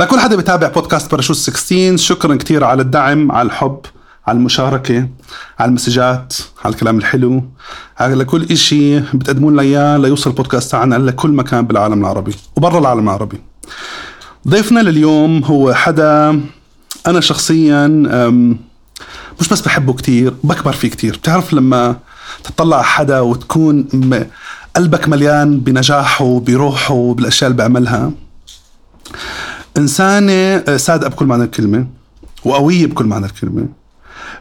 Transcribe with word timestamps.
لكل 0.00 0.20
حدا 0.20 0.36
بيتابع 0.36 0.68
بودكاست 0.68 1.10
باراشوت 1.10 1.36
16 1.36 1.96
شكرا 1.96 2.36
كثير 2.36 2.64
على 2.64 2.82
الدعم 2.82 3.32
على 3.32 3.46
الحب 3.46 3.80
على 4.26 4.38
المشاركة 4.38 5.08
على 5.58 5.68
المسجات 5.68 6.34
على 6.64 6.74
الكلام 6.74 6.98
الحلو. 6.98 7.44
على 7.98 8.24
كل 8.24 8.42
إشي 8.42 9.00
بتقدمون 9.00 9.52
لنا 9.52 9.62
إياه 9.62 9.96
ليوصل 9.96 10.30
البودكاست 10.30 10.70
تاعنا 10.70 10.94
لكل 10.94 11.30
مكان 11.30 11.66
بالعالم 11.66 12.00
العربي 12.00 12.34
وبرا 12.56 12.78
العالم 12.78 13.08
العربي. 13.08 13.40
ضيفنا 14.48 14.80
لليوم 14.80 15.44
هو 15.44 15.74
حدا 15.74 16.40
أنا 17.06 17.20
شخصيا 17.20 17.86
مش 19.40 19.48
بس 19.48 19.60
بحبه 19.60 19.92
كتير 19.92 20.34
بكبر 20.44 20.72
فيه 20.72 20.88
كتير. 20.88 21.16
بتعرف 21.16 21.52
لما 21.52 21.96
تطلع 22.44 22.82
حدا 22.82 23.20
وتكون 23.20 23.88
قلبك 24.76 25.08
مليان 25.08 25.60
بنجاحه 25.60 26.40
بروحه 26.40 27.14
بالأشياء 27.14 27.50
اللي 27.50 27.56
بيعملها؟ 27.56 28.12
إنسانة 29.76 30.32
آه، 30.32 30.76
صادقة 30.76 31.08
بكل 31.08 31.26
معنى 31.26 31.44
الكلمة 31.44 31.86
وقوية 32.44 32.86
بكل 32.86 33.04
معنى 33.04 33.26
الكلمة. 33.26 33.66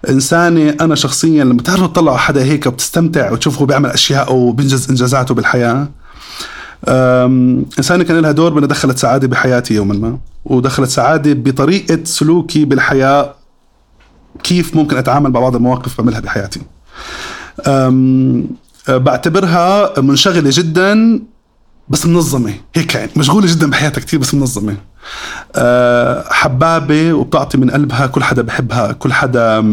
إنسانة 0.10 0.76
أنا 0.82 0.96
شخصيا 0.96 1.44
لما 1.44 1.62
تعرف 1.62 1.82
تطلع 1.82 2.12
على 2.12 2.20
حدا 2.20 2.44
هيك 2.44 2.66
وبتستمتع 2.66 3.32
وتشوفه 3.32 3.66
بيعمل 3.66 3.90
أشياء 3.90 4.34
وبينجز 4.36 4.90
إنجازاته 4.90 5.34
بالحياة. 5.34 5.88
إنسانة 7.78 8.04
كان 8.04 8.18
لها 8.18 8.32
دور 8.32 8.54
بأنها 8.54 8.68
دخلت 8.68 8.98
سعادة 8.98 9.28
بحياتي 9.28 9.74
يوما 9.74 9.94
ما 9.94 10.18
ودخلت 10.46 10.90
سعادة 10.90 11.34
بطريقة 11.34 12.00
سلوكي 12.04 12.66
بالحياة 12.66 13.36
كيف 14.44 14.76
ممكن 14.76 14.98
أتعامل 14.98 15.30
مع 15.32 15.40
بعض 15.40 15.56
المواقف 15.56 15.98
بعملها 15.98 16.20
بحياتي. 16.20 16.62
بعتبرها 18.90 20.00
منشغلة 20.02 20.50
جدا 20.54 21.20
بس 21.90 22.06
منظمة 22.06 22.54
هيك 22.76 22.96
يعني. 22.96 23.12
مشغولة 23.16 23.48
جدا 23.48 23.70
بحياتها 23.70 24.02
كتير 24.02 24.20
بس 24.20 24.34
منظمة. 24.34 24.76
أه 25.56 26.26
حبابة 26.30 27.14
وبتعطي 27.14 27.58
من 27.58 27.72
قلبها 27.72 28.08
كل 28.08 28.24
حدا 28.24 28.42
بحبها 28.42 28.92
كل 28.92 29.14
حدا 29.14 29.64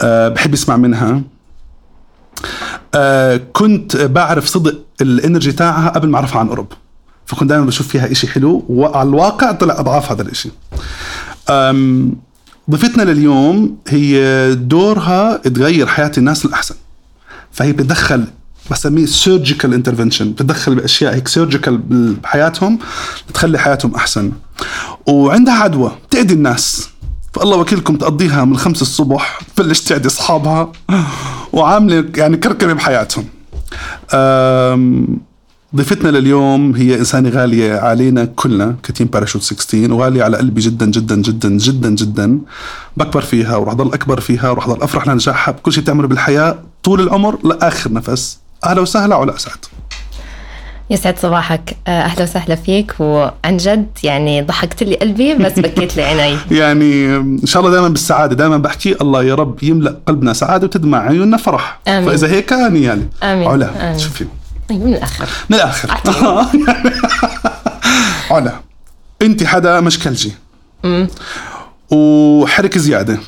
أه 0.00 0.28
بحب 0.28 0.54
يسمع 0.54 0.76
منها. 0.76 1.22
أه 2.94 3.40
كنت 3.52 3.96
بعرف 3.96 4.46
صدق 4.46 4.78
الإنرجي 5.00 5.52
تاعها 5.52 5.88
قبل 5.88 6.08
ما 6.08 6.16
أعرفها 6.16 6.38
عن 6.38 6.48
قرب 6.48 6.66
فكنت 7.26 7.50
دائما 7.50 7.64
بشوف 7.64 7.88
فيها 7.88 8.12
إشي 8.12 8.28
حلو 8.28 8.64
وعلى 8.68 9.08
الواقع 9.08 9.52
طلع 9.52 9.80
أضعاف 9.80 10.12
هذا 10.12 10.22
الإشي. 10.22 10.50
ضيفتنا 12.70 13.02
لليوم 13.02 13.78
هي 13.88 14.54
دورها 14.54 15.36
تغير 15.36 15.86
حياة 15.86 16.12
الناس 16.18 16.44
الاحسن 16.44 16.74
فهي 17.52 17.72
بتدخل 17.72 18.24
بسميه 18.70 19.06
surgical 19.06 19.74
intervention 19.74 20.32
بتدخل 20.32 20.74
بأشياء 20.74 21.14
هيك 21.14 21.28
surgical 21.28 21.78
بحياتهم 22.22 22.78
بتخلي 23.28 23.58
حياتهم 23.58 23.94
أحسن. 23.94 24.32
وعندها 25.06 25.54
عدوى 25.54 25.92
تأذي 26.10 26.34
الناس. 26.34 26.88
فالله 27.32 27.56
وكيلكم 27.56 27.96
تقضيها 27.96 28.44
من 28.44 28.52
الخمس 28.52 28.82
الصبح 28.82 29.40
تبلش 29.56 29.80
تعدي 29.80 30.08
أصحابها. 30.08 30.72
وعاملة 31.52 32.04
يعني 32.16 32.36
كركبة 32.36 32.72
بحياتهم. 32.72 33.24
ضيفتنا 35.76 36.08
لليوم 36.08 36.74
هي 36.74 36.98
إنسانة 36.98 37.28
غالية 37.28 37.74
علينا 37.74 38.24
كلنا 38.24 38.76
ك 38.82 38.87
team 38.87 39.06
باراشوت 39.06 39.42
16 39.42 39.92
وغالية 39.92 40.22
على 40.24 40.36
قلبي 40.36 40.60
جدا 40.60 40.86
جدا 40.86 41.16
جدا 41.16 41.48
جدا 41.48 41.90
جدا. 41.90 42.38
بكبر 42.96 43.20
فيها 43.20 43.56
ورح 43.56 43.74
ضل 43.74 43.92
أكبر 43.92 44.20
فيها 44.20 44.50
ورح 44.50 44.68
ضل 44.68 44.82
أفرح 44.82 45.08
لنجاحها 45.08 45.52
بكل 45.52 45.72
شيء 45.72 45.84
تعمله 45.84 46.08
بالحياة 46.08 46.58
طول 46.82 47.00
العمر 47.00 47.38
لآخر 47.46 47.92
نفس. 47.92 48.38
أهلا 48.66 48.80
وسهلا 48.80 49.14
علا 49.14 49.36
أسعد 49.36 49.56
يسعد 50.90 51.18
صباحك. 51.18 51.76
آه، 51.86 51.90
أهلا 51.90 52.22
وسهلا 52.22 52.54
فيك. 52.54 52.94
وعن 53.00 53.56
جد 53.56 53.86
يعني 54.02 54.42
ضحكت 54.42 54.82
لي 54.82 54.96
قلبي 54.96 55.34
بس 55.34 55.52
بكيت 55.64 55.96
لي 55.96 56.02
عيني. 56.02 56.38
يعني 56.50 57.16
إن 57.16 57.40
شاء 57.46 57.62
الله 57.62 57.72
دائما 57.72 57.88
بالسعادة. 57.88 58.34
دائما 58.34 58.56
بحكي 58.56 58.96
الله 59.00 59.24
يا 59.24 59.34
رب 59.34 59.62
يملأ 59.62 59.96
قلبنا 60.06 60.32
سعادة 60.32 60.64
وتدمع 60.66 60.98
عيوننا 60.98 61.36
فرح. 61.36 61.80
آمين. 61.88 62.08
فإذا 62.08 62.28
هيك 62.28 62.52
هنيالي 62.52 63.08
آمين. 63.22 63.48
علا 63.48 63.88
آمين. 63.88 63.98
شوفي. 63.98 64.26
طيب 64.68 64.84
من 64.84 64.94
الآخر. 64.94 65.26
من 65.50 65.56
الآخر. 65.56 65.90
علا 68.30 68.52
أنت 69.22 69.44
حدا 69.44 69.80
مشكلجي. 69.80 70.32
وحركه 71.90 72.80
زيادة. 72.80 73.18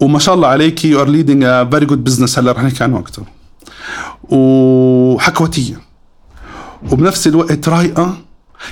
وما 0.00 0.18
شاء 0.18 0.34
الله 0.34 0.48
عليك 0.48 0.84
you 0.84 1.00
are 1.02 1.08
leading 1.08 1.44
a 1.44 1.64
very 1.64 1.86
good 1.86 2.04
business 2.04 2.38
هلا 2.38 2.52
رح 2.52 2.62
نحكي 2.62 2.84
عنه 2.84 2.98
أكثر 2.98 3.22
وحكواتية. 4.28 5.80
وبنفس 6.90 7.26
الوقت 7.26 7.68
رايقة. 7.68 8.16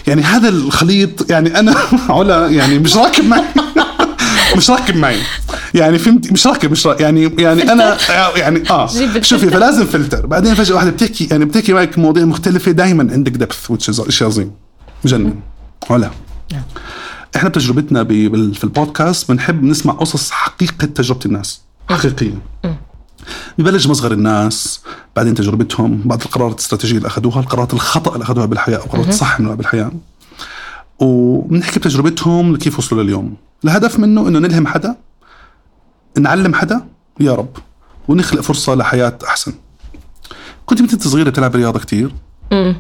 يعني 0.07 0.23
هذا 0.23 0.49
الخليط 0.49 1.31
يعني 1.31 1.59
أنا 1.59 1.75
علا 2.17 2.47
يعني 2.49 2.79
مش 2.79 2.97
راكب 2.97 3.25
معي. 3.25 3.45
مش 4.57 4.71
راكب 4.71 4.97
معي. 4.97 5.19
يعني 5.75 5.99
فهمت؟ 5.99 6.33
مش 6.33 6.47
راكب 6.47 6.71
مش 6.71 6.87
راكب. 6.87 7.01
يعني 7.01 7.35
يعني 7.39 7.73
أنا 7.73 7.97
يعني 8.37 8.71
آه. 8.71 8.87
شوفي 9.21 9.51
فلازم 9.51 9.87
فلتر. 9.87 10.27
بعدين 10.27 10.55
فجأة 10.55 10.75
واحدة 10.75 10.91
بتحكي 10.91 11.29
يعني 11.31 11.45
بتحكي 11.45 11.73
معك 11.73 11.99
مواضيع 11.99 12.25
مختلفة. 12.25 12.73
دائما 12.73 13.13
عندك 13.13 13.33
depth 13.33 13.73
شيء 14.09 14.27
عظيم. 14.27 14.53
مجنن 15.05 15.35
علا. 15.91 16.11
نعم. 16.53 16.63
إحنا 17.37 17.49
بتجربتنا 17.49 18.05
في 18.55 18.65
البودكاست 18.65 19.31
بنحب 19.31 19.65
نسمع 19.65 19.93
قصص 19.93 20.31
حقيقة 20.31 20.87
تجربة 20.87 21.21
الناس. 21.27 21.61
حقيقيه 21.91 22.35
ببلش 23.59 23.87
مصغر 23.87 24.13
الناس 24.13 24.81
بعدين 25.17 25.35
تجربتهم 25.35 26.03
بعض 26.05 26.23
القرارات 26.23 26.55
الاستراتيجيه 26.55 26.97
اللي 26.97 27.09
أخذوها 27.09 27.41
القرارات 27.41 27.75
الخطأ 27.75 28.15
اللي 28.15 28.25
أخذوها 28.25 28.47
بالحياة 28.47 28.77
أو 28.77 28.85
القرارات 28.85 29.09
الصح 29.09 29.37
اللي 29.39 29.57
بالحياة. 29.57 29.93
وبنحكي 30.99 31.79
بتجربتهم 31.79 32.55
لكيف 32.55 32.79
وصلوا 32.79 33.03
لليوم. 33.03 33.37
الهدف 33.65 33.99
منه 33.99 34.29
إنه 34.29 34.39
نلهم 34.39 34.67
حدا 34.67 34.97
نعلم 36.19 36.55
حدا 36.55 36.89
يا 37.21 37.33
رب 37.33 37.57
ونخلق 38.09 38.41
فرصة 38.41 38.75
لحياة 38.75 39.19
أحسن. 39.27 39.53
كنت 40.67 40.83
بنت 40.83 41.09
صغيرة 41.09 41.31
تلعب 41.31 41.57
رياضة 41.57 42.13
امم 42.53 42.77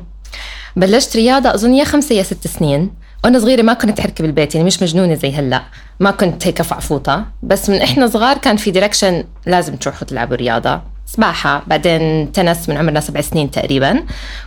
بلشت 0.76 1.16
رياضة 1.16 1.54
أظن 1.54 1.74
يا 1.74 1.84
خمسة 1.84 2.14
يا 2.14 2.22
ست 2.22 2.46
سنين. 2.46 2.99
وأنا 3.24 3.38
صغيرة 3.38 3.62
ما 3.62 3.72
كنت 3.74 4.00
حركة 4.00 4.22
بالبيت 4.22 4.54
يعني 4.54 4.66
مش 4.66 4.82
مجنونة 4.82 5.14
زي 5.14 5.32
هلأ. 5.32 5.62
ما 6.00 6.10
كنت 6.10 6.46
هيك 6.46 6.62
فعفوطه 6.62 7.24
بس 7.42 7.70
من 7.70 7.76
إحنا 7.82 8.06
صغار 8.06 8.38
كان 8.38 8.56
في 8.56 8.70
direction 8.70 9.24
لازم 9.46 9.76
تروحوا 9.76 10.04
تلعبوا 10.06 10.36
رياضة. 10.36 10.80
سباحة 11.06 11.62
بعدين 11.66 12.32
تنس 12.32 12.68
من 12.68 12.76
عمرنا 12.76 13.00
سبع 13.00 13.20
سنين 13.20 13.50
تقريبا. 13.50 14.04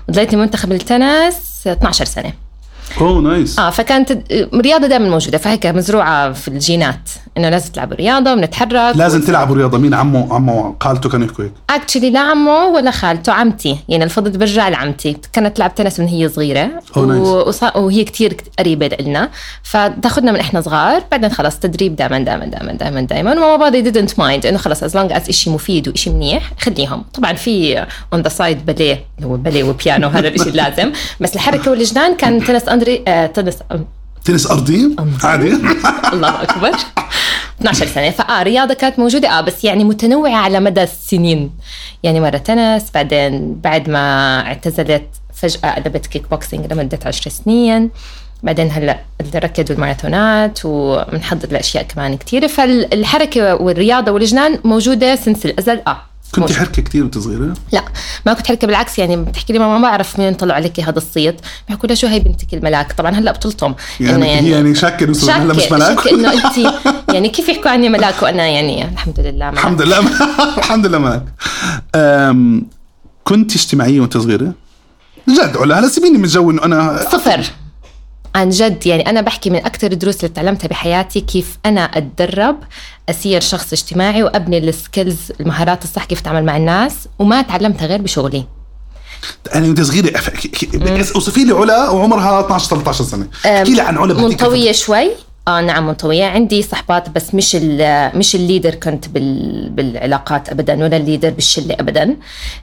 وضليتني 0.09 0.41
منتخب 0.41 0.72
التنس 0.72 1.67
12 1.67 2.06
سنة. 2.06 2.34
أوه 3.01 3.22
nice 3.22 3.59
آه 3.59 3.69
فكانت 3.69 4.11
الرياضه 4.31 4.88
دائما 4.88 5.09
موجودة. 5.09 5.38
فهيك 5.38 5.66
مزروعة 5.66 6.34
في 6.34 6.47
الجينات. 6.47 7.09
إنه 7.38 7.50
لازم 7.50 7.72
تلعبوا 7.72 7.96
رياضة 7.96 8.32
ونتحرك 8.34 8.98
لازم 8.98 9.20
و... 9.20 9.24
تلعبوا 9.24 9.56
رياضة. 9.56 9.78
مين؟ 9.78 9.94
عمو 9.94 10.34
عمو 10.34 10.76
خالته 10.82 11.10
كانوا 11.10 11.28
يحكوا 11.28 11.46
هيك. 11.46 11.52
actually 11.69 12.09
لا 12.10 12.20
عمو 12.20 12.76
ولا 12.76 12.92
خالته 12.92 13.32
عمتي. 13.34 13.78
يعني 13.90 14.04
الفضل 14.04 14.38
برجع 14.38 14.70
لعمتي. 14.70 15.18
كانت 15.34 15.58
تلعب 15.58 15.76
تنس 15.76 16.00
من 16.00 16.08
هي 16.08 16.30
صغيرة. 16.30 16.70
nice. 16.97 17.28
وص... 17.28 17.64
وهي 17.64 18.04
كثير 18.04 18.38
قريبة 18.60 18.98
لنا. 19.00 19.30
فتأخذنا 19.64 20.32
من 20.32 20.40
إحنا 20.40 20.62
صغار. 20.62 21.04
بعدين 21.12 21.30
خلص 21.30 21.60
تدريب 21.60 21.96
دائما 21.96 22.20
دائما 22.20 22.46
دائما 22.46 22.72
دائما 22.72 23.02
دائما 23.02 23.32
وماما 23.31 23.56
بابا 23.56 23.92
didn't 23.92 24.12
mind 24.12 24.46
إنه 24.46 24.58
خلص 24.58 24.84
as 24.84 24.97
long 24.97 25.12
as 25.12 25.31
شيء 25.32 25.54
مفيد 25.54 25.88
وشيء 25.88 26.14
منيح 26.14 26.52
خليهم. 26.60 27.04
طبعا 27.14 27.34
في 27.34 27.86
on 28.14 28.22
the 28.22 28.30
side 28.30 28.66
ballet 28.66 29.06
اللي 29.18 29.30
هو 29.30 29.38
ballet 29.38 29.64
وبيانو 29.64 30.08
هذا 30.08 30.28
الشيء 30.28 30.54
لازم 30.54 30.92
بس 31.20 31.36
الحركة 31.36 31.72
والجنان 31.72 32.16
كان 32.16 32.44
تنس 32.46 32.70
أندري 32.70 33.04
آه 33.08 33.26
تنس 33.26 33.58
تنس 34.25 34.47
أرضي. 34.47 34.95
عادي. 35.23 35.53
الله 36.13 36.44
أكبر. 36.44 36.72
12 37.61 37.85
سنة. 37.88 38.09
فاه 38.09 38.44
رياضه 38.44 38.73
كانت 38.73 39.00
موجودة. 39.00 39.29
آه 39.29 39.41
بس 39.41 39.63
يعني 39.63 39.84
متنوعة 39.84 40.35
على 40.35 40.59
مدى 40.59 40.84
السنين. 40.84 41.51
يعني 42.03 42.19
مرة 42.19 42.38
تنس 42.38 42.84
بعدين 42.94 43.56
بعد 43.63 43.89
ما 43.89 44.39
اعتزلت 44.47 45.07
فجأة 45.34 45.75
قلبت 45.75 46.07
كيك 46.07 46.29
بوكسينج 46.29 46.73
لمدة 46.73 47.00
10 47.06 47.31
سنين. 47.31 47.89
بعدين 48.44 48.72
هلأ 48.72 49.00
ركضوا 49.35 49.75
الماراثونات 49.75 50.59
وبنحضر 50.66 51.47
لاشياء 51.52 51.84
كمان 51.84 52.17
كثيره 52.17 52.47
فالحركة 52.47 53.55
والرياضة 53.55 54.11
والجنان 54.11 54.59
موجودة 54.64 55.16
since 55.16 55.46
الأزل. 55.46 55.81
آه 55.87 56.13
كنت 56.35 56.52
حركة 56.52 56.82
كثير 56.82 57.03
وانت 57.03 57.18
صغيرة؟ 57.18 57.53
لا 57.72 57.84
ما 58.26 58.34
كنت 58.34 58.47
حركة 58.47 58.68
بالعكس 58.68 59.00
يعني 59.00 59.16
بتحكي 59.16 59.53
لي 59.53 59.59
ماما 59.59 59.78
ما 59.78 59.90
بعرف 59.90 60.20
مين 60.20 60.34
طلع 60.34 60.56
عليك 60.56 60.80
هذا 60.80 60.97
الصيت. 60.97 61.41
بحكوا 61.70 61.88
لها 61.88 61.96
شو 61.96 62.08
هي 62.08 62.20
بنتك 62.20 62.53
الملاك. 62.53 62.94
طبعا 62.94 63.12
هلأ 63.12 63.32
بطلتم 63.32 63.74
يعني 64.00 64.28
يعني, 64.28 64.50
يعني 64.50 64.76
شاكر 64.76 65.12
هلا 65.12 65.53
مش 65.53 65.72
ملاك؟ 65.72 66.00
شك 66.00 66.08
إنه 66.08 66.34
انت 66.46 66.74
يعني 67.14 67.30
كيف 67.30 67.50
يحكوا 67.50 67.72
عني 67.72 67.90
ملاك 67.90 68.24
وأنا 68.24 68.47
يعني 68.47 68.85
الحمد 68.85 69.20
لله 69.20 69.46
ملاك. 69.46 69.53
الحمد 69.53 69.82
لله 69.82 70.00
الحمد 70.58 70.85
لله 70.85 70.97
ملاك. 70.97 71.24
كنت 73.24 73.56
اجتماعية 73.56 74.00
وانت 74.00 74.18
صغيرة؟ 74.18 74.53
جد 75.29 75.58
علا 75.58 75.79
هلا 75.79 75.88
سيبيني 75.88 76.18
من 76.18 76.28
جو 76.28 76.52
إنه 76.52 76.66
أنا 76.66 77.06
صفر. 77.12 77.44
عن 78.35 78.50
جد 78.50 78.88
يعني 78.88 79.09
أنا 79.09 79.22
بحكي 79.22 79.50
من 79.50 79.56
أكثر 79.66 79.91
الدروس 79.91 80.16
اللي 80.16 80.30
تعلمتها 80.30 80.68
بحياتي 80.68 81.22
كيف 81.22 81.58
أنا 81.66 81.82
أتدرب 81.82 82.58
أصير 83.09 83.41
شخص 83.41 83.74
اجتماعي 83.74 84.24
وأبني 84.24 84.58
ال 84.58 84.66
skills 84.66 85.17
المهارات 85.40 85.84
الصح 85.84 86.06
كيف 86.06 86.20
أتعامل 86.20 86.46
مع 86.46 86.58
الناس 86.58 86.94
وما 87.20 87.41
تعلمتها 87.41 87.85
غير 87.85 88.02
بشغلي. 88.02 88.46
أنا 89.56 89.68
وأنت 89.68 89.82
صغيرة 89.82 90.22
أوصفي 91.16 91.44
لي 91.44 91.53
علا 91.53 91.90
وعمرها 91.90 92.46
12 92.46 92.70
13 92.70 93.03
سنة. 93.03 93.28
احكي 93.46 93.74
لي 93.74 93.82
عن 93.82 93.97
علا 93.97 94.14
منطوية 94.14 94.72
شوي. 94.72 95.12
آه 95.47 95.61
نعم 95.61 95.87
منطويه 95.87 96.25
عندي 96.25 96.61
صحبات 96.61 97.09
بس 97.09 97.35
مش 97.35 97.55
ال- 97.55 98.17
مش 98.17 98.35
ال 98.35 98.41
leader 98.41 98.76
كنت 98.75 99.07
بال 99.09 99.69
بالعلاقات 99.69 100.49
ابدا 100.49 100.73
ولا 100.84 100.97
ال 100.97 101.02
leader 101.02 101.29
بالشلة 101.29 101.73
ابدا 101.79 102.16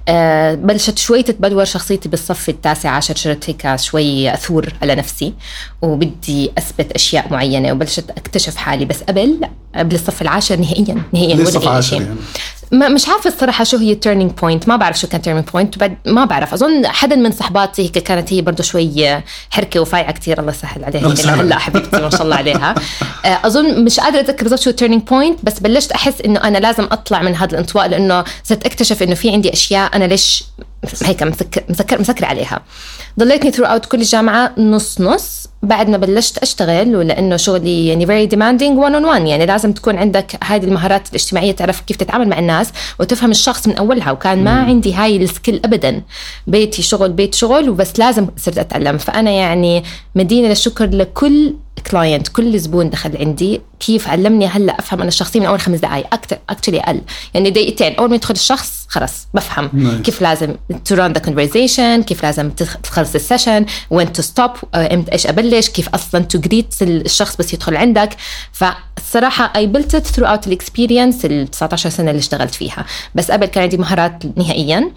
آه 0.08 0.54
بلشت 0.54 0.98
شوي 0.98 1.22
تتبلور 1.22 1.64
شخصيتي 1.64 2.08
بالصف 2.08 2.48
التاسع 2.48 2.90
عشر 2.90 3.16
صرت 3.16 3.50
هيك 3.50 3.76
شوي 3.76 4.34
أثور 4.34 4.72
على 4.82 4.94
نفسي 4.94 5.34
وبدي 5.82 6.50
أثبت 6.58 6.92
أشياء 6.92 7.26
معينة 7.30 7.72
وبلشت 7.72 8.10
أكتشف 8.10 8.56
حالي 8.56 8.84
بس 8.84 9.02
قبل 9.02 9.40
قبل 9.74 9.94
الصف 9.94 10.22
العاشر 10.22 10.56
نهائيا 10.56 11.02
نهائيا 11.12 11.34
ولا 11.36 11.50
صف 11.50 11.62
أي 11.68 11.68
عاشر 11.74 11.88
شيء. 11.90 12.00
يعني؟ 12.02 12.16
ما 12.72 12.88
مش 12.88 13.08
عارفة 13.08 13.30
الصراحة 13.30 13.64
شو 13.64 13.76
هي 13.76 13.92
ال 13.92 13.97
turning 13.97 14.30
point 14.30 14.68
ما 14.68 14.76
بعرف 14.76 14.98
شو 14.98 15.08
كان 15.08 15.22
turning 15.22 15.48
point 15.48 15.90
ما 16.06 16.24
بعرف. 16.24 16.52
أظن 16.52 16.86
حدا 16.86 17.16
من 17.16 17.32
صحباتي 17.32 17.82
هيك 17.82 17.98
كانت 17.98 18.32
هي 18.32 18.42
برضه 18.42 18.62
شوي 18.62 19.22
حركة 19.50 19.80
وفايعه 19.80 20.12
كثير 20.12 20.40
الله 20.40 20.52
يسهل 20.52 20.84
عليها. 20.84 21.34
هلا 21.34 21.58
حبيبتي 21.58 22.00
ما 22.00 22.10
شاء 22.10 22.22
الله 22.22 22.36
عليها. 22.36 22.74
آه، 23.24 23.40
أظن 23.44 23.84
مش 23.84 24.00
قادرة 24.00 24.20
أتذكر 24.20 24.42
بالضبط 24.42 24.60
شو 24.60 24.70
ال 24.70 24.74
turning 24.74 25.02
point 25.02 25.38
بس 25.42 25.58
بلشت 25.58 25.92
أحس 25.92 26.20
إنه 26.20 26.44
أنا 26.44 26.58
لازم 26.58 26.88
أطلع 26.92 27.22
من 27.22 27.34
هذا 27.36 27.52
الانطواء 27.52 27.88
لأنه 27.88 28.24
صرت 28.44 28.66
أكتشف 28.66 29.02
إنه 29.02 29.14
في 29.14 29.30
عندي 29.30 29.52
أشياء 29.52 29.96
أنا 29.96 30.04
ليش 30.04 30.44
هيك 31.02 31.22
مسكر 31.22 31.62
مسكر 31.68 32.00
مسكرة 32.00 32.26
عليها. 32.26 32.62
ضليتني 33.18 33.50
throughout 33.50 33.86
كل 33.86 34.00
الجامعة 34.00 34.52
نص 34.58 35.00
نص. 35.00 35.46
بعد 35.62 35.88
ما 35.88 35.96
بلشت 35.96 36.38
أشتغل 36.38 36.96
ولأنه 36.96 37.36
شغلي 37.36 37.86
يعني 37.86 38.06
very 38.06 38.26
demanding 38.26 38.78
1 38.78 38.94
on 38.94 39.04
1 39.04 39.26
يعني 39.26 39.46
لازم 39.46 39.72
تكون 39.72 39.96
عندك 39.96 40.44
هذه 40.44 40.64
المهارات 40.64 41.08
الاجتماعية 41.08 41.52
تعرف 41.52 41.80
كيف 41.80 41.96
تتعامل 41.96 42.28
مع 42.28 42.38
الناس 42.38 42.72
وتفهم 43.00 43.30
الشخص 43.30 43.68
من 43.68 43.76
أولها 43.76 44.10
وكان 44.10 44.44
ما 44.44 44.62
عندي 44.62 44.94
هاي 44.94 45.16
ال 45.16 45.24
skill 45.24 45.60
ابدا. 45.64 46.02
بيتي 46.46 46.82
شغل 46.82 47.12
بيت 47.12 47.34
شغل 47.34 47.70
وبس 47.70 47.98
لازم 47.98 48.26
صرت 48.36 48.58
أتعلم. 48.58 48.98
فأنا 48.98 49.30
يعني 49.30 49.84
مدينة 50.14 50.48
للشكر 50.48 50.86
لكل 50.86 51.54
client 51.80 52.28
كل 52.28 52.58
زبون 52.58 52.90
دخل 52.90 53.16
عندي 53.16 53.60
كيف 53.80 54.08
علمني 54.08 54.46
هلأ 54.46 54.78
أفهم 54.78 54.98
أنا 55.00 55.08
الشخصية 55.08 55.40
من 55.40 55.46
أول 55.46 55.60
خمس 55.60 55.78
دقائق 55.80 56.06
أكثر 56.12 56.38
actually 56.50 56.80
أقل. 56.80 57.00
يعني 57.34 57.50
دقيقتين 57.50 57.94
أول 57.94 58.08
ما 58.08 58.14
يدخل 58.14 58.34
الشخص 58.34 58.86
خلص 58.88 59.12
بفهم 59.34 59.68
Nice. 59.68 60.02
كيف 60.04 60.22
لازم 60.22 60.54
to 60.84 60.94
run 60.94 61.12
the 61.12 61.18
conversation 61.20 62.02
كيف 62.02 62.22
لازم 62.22 62.50
تخ- 62.50 62.76
تخلص 62.76 63.14
ال 63.14 63.21
session 63.21 63.66
when 63.90 64.12
to 64.12 64.22
stop 64.22 64.50
إمتى 64.74 65.12
إيش 65.12 65.26
أبلش 65.26 65.68
كيف 65.68 65.88
أصلا 65.88 66.24
to 66.24 66.40
greet 66.40 66.74
الشخص 66.82 67.36
بس 67.36 67.54
يدخل 67.54 67.76
عندك. 67.76 68.16
فالصراحه 68.52 69.52
I 69.56 69.66
built 69.66 69.94
it 69.94 70.06
throughout 70.06 70.26
ال 70.26 70.46
experience 70.46 71.24
ال 71.24 71.48
19 71.50 71.90
سنة 71.90 72.10
اللي 72.10 72.20
اشتغلت 72.20 72.54
فيها. 72.54 72.84
بس 73.14 73.30
قبل 73.30 73.46
كان 73.46 73.62
عندي 73.62 73.76
مهارات 73.76 74.22
نهائيا. 74.36 74.90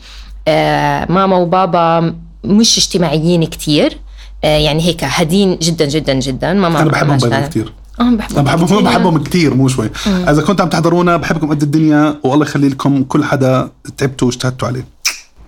آه، 0.47 1.11
ماما 1.11 1.35
وبابا 1.37 2.15
مش 2.43 2.77
اجتماعيين 2.77 3.43
كتير. 3.45 3.97
يعني 4.43 4.83
هيك 4.83 5.03
هادين 5.03 5.57
جدا 5.57 5.85
جدا 5.85 6.13
جدا 6.13 6.53
ماما 6.53 6.81
أنا 6.81 6.89
بحبهم 6.89 7.09
ما 7.09 7.15
اشتغلت. 7.15 7.49
كثير 7.49 7.73
آه 7.99 8.03
بحبهم 8.03 8.39
أنا 8.39 8.55
بحبهم. 8.55 8.83
بحبهم 8.83 9.23
كثير 9.23 9.53
مو 9.53 9.67
شوي 9.67 9.89
إذا 10.07 10.41
كنت 10.41 10.61
عم 10.61 10.69
تحضرونا 10.69 11.17
بحبكم 11.17 11.49
قد 11.49 11.61
الدنيا 11.61 12.19
والله 12.23 12.45
يخلي 12.45 12.69
لكم 12.69 13.03
كل 13.03 13.23
حدا 13.23 13.69
تعبتوا 13.97 14.27
واجتهدتوا 14.27 14.67
عليه 14.67 14.85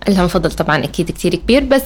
لهم 0.08 0.28
فضل 0.28 0.50
طبعا 0.50 0.84
أكيد 0.84 1.10
كتير 1.10 1.34
كبير 1.34 1.64
بس 1.64 1.82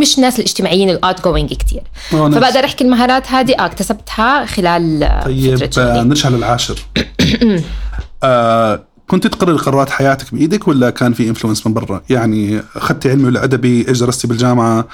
مش 0.00 0.18
ناس 0.18 0.38
الاجتماعيين 0.38 0.90
ال 0.90 1.24
outgoing 1.24 1.52
آه، 1.52 2.28
ناس. 2.28 2.38
فبقدر 2.38 2.64
أحكي 2.64 2.84
المهارات 2.84 3.32
هذه 3.32 3.54
آه 3.58 3.66
اكتسبتها 3.66 4.46
خلال 4.46 5.02
آه، 5.02 5.24
طيب 5.24 5.70
آه،. 5.78 6.02
نرجع 6.02 6.28
للعاشر 6.28 6.78
آه 8.22 8.84
كنت 9.08 9.26
تقرري 9.26 9.56
قرارات 9.56 9.90
حياتك 9.90 10.34
بإيدك 10.34 10.68
ولا 10.68 10.90
كان 10.90 11.12
في 11.12 11.28
influence 11.28 11.66
من 11.66 11.74
برا؟ 11.74 12.02
يعني 12.10 12.62
أخذتي 12.76 13.10
علمي 13.10 13.24
ولا 13.24 13.44
ادبي؟ 13.44 13.88
إيش 13.88 13.98
درستي 13.98 14.26
بالجامعة؟ 14.26 14.86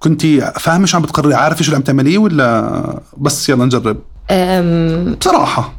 كنتي 0.00 0.40
فاهمة 0.60 0.86
شو 0.86 0.96
عم 0.96 1.02
بتقرري؟ 1.02 1.34
عارفة 1.34 1.62
شو 1.62 1.66
اللي 1.66 1.76
عم 1.76 1.82
تعمليه 1.82 2.18
ولا 2.18 3.00
بس 3.16 3.48
يلا 3.48 3.64
نجرب؟ 3.64 3.96
أم، 4.30 5.16
بصراحة 5.20 5.72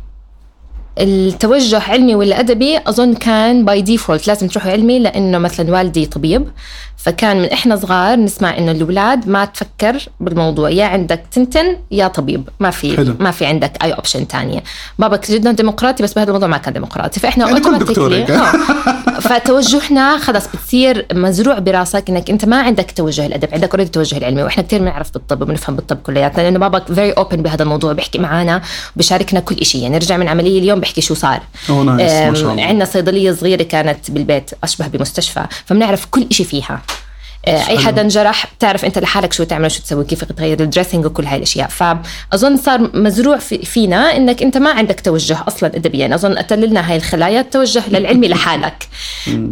التوجه 1.00 1.80
علمي 1.90 2.16
ولا 2.16 2.40
ادبي 2.40 2.80
أظن 2.88 3.14
كان 3.14 3.66
by 3.66 3.82
default 3.82 4.28
لازم 4.28 4.48
تروحوا 4.48 4.72
علمي 4.72 5.00
لأنه 5.00 5.38
مثلا 5.38 5.72
والدي 5.72 6.06
طبيب 6.06 6.48
فكان 6.98 7.38
من 7.38 7.46
إحنا 7.52 7.76
صغار 7.76 8.20
نسمع 8.20 8.58
إنه 8.58 8.72
الأولاد 8.72 9.30
ما 9.30 9.46
تفكر 9.46 9.98
بالموضوع 10.20 10.70
يا 10.70 10.86
عندك 10.86 11.24
تنتين 11.32 11.78
يا 11.92 12.08
طبيب 12.08 12.50
ما 12.60 12.70
في 12.72 12.98
حلو. 12.98 13.14
ما 13.20 13.32
في 13.32 13.46
عندك 13.46 13.84
أي 13.84 13.92
option 13.94 14.28
تانية 14.28 14.64
بابك 15.00 15.32
جدا 15.32 15.52
ديمقراطي 15.52 16.04
بس 16.04 16.14
بهذا 16.14 16.28
الموضوع 16.28 16.48
ما 16.48 16.58
كان 16.58 16.74
ديمقراطي 16.74 17.20
فإحنا 17.20 17.48
يعني 17.48 17.60
كل 17.60 17.78
دكتور. 17.80 18.14
فتوجهنا 19.20 20.18
خلص 20.18 20.48
بتصير 20.48 21.06
مزروع 21.14 21.60
براسك 21.60 22.10
إنك 22.10 22.30
أنت 22.30 22.46
ما 22.46 22.62
عندك 22.62 22.92
توجه 22.92 23.26
الادب 23.26 23.50
عندك 23.54 23.70
already 23.70 23.90
توجه 23.90 24.18
العلمي 24.18 24.44
وإحنا 24.44 24.64
كثير 24.64 24.80
بنعرف 24.80 25.14
بالطب 25.14 25.42
وبنفهم 25.42 25.76
بالطب 25.76 25.98
كلياتنا 25.98 26.42
لأنه 26.42 26.60
بابك 26.60 26.94
very 26.94 27.12
open 27.12 27.42
بهذا 27.42 27.64
الموضوع 27.64 27.94
بيحكي 27.94 28.20
معنا 28.20 28.62
وبيشاركنا 28.96 29.40
كل 29.40 29.66
شيء 29.66 29.82
يعني 29.84 29.98
رجع 29.98 30.18
من 30.18 30.28
عملية 30.28 30.60
اليوم 30.60 30.80
بيحكي 30.80 31.02
شو 31.02 31.14
صار. 31.14 31.42
عندنا 32.60 32.86
صيدلية 32.86 33.32
صغيرة 33.32 33.64
كانت 33.64 34.12
بالبيت 34.12 34.52
أشبه 34.64 34.88
بمستشفى 34.88 35.46
فبنعرف 35.66 36.06
كل 36.06 36.28
شيء 36.32 36.46
فيها. 36.46 36.82
أي 37.48 37.78
حدا 37.78 38.02
انجرح 38.02 38.46
بتعرف 38.58 38.86
أنت 38.86 39.00
لحالك 39.00 39.34
شو 39.34 39.44
تعمل 39.44 39.72
شو 39.72 39.82
تسوي 39.82 40.06
كيف 40.06 40.24
تغير 40.24 40.60
ال 40.60 40.65
dressing 40.65 41.06
وكل 41.06 41.26
هاي 41.26 41.38
الأشياء. 41.38 41.68
فأظن 41.68 42.58
صار 42.58 42.90
مزروع 42.94 43.38
في 43.38 43.58
فينا 43.58 44.18
إنك 44.18 44.42
أنت 44.42 44.58
ما 44.58 44.70
عندك 44.70 45.00
توجه 45.00 45.38
أصلا 45.48 45.76
ادبيا. 45.76 46.16
أظن 46.16 46.38
قتللنا 46.38 46.92
هاي 46.92 46.98
الخلايا 46.98 47.40
التوجه 47.42 47.84
للعلمي 47.90 48.28
لحالك. 48.34 48.88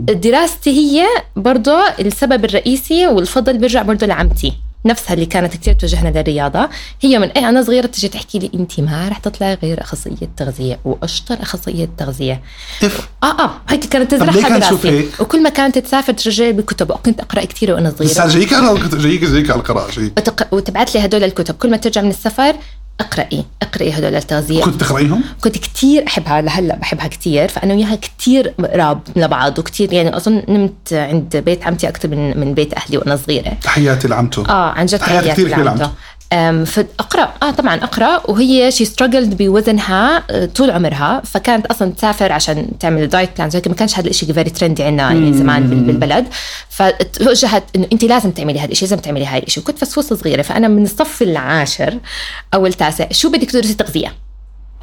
دراستي 0.10 0.70
هي 0.70 1.06
برضه 1.36 1.88
السبب 2.00 2.46
الرئيسي 2.46 3.08
والفضل 3.08 3.58
بيرجع 3.58 3.82
برضه 3.82 4.08
لعمتي. 4.08 4.54
نفسها 4.86 5.14
اللي 5.14 5.26
كانت 5.26 5.54
كثير 5.58 5.74
توجهنا 5.74 6.10
للرياضه 6.10 6.70
هي 7.02 7.20
من 7.20 7.28
إيه 7.28 7.50
أنا 7.50 7.64
صغيرة 7.64 7.88
تجي 7.88 8.08
تحكي 8.08 8.40
لي 8.40 8.52
انت 8.54 8.80
ما 8.80 9.10
رح 9.10 9.18
تطلعي 9.18 9.58
غير 9.64 9.82
أخصائية 9.82 10.30
تغذية 10.38 10.80
وأشطر 10.86 11.42
أخصائية 11.42 11.90
تغذية. 11.98 12.42
اف 12.84 13.10
آه 13.24 13.44
آه 13.44 13.52
هيك 13.70 13.86
كانت 13.86 14.12
تزرعها 14.12 14.58
براسي؟ 14.58 15.10
وكل 15.20 15.44
ما 15.44 15.50
كانت 15.50 15.78
تسافر 15.78 16.14
ترجع 16.14 16.46
لي 16.46 16.54
بالكتب. 16.54 16.92
وكنت 16.92 17.20
أقرأ 17.20 17.46
كثير 17.46 17.72
وأنا 17.72 17.90
بس 17.90 18.14
صغيره 18.14 18.28
جايك 18.28 18.54
على 18.54 18.80
جايك 18.94 19.24
جايك 19.24 19.52
على 19.52 19.60
القراءة 19.60 19.92
جايك؟ 19.92 20.14
وتق... 20.18 20.54
وتبعت 20.54 20.96
لي 20.96 21.06
هدول 21.06 21.24
الكتب. 21.24 21.56
كل 21.56 21.72
ما 21.72 21.78
ترجع 21.78 22.02
من 22.02 22.10
السفر 22.10 22.56
اقرأي 23.00 23.46
اقرأي 23.62 23.92
هدول 23.92 24.16
التغذية. 24.16 24.64
كنت 24.64 24.82
تقرأيهم؟ 24.82 25.24
كنت 25.42 25.58
كتير 25.58 26.08
أحبها 26.08 26.42
لهلأ 26.42 26.76
بحبها 26.76 27.08
كتير. 27.08 27.48
فأنا 27.48 27.74
وياها 27.74 27.96
كتير 27.96 28.48
قراب 28.48 29.00
لبعض 29.16 29.60
وكتير 29.60 29.94
يعني 29.94 30.18
أظن 30.18 30.44
نمت 30.50 30.94
عند 30.94 31.38
بيت 31.38 31.64
عمتي 31.68 31.88
أكثر 31.88 32.10
من 32.10 32.40
من 32.40 32.54
بيت 32.54 32.74
أهلي 32.74 32.98
وأنا 32.98 33.16
صغيرة. 33.16 33.58
تحياتي 33.64 34.08
لعمته. 34.08 34.50
آه 34.50 34.70
عن 34.72 34.86
جد 34.86 35.00
تحياتي 35.00 35.30
كثير 35.30 35.48
لعمته. 35.48 35.92
فأقرأ. 36.66 37.34
آه 37.44 37.52
طبعا 37.52 37.76
أقرأ. 37.76 38.22
وهي 38.32 38.72
شي 38.72 38.86
struggled 38.86 39.38
بوزنها 39.38 40.24
طول 40.46 40.72
عمرها. 40.72 41.22
فكانت 41.26 41.66
أصلا 41.66 41.92
تسافر 41.92 42.32
عشان 42.32 42.68
تعمل 42.80 43.08
diet 43.08 43.30
plans 43.38 43.56
ما 43.56 43.62
كانش 43.74 44.00
هذا 44.00 44.08
الشيء 44.10 44.34
very 44.34 44.50
trendy 44.50 44.84
عندنا 44.84 45.04
يعني 45.04 45.34
زمان 45.34 45.70
بال- 45.70 45.84
بالبلد. 45.84 46.26
فتوجهت 46.70 47.64
إنه 47.76 47.88
انت 47.94 48.04
لازم 48.04 48.32
تعملي 48.32 48.60
هذا 48.60 48.72
الشيء 48.72 48.90
لازم 48.90 49.02
تعملي 49.02 49.26
هاي 49.26 49.40
الشيء 49.40 49.64
وكنت 49.64 49.78
فسفوسه 49.80 50.16
صغيرة. 50.16 50.42
فأنا 50.42 50.68
من 50.68 50.84
الصف 50.84 51.22
العاشر 51.22 51.98
أو 52.54 52.66
التاسع 52.66 53.08
شو 53.12 53.30
بدك 53.30 53.52
تدرسي 53.52 53.74
تغذية؟ 53.74 54.14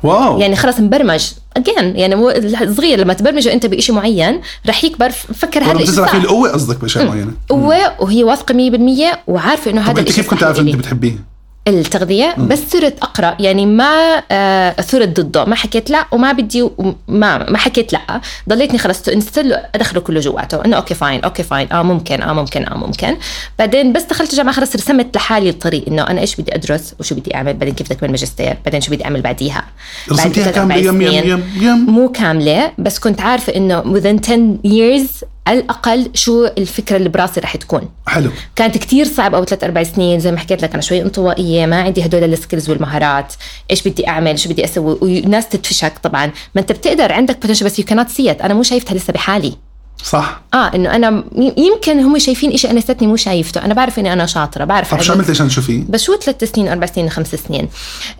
واو. 0.03 0.39
يعني 0.41 0.57
خلص 0.57 0.81
مبرمج. 0.81 1.25
again 1.57 1.97
يعني 1.97 2.15
مو 2.15 2.33
صغير. 2.77 2.99
لما 3.01 3.13
تبرمجه 3.15 3.53
أنت 3.53 3.67
بشيء 3.67 3.95
معين 3.95 4.41
رح 4.69 4.85
يكبر. 4.85 5.11
فكر 5.11 5.63
هذا 5.65 5.73
الشيء 5.73 5.87
بتزرع 5.87 6.07
فيه 6.07 6.19
القوة 6.19 6.51
قصدك 6.53 6.81
باشياء 6.81 7.05
معينة. 7.07 7.33
قوة 7.49 8.03
وهي 8.03 8.25
واثقة 8.25 8.55
100% 8.55 9.19
وعارفة 9.27 9.71
إنه 9.71 9.81
هذا 9.81 10.01
الشيء 10.01 10.15
كيف 10.17 10.31
كنت 10.31 10.43
عارفة. 10.43 10.61
أنت 10.63 10.77
بتحبيه؟ 10.77 11.32
التغذية 11.69 12.35
بس 12.39 12.59
صرت 12.71 12.99
أقرأ. 13.03 13.37
يعني 13.41 13.67
ما 13.67 14.23
آه، 14.31 14.71
ثرت 14.81 15.21
ضده. 15.21 15.45
ما 15.45 15.55
حكيت 15.55 15.91
لا 15.91 16.07
وما 16.13 16.33
بدي 16.33 16.69
ما 17.09 17.51
ما 17.51 17.59
حكيت 17.59 17.93
لا. 17.93 18.21
ضليتني 18.49 18.79
خلص 18.79 19.09
instill 19.09 19.53
أدخله 19.75 20.01
كله 20.01 20.21
جواته. 20.21 20.65
إنه 20.65 20.77
okay 20.77 20.95
fine 20.95 21.21
okay 21.25 21.43
fine. 21.43 21.73
آه 21.73 21.83
ممكن 21.83 22.23
آه 22.23 22.33
ممكن 22.33 22.65
آه 22.65 22.77
ممكن. 22.77 23.17
بعدين 23.59 23.93
بس 23.93 24.03
دخلت 24.03 24.31
الجامعة 24.31 24.55
خلص 24.55 24.77
رسمت 24.77 25.17
لحالي 25.17 25.49
الطريق 25.49 25.85
إنه 25.89 26.03
أنا 26.03 26.21
إيش 26.21 26.37
بدي 26.37 26.55
أدرس 26.55 26.95
وشو 27.01 27.15
بدي 27.15 27.35
أعمل. 27.35 27.55
بعدين 27.55 27.75
كيف 27.75 27.87
بدي 27.87 27.95
أكمل 27.95 28.11
ماجستير. 28.11 28.57
بعدين 28.65 28.81
شو 28.81 28.91
بدي 28.93 29.05
أعمل 29.05 29.21
بعديها. 29.21 29.65
بعد 30.11 30.19
رسمتيها 30.21 30.51
كاملة؟ 30.51 30.77
يم 30.77 31.03
يم. 31.03 31.13
يم 31.29 31.43
يم. 31.61 31.87
مو 31.91 32.09
كاملة 32.09 32.73
بس 32.79 32.99
كنت 32.99 33.21
عارفة 33.21 33.57
إنه 33.57 33.83
within 33.83 34.21
10 34.31 34.57
years 34.67 35.25
على 35.47 35.59
الأقل 35.59 36.11
شو 36.15 36.47
الفكرة 36.47 36.97
اللي 36.97 37.09
براسي 37.09 37.41
رح 37.41 37.57
تكون. 37.57 37.89
حلو. 38.07 38.31
كانت 38.57 38.79
كتير 38.79 39.07
صعب 39.07 39.35
أول 39.35 39.47
ثلاث 39.47 39.65
أربع 39.65 39.83
سنين 39.83 40.21
زي 40.21 40.33
ما 40.33 40.39
حكيت 40.39 40.63
لك 40.63 40.73
أنا 40.73 40.83
شوي 40.83 41.03
انطوائية 41.03 41.67
ما 41.67 41.83
عندي 41.83 42.05
هدول 42.05 42.25
ال 42.25 42.31
skills 42.31 42.71
والمهارات. 42.71 43.35
إيش 43.71 43.89
بدي 43.89 44.09
أعمل؟ 44.09 44.39
شو 44.39 44.49
بدي 44.49 44.65
أسوي؟ 44.65 44.99
وناس 45.03 45.49
تدفشك 45.49 45.93
طبعا. 46.03 46.27
ما 46.27 46.61
أنت 46.61 46.73
بتقدر 46.73 47.13
عندك 47.13 47.41
potential 47.41 47.67
بس 47.67 47.79
يو 47.79 47.85
كانت 47.85 48.11
سي 48.11 48.31
أنا 48.31 48.55
مو 48.55 48.63
شايفتها 48.63 48.95
لسه 48.95 49.13
بحالي. 49.13 49.57
صح 50.05 50.41
آه 50.55 50.71
إنه 50.75 50.97
أنا 50.97 51.25
يمكن 51.57 52.01
هم 52.01 52.19
شايفين 52.19 52.57
شيء 52.57 52.71
أنا 52.71 52.79
لساتني 52.79 53.07
مو 53.09 53.17
شايفته 53.17 53.65
أنا 53.65 53.75
بعرف 53.75 53.99
إني 53.99 54.13
أنا 54.13 54.27
شاطرة 54.27 54.65
بعرف 54.65 54.95
طب 54.95 55.01
شو 55.03 55.13
أعمل- 55.13 55.17
عملت 55.17 55.31
عشان 55.31 55.49
تشوفيه؟ 55.49 55.83
بس 55.89 56.03
شو 56.03 56.17
ثلاث 56.17 56.45
سنين 56.55 56.69
أربع 56.69 56.87
سنين 56.87 57.11
خمس 57.11 57.35
سنين 57.35 57.69
شو 57.69 57.69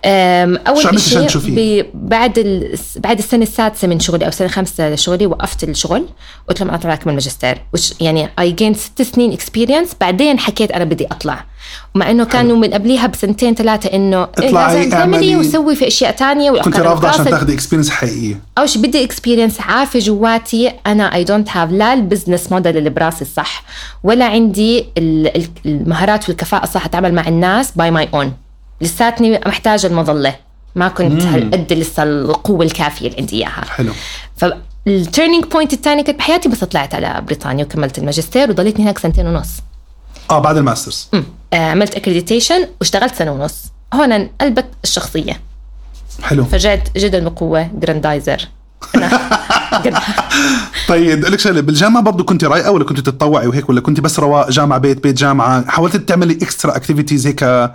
اول 0.07 0.59
عملت 0.67 0.87
عشان 0.87 0.99
شيء 0.99 1.27
تشوفيه؟ 1.27 1.83
ب- 1.83 1.87
بعد 1.95 2.39
ال... 2.39 2.79
بعد 2.97 3.19
السنة 3.19 3.43
السادسة 3.43 3.89
من 3.89 4.01
شغلي 4.01 4.25
أو 4.25 4.29
السنة 4.29 4.47
الخامسه 4.49 4.91
لشغلي 4.91 5.27
وقفت 5.27 5.65
الشغل 5.65 6.07
قلت 6.49 6.61
لهم 6.61 6.71
اطلع 6.71 6.93
اكمل 6.95 7.13
ماجستير 7.13 7.59
وش 7.75 7.95
يعني 8.01 8.29
again 8.39 8.75
ست 8.75 9.03
سنين 9.03 9.33
experience 9.33 9.91
بعدين 10.01 10.39
حكيت 10.39 10.71
أنا 10.71 10.85
بدي 10.85 11.07
أطلع 11.07 11.45
ومع 11.95 12.11
إنه 12.11 12.25
كانوا 12.25 12.57
من 12.57 12.75
قبليها 12.75 13.07
بسنتين 13.07 13.55
ثلاثة 13.55 13.89
إنه 13.93 14.17
إيه 14.19 14.49
اطلعي، 14.49 14.77
لازم 14.77 14.91
تعملي. 14.91 15.37
وسوي 15.37 15.77
في 15.77 15.87
أشياء 15.87 16.13
تانية 16.13 16.51
كنت 16.51 16.77
رافضة 16.77 17.09
عشان. 17.09 17.25
تاخذي 17.25 17.55
experience 17.55 17.91
حقيقية. 17.91 18.41
اول 18.59 18.69
شيء 18.69 18.83
بدي 18.83 19.05
experience 19.05 19.61
عارفه 19.61 19.99
جواتي. 19.99 20.73
أنا 20.87 21.15
I 21.15 21.25
don't 21.25 21.49
have 21.51 21.71
لا 21.71 21.93
ال 21.95 22.01
business 22.01 22.53
model 22.53 22.77
اللي 22.77 22.91
براسي 22.91 23.23
الصح 23.23 23.63
ولا 24.03 24.25
عندي 24.25 24.87
ال- 24.99 25.37
ال- 25.37 25.49
المهارات 25.67 26.29
والكفاءة 26.29 26.65
الصح 26.65 26.85
أتعامل 26.85 27.15
مع 27.15 27.29
الناس 27.29 27.73
by 27.77 27.91
my 27.91 28.09
own 28.15 28.33
لساتني 28.81 29.41
محتاجة 29.47 29.87
المظلة. 29.87 30.35
ما 30.75 30.89
كنت 30.89 31.23
هالقد 31.23 31.73
لسه 31.73 32.03
القوة 32.03 32.65
الكافية 32.65 33.07
اللي 33.07 33.19
عندي 33.19 33.37
إياها. 33.37 33.65
حلو. 33.69 33.93
فال 34.37 34.61
turning 34.61 35.45
point 35.45 35.73
الثاني 35.73 36.03
كانت 36.03 36.19
بحياتي 36.19 36.49
بس 36.49 36.65
طلعت 36.65 36.95
على 36.95 37.23
بريطانيا 37.27 37.65
وكملت 37.65 37.99
الماجستير 37.99 38.51
وضليتني 38.51 38.85
هناك 38.85 38.99
سنتين 38.99 39.27
ونص. 39.27 39.49
آه 40.31 40.39
بعد 40.39 40.57
ال 40.57 40.63
masters. 40.63 41.09
آه، 41.53 41.57
عملت 41.57 41.95
accreditation 41.95 42.69
واشتغلت 42.81 43.15
سنة 43.15 43.33
ونص. 43.33 43.65
هون 43.95 44.13
انقلبت 44.13 44.67
الشخصية. 44.85 45.41
حلو. 46.23 46.45
فرجعت 46.45 46.99
جدا 46.99 47.29
بقوه 47.29 47.71
جراندايزر 47.75 48.49
طيب 50.89 51.21
بدي 51.21 51.31
لك 51.31 51.39
شغلة 51.41 51.61
بالجامعة 51.61 52.03
برضه 52.03 52.25
كنت 52.25 52.45
رايقة 52.45 52.71
ولا 52.71 52.85
كنت 52.85 53.01
تتطوعي 53.01 53.47
وهيك 53.47 53.69
ولا 53.69 53.81
كنت 53.81 54.01
بس 54.01 54.19
رواق 54.21 54.51
جامعة 54.51 54.79
بيت 54.79 55.03
بيت 55.03 55.17
جامعة؟ 55.17 55.71
حاولت 55.71 55.97
تعملي 55.97 56.35
extra 56.35 56.77
activities 56.77 57.27
هيك؟ 57.27 57.43
آه، 57.43 57.75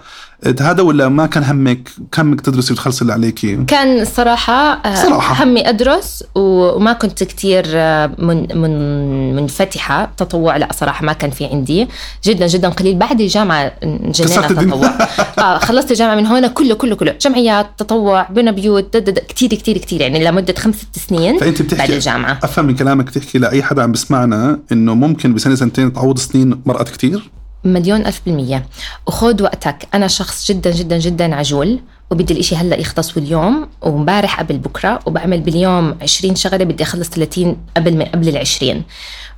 هذا 0.62 0.82
ولا 0.82 1.10
ما 1.10 1.26
كان 1.26 1.44
همك؟ 1.44 1.90
كان 2.12 2.28
همك 2.28 2.42
تدرسي 2.42 2.74
وتخلصي 2.74 3.02
اللي 3.02 3.14
عليكي؟ 3.14 3.56
كان 3.68 4.02
الصراحة 4.02 4.54
آه، 4.74 4.96
صراحة. 4.96 5.44
همي 5.44 5.70
أدرس 5.70 6.24
و- 6.36 6.76
وما 6.76 6.94
كنت 6.94 7.24
كتير 7.24 7.64
آه، 7.68 8.12
من 8.18 8.58
من 8.58 9.36
منفتحة 9.36 10.12
تطوع 10.18 10.58
لا 10.58 10.68
صراحة 10.74 11.06
ما 11.06 11.14
كان 11.14 11.30
في 11.32 11.46
عندي. 11.46 11.88
جدا 12.26 12.48
جدا 12.48 12.70
قليل. 12.70 12.96
بعد 12.96 13.22
كسرت 13.22 14.52
الدنيا. 14.52 14.76
تطوع. 14.76 15.08
آه 15.46 15.58
خلصت 15.58 15.92
الجامعة 15.92 16.16
من 16.16 16.26
هون 16.26 16.48
كله 16.48 16.76
كله 16.76 16.96
كله. 16.96 17.16
جمعيات 17.22 17.68
تطوع 17.78 18.28
بنا 18.30 18.52
بيوت 18.52 18.98
كتير 18.98 19.50
كتير 19.50 19.78
كتير. 19.78 20.02
يعني 20.02 20.24
لمدة 20.26 20.54
خمس 20.58 20.76
ست 20.76 21.00
سنين. 21.10 21.40
فانت 21.40 21.62
بتحكي 21.62 21.87
بعد 21.88 21.98
الجامعة. 21.98 22.40
أفهم 22.44 22.66
من 22.66 22.76
كلامك 22.76 23.06
بتحكي 23.06 23.38
لأي 23.38 23.64
حدا 23.64 23.84
عم 23.84 23.92
بسمعنا 23.92 24.60
إنه 24.72 24.94
ممكن 24.96 25.34
بسنة 25.34 25.56
سنتين 25.56 25.94
تعوض 25.94 26.18
سنين 26.20 26.62
مرقت 26.66 26.90
كتير؟ 26.90 27.32
مليون 27.64 28.06
ألف 28.06 28.22
بالمية. 28.26 28.66
وخذ 29.08 29.44
وقتك. 29.44 29.88
أنا 29.94 30.08
شخص 30.08 30.52
جدا 30.52 30.72
جدا 30.72 30.98
جدا 30.98 31.36
عجول 31.36 31.80
وبدي 32.12 32.34
الإشي 32.34 32.56
هلأ 32.56 32.80
يخلص 32.80 33.18
واليوم 33.18 33.68
ومبارح 33.82 34.40
قبل 34.40 34.58
بكرة 34.58 35.00
وبعمل 35.06 35.42
باليوم 35.42 35.96
20 36.02 36.36
شغلة 36.36 36.64
بدي 36.66 36.84
أخلص 36.84 37.10
30 37.10 37.58
قبل 37.78 37.94
من 37.98 38.06
قبل 38.06 38.30
ال 38.30 38.38
20 38.38 38.84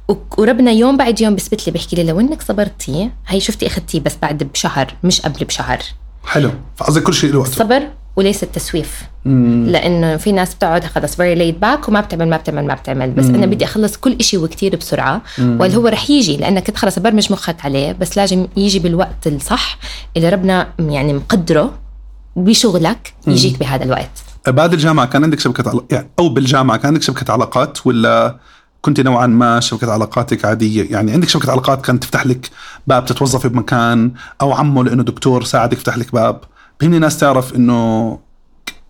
وك- 0.07 0.39
وربنا 0.39 0.71
يوم 0.71 0.97
بعد 0.97 1.21
يوم 1.21 1.35
بيثبت 1.35 1.67
لي 1.67 1.73
بيحكي 1.73 1.95
لي 1.95 2.03
لو 2.03 2.19
إنك 2.19 2.41
صبرتي 2.41 3.09
هي 3.27 3.39
شفتي 3.39 3.67
اخذتيه 3.67 3.99
بس 3.99 4.15
بعد 4.21 4.43
بشهر 4.43 4.93
مش 5.03 5.21
قبل 5.21 5.45
بشهر. 5.45 5.79
حلو. 6.25 6.51
فقصدك 6.75 7.03
كل 7.03 7.13
شيء 7.13 7.31
له 7.31 7.39
وقته. 7.39 7.51
الصبر 7.51 7.87
وليس 8.15 8.43
التسويف. 8.43 9.01
لأنه 9.65 10.17
في 10.17 10.31
ناس 10.31 10.55
بتقعد 10.55 10.85
خلص 10.85 11.15
very 11.15 11.35
laid 11.35 11.59
back 11.59 11.89
وما 11.89 12.01
بتعمل 12.01 12.29
ما 12.29 12.37
بتعمل 12.37 12.67
ما 12.67 12.73
بتعمل. 12.73 13.11
بس 13.11 13.25
أنا 13.25 13.45
بدي 13.45 13.65
أخلص 13.65 13.97
كل 13.97 14.17
إشي 14.19 14.37
وكتير 14.37 14.75
بسرعة. 14.75 15.21
واللي 15.39 15.77
هو 15.77 15.87
رح 15.87 16.09
يجي؟ 16.09 16.37
لأنك 16.37 16.77
خلص 16.77 16.99
برمج 16.99 17.31
مخك 17.31 17.65
عليه 17.65 17.91
بس 17.91 18.17
لازم 18.17 18.47
يجي 18.57 18.79
بالوقت 18.79 19.27
الصح 19.27 19.77
اللي 20.17 20.29
ربنا 20.29 20.67
يعني 20.79 21.13
مقدره 21.13 21.73
بشغلك 22.35 23.13
يجيك 23.27 23.59
بهذا 23.59 23.83
الوقت. 23.83 24.11
بعد 24.47 24.73
الجامعة 24.73 25.05
كان 25.05 25.23
عندك 25.23 25.39
شبكة 25.39 25.85
يعني 25.91 26.09
أو 26.19 26.29
بالجامعة 26.29 26.77
كان 26.77 26.87
عندك 26.87 27.01
شبكة 27.01 27.31
علاقات 27.31 27.87
ولا 27.87 28.39
كنت 28.81 28.99
نوعا 28.99 29.27
ما 29.27 29.59
شبكة 29.59 29.91
علاقاتك 29.91 30.45
عادية. 30.45 30.91
يعني 30.91 31.11
عندك 31.11 31.29
شبكة 31.29 31.51
علاقات 31.51 31.85
كانت 31.85 32.03
تفتح 32.03 32.25
لك 32.25 32.49
باب 32.87 33.05
تتوظفي 33.05 33.49
بمكان 33.49 34.11
أو 34.41 34.53
عمه 34.53 34.83
لأنه 34.83 35.03
دكتور 35.03 35.43
ساعدك 35.43 35.77
يفتح 35.77 35.97
لك 35.97 36.13
باب. 36.13 36.41
بهمني 36.81 36.99
ناس 36.99 37.17
تعرف 37.17 37.55
إنه 37.55 38.19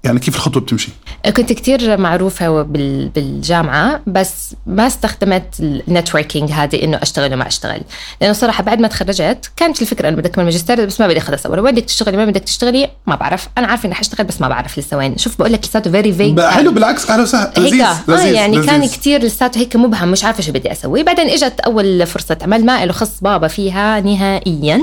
يعني 0.03 0.19
كيف 0.19 0.35
الخطوة 0.35 0.61
بتمشي؟ 0.61 0.89
كنت 1.37 1.53
كتير 1.53 1.97
معروفة 1.97 2.61
بال- 2.61 3.09
بالجامعة 3.09 4.01
بس 4.07 4.55
ما 4.65 4.87
استخدمت 4.87 5.43
النتوركينج 5.59 6.51
هذه 6.51 6.83
إنه 6.83 6.99
أشتغل 7.01 7.33
وما 7.33 7.47
أشتغل. 7.47 7.81
لأنه 8.21 8.33
صراحة 8.33 8.63
بعد 8.63 8.79
ما 8.79 8.87
تخرجت 8.87 9.51
كانت 9.55 9.81
الفكرة 9.81 10.09
إنه 10.09 10.17
بدي 10.17 10.27
اكمل 10.29 10.43
ماجستير 10.45 10.85
بس 10.85 11.01
ما 11.01 11.07
بدي 11.07 11.17
اخذ 11.17 11.33
اصور 11.33 11.59
وين 11.59 11.73
بدك 11.75 11.83
تشتغلي؟ 11.85 12.17
وين 12.17 12.25
بدك 12.31 12.41
تشتغلي؟ 12.43 12.89
ما 13.07 13.15
بعرف. 13.15 13.47
أنا 13.57 13.67
عارفة 13.67 13.85
إني 13.85 13.95
حاشتغل 13.95 14.27
بس 14.27 14.41
ما 14.41 14.47
بعرف 14.47 14.79
لسه 14.79 14.97
وين. 14.97 15.17
شوف 15.17 15.37
بقول 15.39 15.53
لك 15.53 15.63
لساته 15.65 15.91
very 15.91 16.13
vague 16.13 16.41
حلو 16.41 16.71
بالعكس 16.71 17.09
أهلا 17.09 17.21
وسهلا 17.23 17.53
لذيذ 17.57 17.85
لذيذ 18.07 18.33
يعني 18.33 18.57
لذيذ. 18.57 18.69
كان 18.69 18.87
كتير 18.87 19.23
لساته 19.23 19.59
هيك 19.59 19.75
مبهم 19.75 20.11
مش 20.11 20.23
عارفة 20.23 20.43
شو 20.43 20.51
بدي 20.51 20.71
أسوي. 20.71 21.03
بعدين 21.03 21.29
إجت 21.29 21.59
أول 21.59 22.07
فرصة 22.07 22.37
عمل 22.41 22.65
ما 22.65 22.85
له 22.85 22.93
خص 22.93 23.11
بابا 23.21 23.47
فيها 23.47 23.99
نهائيا. 23.99 24.81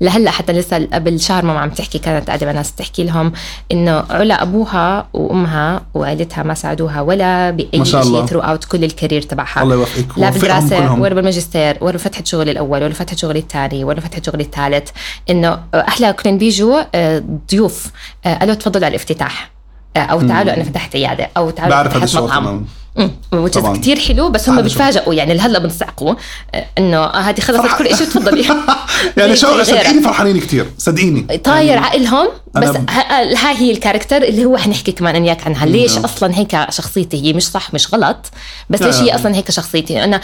لهلأ 0.00 0.30
حتى 0.30 0.52
لسه 0.52 0.88
قبل 0.92 1.20
شهر 1.20 1.44
ماما 1.44 1.60
عم 1.60 1.70
تحكي 1.70 1.98
كانت 1.98 2.26
قاعدة 2.26 2.46
مع 2.46 2.52
ناس 2.52 2.72
تحكي 2.74 3.04
لهم 3.04 3.32
إنه 3.72 4.04
علا 4.10 4.44
أبوها 4.54 5.08
وأمها 5.12 5.82
وعائلتها 5.94 6.42
ما 6.42 6.54
ساعدوها 6.54 7.00
ولا 7.00 7.50
بأي. 7.50 7.84
شيء 7.84 8.26
throughout 8.26 8.64
كل 8.64 8.84
ال 8.84 8.89
career 8.89 9.22
تبعها. 9.22 9.62
الله 9.62 9.74
يوفقك. 9.74 10.18
لا 10.18 10.30
بالدراسة. 10.30 10.92
ولا 10.92 11.14
بالماجستير 11.14 11.78
ولا 11.80 11.98
فتحه 11.98 12.24
شغلي 12.24 12.50
الأول 12.50 12.82
ولا 12.82 12.94
فتحه 12.94 13.16
شغلي 13.16 13.38
الثاني 13.38 13.84
ولا 13.84 14.00
فتحه 14.00 14.22
شغلي 14.22 14.42
الثالث. 14.42 14.90
إنه 15.30 15.60
أحلى 15.74 16.12
كنا 16.12 16.32
بيجوا 16.32 16.82
آه، 16.94 17.22
ضيوف. 17.50 17.90
آه، 18.26 18.38
قالوا 18.38 18.54
تفضلوا 18.54 18.84
على 18.86 18.96
الافتتاح. 18.96 19.50
آه، 19.96 20.00
أو 20.00 20.20
تعالوا 20.28 20.54
أنا 20.54 20.64
فتحت 20.64 20.96
عيادة. 20.96 21.28
أو 21.36 21.50
تعالوا 21.50 21.82
فتحت 21.82 22.16
مطعم 22.16 22.64
تماما 22.94 23.10
وتش 23.32 23.54
طبعاً. 23.54 23.76
كثير 23.76 23.98
حلو 23.98 24.28
بس 24.28 24.48
هم 24.48 24.62
بيتفاجئوا. 24.62 25.14
يعني 25.14 25.38
هلا 25.38 25.58
بنصعقوا 25.58 26.14
آه، 26.54 26.66
إنه 26.78 26.96
آه، 26.98 27.20
هذه 27.20 27.40
خلصت 27.40 27.78
كل 27.78 27.84
شيء 27.96 28.06
تفضلي. 28.06 28.44
يعني 29.16 29.36
شو. 29.42 29.62
صدقيني 29.62 30.02
فرحانين 30.02 30.40
كثير 30.40 30.66
صدقيني. 30.78 31.38
طاير 31.38 31.66
يعني 31.68 31.86
عقلهم 31.86 32.28
بس 32.54 32.68
أنا- 32.68 32.90
ه- 32.90 33.36
هاي 33.46 33.56
هي 33.56 33.70
الكاركتر 33.70 34.22
اللي 34.22 34.44
هو 34.44 34.56
حنحكي 34.56 34.92
كمان 34.92 35.16
أنا 35.16 35.24
وياك 35.24 35.46
عنها 35.46 35.66
ليش. 35.66 35.98
أصلا 35.98 36.38
هيك 36.38 36.56
شخصيتي 36.70 37.24
هي 37.24 37.32
مش 37.32 37.48
صح 37.48 37.74
مش 37.74 37.94
غلط 37.94 38.30
بس 38.70 38.82
ليش. 38.82 38.96
هي 38.96 39.14
أصلا 39.14 39.34
هيك 39.34 39.50
شخصيتي؟ 39.50 40.04
أنا 40.04 40.20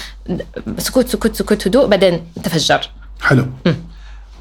سكوت 0.78 1.08
سكوت 1.08 1.36
سكوت 1.36 1.66
هدوء 1.66 1.86
بعدين 1.86 2.20
تفجر. 2.42 2.80
حلو. 3.22 3.46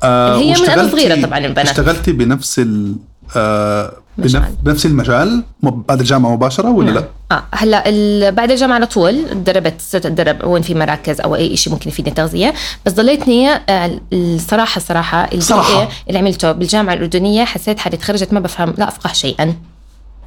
آه 0.03 0.37
هي 0.37 0.43
من 0.53 0.59
واشتغلتي- 0.59 0.91
صغيرة 0.91 1.21
طبعاً 1.21 1.39
البنات. 1.39 1.67
اشتغلتي 1.69 2.11
بنفس 2.11 2.59
ال 2.59 2.95
آه 3.35 3.93
بنف... 4.21 4.35
مجال. 4.35 4.55
بنفس 4.63 4.85
المجال 4.85 5.43
بعد 5.63 5.99
الجامعة 5.99 6.29
مباشرة 6.33 6.69
ولا 6.69 6.91
لا؟ 6.91 7.03
آه 7.31 7.43
هلا 7.51 7.83
ال- 7.89 8.31
بعد 8.31 8.51
الجامعة 8.51 8.75
على 8.75 8.85
طول 8.85 9.43
دربت 9.43 9.81
صرت 9.81 10.05
اتدرب 10.05 10.43
وين 10.43 10.61
في 10.61 10.75
مراكز 10.75 11.21
أو 11.21 11.35
أي 11.35 11.57
شيء 11.57 11.73
ممكن 11.73 11.89
يفيدني 11.89 12.13
تغذية. 12.15 12.53
بس 12.85 12.93
ضليتني 12.93 13.49
آه، 13.49 13.99
الصراحه 14.13 14.77
الصراحه 14.77 15.23
ال 15.33 15.43
صراحة. 15.43 15.85
BA 15.85 15.89
اللي 16.07 16.19
عملته 16.19 16.51
بالجامعة 16.51 16.93
الأردنية 16.93 17.45
حسيت 17.45 17.79
حالي 17.79 17.97
تخرجت 17.97 18.33
ما 18.33 18.39
بفهم 18.39 18.73
لا 18.77 18.87
أفقه 18.87 19.13
شيئا. 19.13 19.53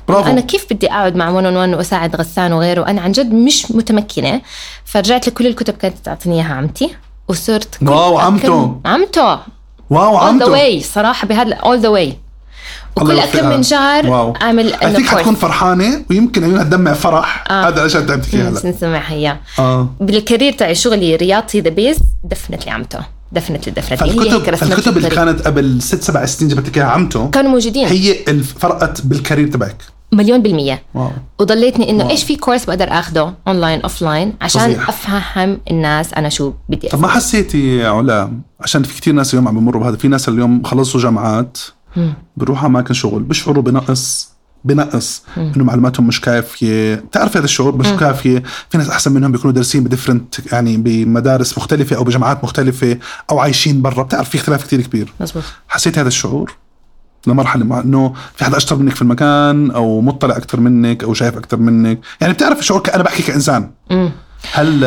برافو. 0.08 0.30
أنا 0.30 0.40
كيف 0.40 0.66
بدي 0.72 0.86
أقعد 0.90 1.16
مع 1.16 1.28
ون 1.30 1.46
ون 1.56 1.74
وأساعد 1.74 2.16
غسان 2.16 2.52
وغيره؟ 2.52 2.86
أنا 2.86 3.00
عن 3.00 3.12
جد 3.12 3.32
مش 3.34 3.70
متمكنة. 3.70 4.40
فرجعت 4.84 5.28
لكل 5.28 5.46
الكتب 5.46 5.74
كانت 5.74 5.94
تعطيني 6.04 6.34
إياها 6.36 6.54
عمتي 6.54 6.90
وصرت 7.28 7.78
واو، 7.82 8.18
عمته. 8.18 8.80
عمته. 8.84 9.38
واو 9.90 10.18
اول 10.18 10.20
ذا 10.20 10.28
عمته. 10.28 10.50
واي 10.50 10.80
صراحة 10.80 11.26
بهذا 11.28 11.54
اول 11.54 11.80
ذا 11.80 11.88
واي 11.88 12.16
وكل 12.96 13.10
يوفقها. 13.10 13.40
كم 13.40 13.48
من 13.48 13.62
شهر 13.62 14.06
واو. 14.06 14.34
اعمل 14.42 14.74
I 14.74 14.76
think 14.76 15.06
حتكون 15.06 15.34
فرحانة 15.34 16.04
ويمكن 16.10 16.44
عيونها 16.44 16.64
تدمع 16.64 16.92
فرح. 16.92 17.44
آه. 17.50 17.68
هذا 17.68 17.80
الأشياء 17.80 18.02
اللي 18.02 18.16
بتحكيها 18.16 18.48
هلا 18.48 18.66
نسمعها 18.66 19.14
اياه 19.14 19.40
آه. 19.58 19.88
بالكارير 20.00 20.52
تاعي 20.52 20.74
شغلي 20.74 21.16
رياضي 21.16 21.60
ذا 21.60 21.70
بيس 21.70 21.96
دفنت 22.24 22.66
لي 22.66 22.72
عمته 22.72 22.98
دفنت 23.32 23.66
لي 23.66 23.72
دفنت 23.72 24.02
هي 24.02 24.10
الكتب 24.10 24.96
اللي. 24.96 25.10
كانت 25.10 25.46
قبل 25.46 25.82
ست 25.82 26.02
سبع 26.02 26.26
سنين 26.26 26.50
جبت 26.50 26.68
لك 26.68 26.76
إياها 26.76 26.86
عمته 26.86 27.30
كانوا 27.30 27.50
موجودين. 27.50 27.86
هي 27.86 28.14
فرقت 28.42 29.00
بالكارير 29.06 29.48
تبعك. 29.48 29.76
مليون 30.12 30.42
بالمية. 30.42 30.82
wow. 30.94 31.10
وضليتني 31.38 31.90
إنه. 31.90 32.10
إيش 32.10 32.24
في 32.24 32.36
كورس 32.36 32.64
بقدر 32.64 32.88
آخده 32.90 33.34
online 33.48 33.80
offline 33.80 34.34
عشان 34.40 34.60
فظيع. 34.60 34.88
أفهم 34.88 35.58
الناس 35.70 36.14
أنا 36.14 36.28
شو 36.28 36.52
بدي 36.68 36.88
طب 36.88 37.00
ما 37.00 37.08
حسيتي 37.08 37.76
يا 37.76 37.88
علا؟ 37.88 38.32
عشان 38.60 38.82
في 38.82 39.00
كثير 39.00 39.14
ناس 39.14 39.34
اليوم 39.34 39.48
عم 39.48 39.60
بمروا 39.60 39.82
بهذا. 39.82 39.96
في 39.96 40.08
ناس 40.08 40.28
اليوم 40.28 40.62
خلصوا 40.62 41.00
جامعات 41.00 41.58
بروحوا 42.36 42.68
اماكن 42.68 42.94
شغل 42.94 43.22
بيشعروا 43.22 43.62
بنقص 43.62 44.32
بنقص 44.64 45.22
إنه 45.36 45.64
معلوماتهم 45.64 46.06
مش 46.06 46.20
كافية. 46.20 46.94
بتعرف 46.94 47.36
هذا 47.36 47.44
الشعور؟ 47.44 47.76
مش 47.76 47.86
كافية. 47.86 48.42
في 48.70 48.78
ناس 48.78 48.88
أحسن 48.88 49.12
منهم 49.12 49.32
بيكونوا 49.32 49.54
دارسين 49.54 49.84
ب 49.84 49.91
different 49.91 50.52
يعني 50.52 50.76
بمدارس 50.76 51.58
مختلفة 51.58 51.96
أو 51.96 52.04
بجامعات 52.04 52.44
مختلفة 52.44 52.98
أو 53.30 53.38
عايشين 53.38 53.82
برا. 53.82 54.02
بتعرف 54.02 54.28
في 54.28 54.38
اختلاف 54.38 54.64
كثير 54.64 54.80
كبير. 54.80 55.12
مزبوط 55.20 55.42
حسيت 55.68 55.98
هذا 55.98 56.08
الشعور 56.08 56.56
لمرحلة 57.26 57.64
مع 57.64 57.80
إنه 57.80 58.14
في 58.34 58.44
حدا 58.44 58.56
أشطر 58.56 58.76
منك 58.76 58.94
في 58.94 59.02
المكان 59.02 59.70
أو 59.70 60.00
مطلع 60.00 60.36
أكثر 60.36 60.60
منك 60.60 61.04
أو 61.04 61.14
شايف 61.14 61.36
أكثر 61.36 61.56
منك. 61.56 62.00
يعني 62.20 62.32
بتعرف 62.32 62.58
الشعور 62.58 62.82
أنا 62.94 63.02
بحكي 63.02 63.22
كإنسان. 63.22 63.70
مم. 63.90 64.10
هل 64.52 64.84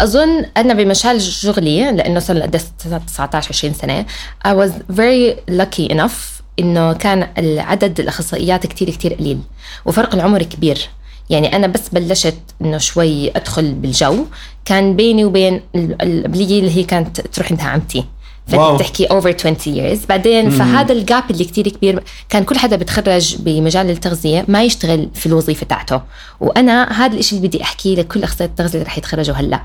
أظن 0.00 0.44
أنا 0.56 0.74
بمجال 0.74 1.22
شغلي 1.22 1.92
لأنه 1.92 2.20
صار 2.20 2.36
لي 2.36 2.42
قد 2.42 2.60
19 3.06 3.48
20 3.48 3.74
سنة 3.74 4.06
I 4.48 4.50
was 4.50 4.72
very 4.96 5.54
lucky 5.60 5.94
enough 5.94 6.37
إنه 6.58 6.92
كان 6.92 7.28
العدد 7.38 8.00
الأخصائيات 8.00 8.66
كتير 8.66 8.90
كتير 8.90 9.14
قليل 9.14 9.38
وفرق 9.86 10.14
العمر 10.14 10.42
كبير. 10.42 10.88
يعني 11.30 11.56
أنا 11.56 11.66
بس 11.66 11.88
بلشت 11.92 12.38
إنه 12.62 12.78
شوي 12.78 13.30
أدخل 13.36 13.72
بالجو 13.72 14.24
كان 14.64 14.96
بيني 14.96 15.24
وبين 15.24 15.60
ال- 15.74 16.02
القبلية 16.02 16.60
اللي 16.60 16.76
هي 16.76 16.84
كانت 16.84 17.20
تروح 17.20 17.50
عندها 17.50 17.66
عمتي. 17.66 18.04
واو. 18.52 18.76
فانت 18.78 18.80
تحكي 18.80 19.06
over 19.08 19.34
20 19.40 19.56
years. 19.56 20.06
بعدين 20.08 20.50
فهذا 20.50 20.92
ال 20.92 21.02
gap 21.02 21.30
اللي 21.30 21.44
كتير 21.44 21.68
كبير 21.68 22.02
كان 22.28 22.44
كل 22.44 22.58
حدا 22.58 22.76
بتخرج 22.76 23.36
بمجال 23.38 23.90
التغذية 23.90 24.44
ما 24.48 24.62
يشتغل 24.62 25.08
في 25.14 25.26
الوظيفة 25.26 25.66
تاعته. 25.66 26.00
وأنا 26.40 26.92
هذا 26.92 27.16
الشيء 27.16 27.38
اللي 27.38 27.48
بدي 27.48 27.62
أحكيه 27.62 27.96
لكل 27.96 28.22
اخصائيات 28.22 28.50
التغذية 28.50 28.74
اللي 28.74 28.86
رح 28.86 28.98
يتخرجوا 28.98 29.34
هلأ. 29.34 29.60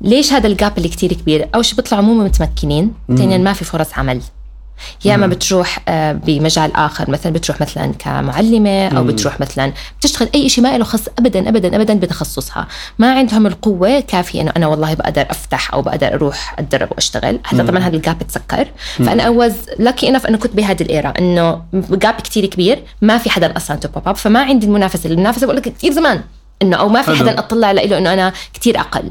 ليش 0.00 0.32
هذا 0.32 0.46
ال 0.46 0.54
gap 0.54 0.78
اللي 0.78 0.88
كتير 0.88 1.12
كبير؟ 1.12 1.48
أول 1.54 1.64
شيء 1.64 1.76
بيطلعوا 1.76 2.02
مو 2.04 2.14
متمكنين 2.24 2.92
ثانيا 3.16 3.38
ما 3.38 3.52
في 3.52 3.64
فرص 3.64 3.88
عمل. 3.98 4.20
يا 5.04 5.14
اما 5.14 5.26
بتروح 5.26 5.78
آه، 5.88 6.12
بمجال 6.12 6.76
آخر 6.76 7.10
مثلا 7.10 7.32
بتروح 7.32 7.60
مثلا 7.60 7.92
كمعلمة 7.98 8.88
أو 8.88 9.04
بتروح 9.04 9.40
مثلا 9.40 9.72
بتشتغل 9.98 10.28
أي 10.34 10.48
شيء 10.48 10.64
ما 10.64 10.78
له 10.78 10.84
خص 10.84 11.08
ابدا 11.18 11.48
ابدا 11.48 11.76
ابدا 11.76 11.94
بتخصصها. 11.94 12.66
ما 12.98 13.12
عندهم 13.12 13.46
القوة 13.46 14.00
كافية 14.00 14.40
إنه 14.40 14.52
أنا 14.56 14.66
والله 14.66 14.94
بقدر 14.94 15.26
أفتح 15.30 15.74
أو 15.74 15.82
بقدر 15.82 16.14
أروح 16.14 16.54
أتدرب 16.58 16.92
وأشتغل. 16.92 17.40
هلأ 17.44 17.66
طبعا 17.66 17.78
هذا 17.78 17.96
ال 17.96 18.01
gap 18.01 18.18
تسكر. 18.28 18.68
فأنا 18.96 19.22
was 19.22 19.52
lucky 19.78 20.08
enough 20.08 20.26
إنه 20.26 20.38
كنت 20.38 20.56
بهذه 20.56 20.82
ال 20.82 20.89
era 20.89 21.12
إنه 21.18 21.62
gap 21.74 22.14
كتير 22.14 22.46
كبير 22.46 22.82
ما 23.02 23.18
في 23.18 23.30
حدا 23.30 23.56
أصلا 23.56 23.76
to 23.76 23.88
pop 23.88 24.08
up 24.08 24.16
فما 24.16 24.42
عندي 24.42 24.66
المنافسة. 24.66 25.10
المنافسة 25.10 25.46
بقول 25.46 25.56
لك 25.56 25.68
كثير 25.68 25.92
زمان 25.92 26.20
إنه 26.62 26.76
أو 26.76 26.88
ما 26.88 27.02
في. 27.02 27.16
حدا 27.16 27.38
أطلع 27.38 27.72
له 27.72 27.98
إنه 27.98 28.12
أنا 28.12 28.32
كتير 28.54 28.80
أقل. 28.80 29.10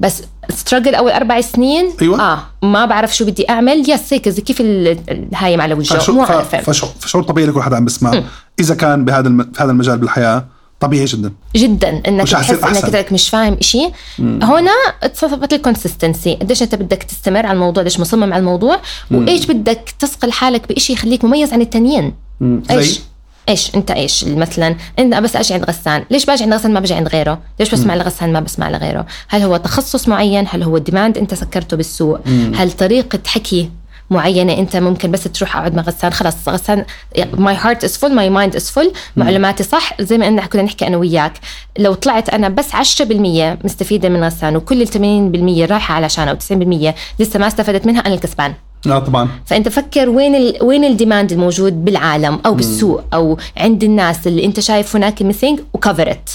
بس 0.00 0.22
struggle 0.50 0.94
أول 0.94 1.10
أربع 1.10 1.40
سنين 1.40 1.92
أيوة. 2.02 2.20
آه 2.32 2.38
ما 2.62 2.86
بعرف 2.86 3.16
شو 3.16 3.24
بدي 3.24 3.50
أعمل. 3.50 3.90
yes 3.90 4.12
هيك 4.12 4.28
زي 4.28 4.42
كيف 4.42 4.60
ال- 4.60 4.98
الهايم 5.08 5.60
على 5.60 5.74
وجهه 5.74 5.98
فشو 5.98 6.12
مو 6.12 6.22
عارفة. 6.22 6.60
فشعور 7.00 7.24
طبيعي 7.24 7.46
لكل 7.48 7.62
حدا 7.62 7.76
عم 7.76 7.84
بسمع. 7.84 8.22
إذا 8.60 8.74
كان 8.74 9.04
بهذا 9.04 9.28
الم... 9.28 9.52
في 9.52 9.62
هذا 9.62 9.70
المجال 9.70 9.98
بالحياة 9.98 10.46
طبيعي 10.80 11.04
جدا. 11.04 11.32
جدا 11.56 12.02
إنك 12.08 12.28
تحس 12.28 12.50
إنك. 12.50 12.94
انك 12.94 13.12
مش 13.12 13.28
فاهم 13.28 13.56
شيء 13.60 13.92
هنا 14.18 14.72
اتصفت 15.02 15.52
ال 15.52 15.59
consistency 15.59 16.34
قديش 16.34 16.62
أنت 16.62 16.74
بدك 16.74 17.02
تستمر 17.02 17.46
على 17.46 17.52
الموضوع 17.52 17.82
قديش 17.82 18.00
مصمم 18.00 18.32
على 18.32 18.40
الموضوع 18.40 18.80
وإيش 19.10 19.46
بدك 19.46 19.94
تصقل 19.98 20.32
حالك 20.32 20.72
بشيء 20.72 20.96
يخليك 20.96 21.24
مميز 21.24 21.52
عن 21.52 21.60
التانيين؟ 21.60 22.14
إيش؟ 22.70 23.00
إيش 23.48 23.74
أنت 23.74 23.90
إيش 23.90 24.24
مثلا؟ 24.24 24.76
انت 24.98 25.14
بس 25.14 25.36
أجي 25.36 25.54
عند 25.54 25.64
غسان. 25.64 26.04
ليش 26.10 26.24
باجي 26.24 26.44
عند 26.44 26.54
غسان؟ 26.54 26.72
ما 26.72 26.80
بجي 26.80 26.94
عند 26.94 27.08
غيره. 27.08 27.38
ليش 27.60 27.70
بسمع 27.70 27.94
لغسان؟ 27.94 28.32
ما 28.32 28.40
بسمع 28.40 28.70
لغيره. 28.70 29.06
هل 29.28 29.42
هو 29.42 29.56
تخصص 29.56 30.08
معين؟ 30.08 30.46
هل 30.48 30.62
هو 30.62 30.78
demand 30.78 31.18
أنت 31.18 31.34
سكرته 31.34 31.76
بالسوق؟ 31.76 32.20
هل 32.54 32.72
طريقة 32.72 33.18
حكي 33.26 33.70
معينة 34.10 34.52
أنت 34.52 34.76
ممكن 34.76 35.10
بس 35.10 35.24
تروح 35.24 35.56
أقعد 35.56 35.74
مع 35.74 35.82
غسان؟ 35.82 36.12
خلاص 36.12 36.48
غسان 36.48 36.84
my 37.32 37.54
heart 37.54 37.84
is 37.84 37.96
full 37.98 38.14
my 38.14 38.30
mind 38.30 38.56
is 38.56 38.70
full 38.70 38.92
معلوماتي 39.16 39.62
صح 39.62 40.02
زي 40.02 40.18
ما 40.18 40.28
إن 40.28 40.40
كنا 40.40 40.62
نحكي 40.62 40.86
أنا 40.86 40.96
وياك. 40.96 41.32
لو 41.78 41.94
طلعت 41.94 42.28
أنا 42.28 42.48
بس 42.48 42.72
10% 42.72 43.64
مستفيدة 43.64 44.08
من 44.08 44.24
غسان 44.24 44.56
وكل 44.56 44.82
ال 44.82 44.88
80% 44.88 45.70
رايحة 45.70 45.94
علشان 45.94 46.28
أو 46.28 46.36
90% 46.36 46.94
لسه 47.20 47.38
ما 47.38 47.46
استفدت 47.46 47.86
منها 47.86 48.00
أنا 48.00 48.14
الكسبان. 48.14 48.54
لا 48.86 48.98
طبعا. 48.98 49.28
فأنت 49.46 49.68
فكر 49.68 50.08
وين 50.08 50.34
ال 50.34 50.58
وين 50.62 50.84
ال 50.84 50.91
demand 50.91 51.32
الموجود 51.32 51.84
بالعالم 51.84 52.40
أو 52.46 52.54
بالسوق 52.54 53.04
أو 53.14 53.38
عند 53.56 53.84
الناس 53.84 54.26
اللي 54.26 54.44
أنت 54.44 54.60
شايف 54.60 54.96
هناك 54.96 55.22
missing 55.22 55.60
و 55.74 55.80
cover 55.80 56.10
it 56.10 56.30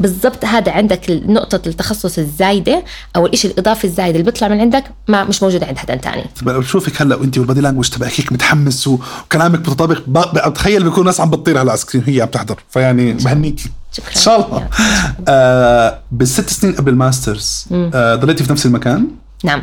بالضبط 0.00 0.44
هذا 0.44 0.72
عندك 0.72 1.00
نقطة 1.10 1.60
التخصص 1.66 2.18
الزايدة 2.18 2.84
أو 3.16 3.26
الإشي 3.26 3.48
الإضافي 3.48 3.84
الزايد 3.84 4.14
اللي 4.14 4.22
بيطلع 4.30 4.48
من 4.48 4.60
عندك 4.60 4.84
ما 5.08 5.24
مش 5.24 5.42
موجود 5.42 5.64
عند 5.64 5.78
حدا 5.78 5.94
تاني. 5.94 6.24
بشوفك 6.42 7.02
هلأ 7.02 7.16
وأنت 7.16 7.38
وال 7.38 7.45
body 7.45 7.60
language 7.60 7.88
تبعك 7.88 8.20
هيك 8.20 8.32
متحمس 8.32 8.86
وكلامك 8.88 9.58
متطابق 9.58 10.02
بتخيل 10.48 10.84
بيكون 10.84 11.04
ناس 11.04 11.20
عم 11.20 11.30
بتطير 11.30 11.58
على 11.58 11.74
ال 11.74 11.78
screen 11.78 12.04
هي 12.06 12.22
عم 12.22 12.28
تحضر. 12.28 12.56
فيعني 12.70 13.12
بهنيكي 13.12 13.70
شكراً. 13.92 14.08
إن 14.16 14.20
شاء 14.20 14.46
الله. 14.46 14.68
آه 15.28 15.98
بالست 16.12 16.48
سنين 16.50 16.74
قبل 16.74 16.92
ال 16.92 17.01
masters 17.01 17.66
آه 17.72 18.14
ضليتي 18.14 18.44
في 18.44 18.52
نفس 18.52 18.66
المكان؟ 18.66 19.08
نعم. 19.44 19.62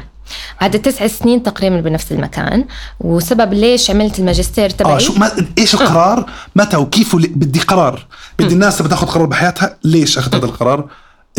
قعدت 0.62 0.86
تسع 0.86 1.08
سنين 1.08 1.44
تقريبا 1.44 1.82
بنفس 1.82 2.12
المكان. 2.12 2.66
وسبب 3.00 3.54
ليش 3.54 3.92
عملت 3.92 4.20
الماجستير 4.20 4.70
تبعي؟ 4.70 4.96
آه 4.96 4.98
شو 4.98 5.14
ما 5.14 5.32
إيش 5.58 5.74
القرار؟ 5.74 6.30
متى 6.56 6.78
وكيف 6.78 7.16
بدي 7.16 7.60
قرار؟ 7.60 8.08
بدي 8.40 8.54
الناس 8.54 8.82
بتاخذ 8.82 9.08
قرار 9.08 9.26
بحياتها 9.26 9.78
ليش 9.84 10.18
اخذت 10.18 10.36
هذا 10.36 10.46
القرار؟ 10.46 10.90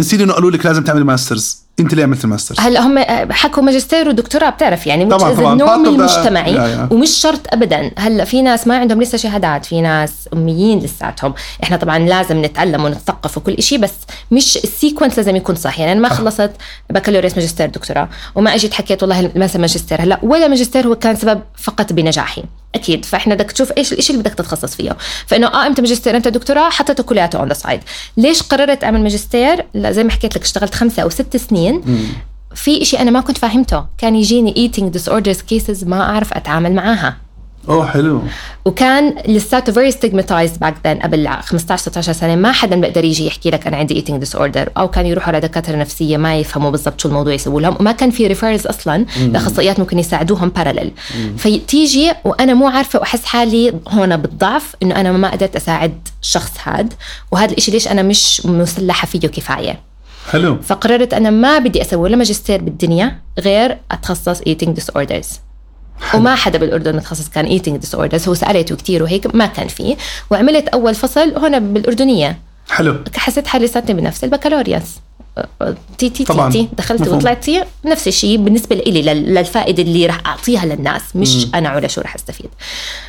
نسيت 0.01 0.21
إنه 0.21 0.33
قالوا 0.33 0.51
لك 0.51 0.67
لازم 0.67 0.85
تعمل 0.85 1.05
masters 1.05 1.63
انت 1.81 1.95
ليه 1.95 2.05
عملت 2.05 2.25
ال 2.25 2.29
masters. 2.29 2.61
هلا 2.61 2.81
هم 2.87 2.99
حكوا 3.33 3.63
ماجستير 3.63 4.09
ودكتوراه 4.09 4.51
بتعرف 4.51 4.87
يعني 4.87 5.05
طبعاً، 5.07 5.35
طبعاً. 5.35 5.53
النورم 5.53 5.87
المجتمعي 5.87 6.53
يا- 6.55 6.69
يا. 6.69 6.89
ومش 6.91 7.11
شرط 7.11 7.41
ابدا. 7.53 7.91
هلا 7.99 8.25
في 8.25 8.43
ناس 8.43 8.67
ما 8.67 8.79
عندهم 8.79 9.03
لسه 9.03 9.19
شهادات 9.19 9.65
في 9.67 9.81
ناس 9.81 10.13
أميين 10.33 10.79
لساتهم. 10.79 11.35
إحنا 11.63 11.77
طبعا 11.77 11.99
لازم 11.99 12.45
نتعلم 12.45 12.85
ونتثقف 12.85 13.37
وكل 13.39 13.63
شيء 13.63 13.79
بس 13.79 13.93
مش 14.31 14.57
ال 14.57 14.63
sequence 14.63 15.17
لازم 15.17 15.37
يكون 15.37 15.55
صح 15.55 15.79
يعني 15.79 15.93
أنا 15.93 16.01
ما 16.01 16.09
خلصت 16.09 16.51
بكالوريوس 16.91 17.35
ماجستير 17.37 17.67
دكتوراه 17.69 18.09
وما 18.35 18.55
إجيت 18.55 18.75
حكيت 18.75 19.03
والله 19.03 19.31
مثلا 19.37 19.61
ماجستير. 19.61 20.01
هلا 20.03 20.19
ولا 20.23 20.49
ماجستير 20.49 20.87
هو 20.87 20.95
كان 20.95 21.17
سبب 21.17 21.41
فقط 21.57 21.93
بنجاحي. 21.93 22.43
أكيد. 22.75 23.05
فإحنا 23.05 23.35
بدك 23.35 23.53
تشوف 23.53 23.73
إيش 23.79 23.93
الشيء 23.93 24.17
اللي 24.17 24.29
بدك 24.29 24.35
تتخصص 24.35 24.75
فيه. 24.75 24.97
فإنه 25.27 25.47
آه 25.47 25.67
إمتى 25.67 25.83
ماجستير 25.83 26.17
إمتى 26.17 26.31
دكتوراه 26.31 26.71
حطيته 26.71 27.03
كلياته 27.03 27.39
on 27.39 27.49
the 27.49 27.55
side 27.55 27.81
ليش 28.17 28.43
قررت 28.43 28.85
أعمل 28.85 29.03
ماجستير؟ 29.03 29.65
لا 29.75 29.93
زي 29.93 30.05
ما 30.05 30.11
حكيت 30.11 30.37
لك 30.37 30.43
اشتغلت 30.43 30.75
خمسة 30.75 31.03
أو 31.03 31.09
ست 31.09 31.37
سنين. 31.37 31.70
في 32.55 32.83
إشي 32.83 32.99
أنا 32.99 33.11
ما 33.11 33.21
كنت 33.21 33.39
فاهمته. 33.39 33.85
كان 33.99 34.17
يجيني 34.17 34.71
eating 34.71 34.99
disorders 34.99 35.39
cases 35.53 35.87
ما 35.87 36.03
أعرف 36.03 36.33
أتعامل 36.33 36.75
معاها. 36.75 37.17
أوه 37.69 37.87
حلو. 37.87 38.23
وكان 38.65 39.15
لساته 39.29 39.73
very 39.73 39.95
stigmatized 39.95 40.59
back 40.65 40.75
then 40.87 41.03
قبل 41.03 41.29
15 41.29 41.83
16 41.83 42.13
سنة 42.13 42.37
ما 42.37 42.53
حدا 42.53 42.77
بيقدر 42.81 43.05
يجي 43.05 43.27
يحكي 43.27 43.51
لك 43.51 43.67
أنا 43.67 43.77
عندي 43.77 44.03
eating 44.03 44.27
disorder 44.27 44.69
أو 44.79 44.89
كان 44.89 45.07
يروحوا 45.07 45.29
على 45.29 45.41
دكاتره 45.41 45.77
نفسية 45.77 46.17
ما 46.17 46.37
يفهموا 46.37 46.71
بالضبط 46.71 47.01
شو 47.01 47.09
الموضوع 47.09 47.33
يسووا 47.35 47.61
لهم 47.61 47.77
وما 47.81 47.93
كان 47.93 48.11
في 48.11 48.27
ريفيرز 48.27 48.67
أصلا 48.67 49.07
لأخصائيات 49.19 49.79
ممكن 49.81 49.99
يساعدوهم 49.99 50.49
بارلل 50.49 50.91
فتيجي 51.37 52.13
وأنا 52.25 52.55
مو 52.55 52.69
عارفة 52.69 52.99
وأحس 52.99 53.25
حالي 53.25 53.75
هون 53.89 54.17
بالضعف 54.17 54.77
إنه 54.83 55.01
أنا 55.01 55.13
ما 55.13 55.31
قدرت 55.31 55.57
أساعد 55.57 56.09
الشخص 56.23 56.53
هاد. 56.65 56.93
وهذا 57.33 57.53
الشيء 57.53 57.75
ليش 57.75 57.89
أنا 57.89 58.03
مش 58.03 58.47
مسلحة 58.47 59.07
فيه 59.07 59.19
كفاية. 59.21 59.90
حلو. 60.31 60.61
فقررت 60.63 61.15
أنا 61.15 61.31
ما 61.31 61.59
بدي 61.59 61.83
أسوي 61.83 62.01
ولا 62.01 62.17
ماجستير 62.17 62.63
بالدنيا 62.63 63.21
غير 63.39 63.79
أتخصص 63.91 64.41
eating 64.43 64.69
disorders. 64.69 65.27
وما 66.15 66.35
حدا 66.35 66.59
بالأردن 66.59 66.97
متخصص 66.97 67.29
كان 67.29 67.59
eating 67.59 67.87
disorders 67.87 68.29
هو 68.29 68.35
سألته 68.35 68.77
كثير 68.77 69.03
وهيك 69.03 69.35
ما 69.35 69.47
كان 69.47 69.69
فيه. 69.69 69.97
وعملت 70.31 70.69
أول 70.69 70.95
فصل 70.95 71.37
هنا 71.37 71.59
بالأردنية. 71.59 72.39
حلو. 72.71 72.97
حسيت 73.17 73.47
حالي 73.47 73.65
لساتني 73.65 74.01
بنفس 74.01 74.25
البكالوريوس. 74.25 74.83
تي 75.99 76.11
تي 76.11 76.25
طبعاً. 76.25 76.51
تي. 76.51 76.63
تي 76.63 76.69
دخلت 76.79 77.01
مفهوم. 77.01 77.17
وطلعتي 77.17 77.63
نفس 77.85 78.09
الشيء 78.09 78.37
بالنسبة 78.39 78.77
لي 78.77 79.03
لل- 79.03 79.35
للفائدة 79.35 79.83
اللي 79.83 80.07
راح 80.07 80.21
أعطيها 80.27 80.65
للناس 80.67 81.03
مش 81.17 81.47
أنا 81.55 81.77
ولا 81.77 81.89
شو 81.89 82.01
راح 82.01 82.15
أستفيد. 82.15 82.51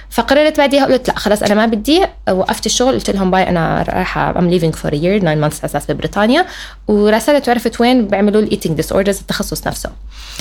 فقررت 0.09 0.57
بعديها 0.57 0.85
قلت 0.85 1.07
لا 1.07 1.19
خلاص 1.19 1.43
أنا 1.43 1.53
ما 1.55 1.65
بدي. 1.65 2.01
وقفت 2.31 2.65
الشغل 2.65 2.93
قلت 2.93 3.09
لهم 3.09 3.31
باي 3.31 3.49
أنا 3.49 3.85
رايحة 3.89 4.39
I'm 4.39 4.49
leaving 4.49 4.75
for 4.75 4.93
year 4.93 5.19
9 5.19 5.35
months 5.35 5.63
أساس 5.63 5.91
ببريطانيا. 5.91 6.45
وراسلت 6.87 7.47
وعرفت 7.47 7.81
وين 7.81 8.07
بيعملوا 8.07 8.41
ال 8.41 8.75
eating 8.75 8.91
disorders 8.91 9.19
التخصص 9.19 9.67
نفسه. 9.67 9.89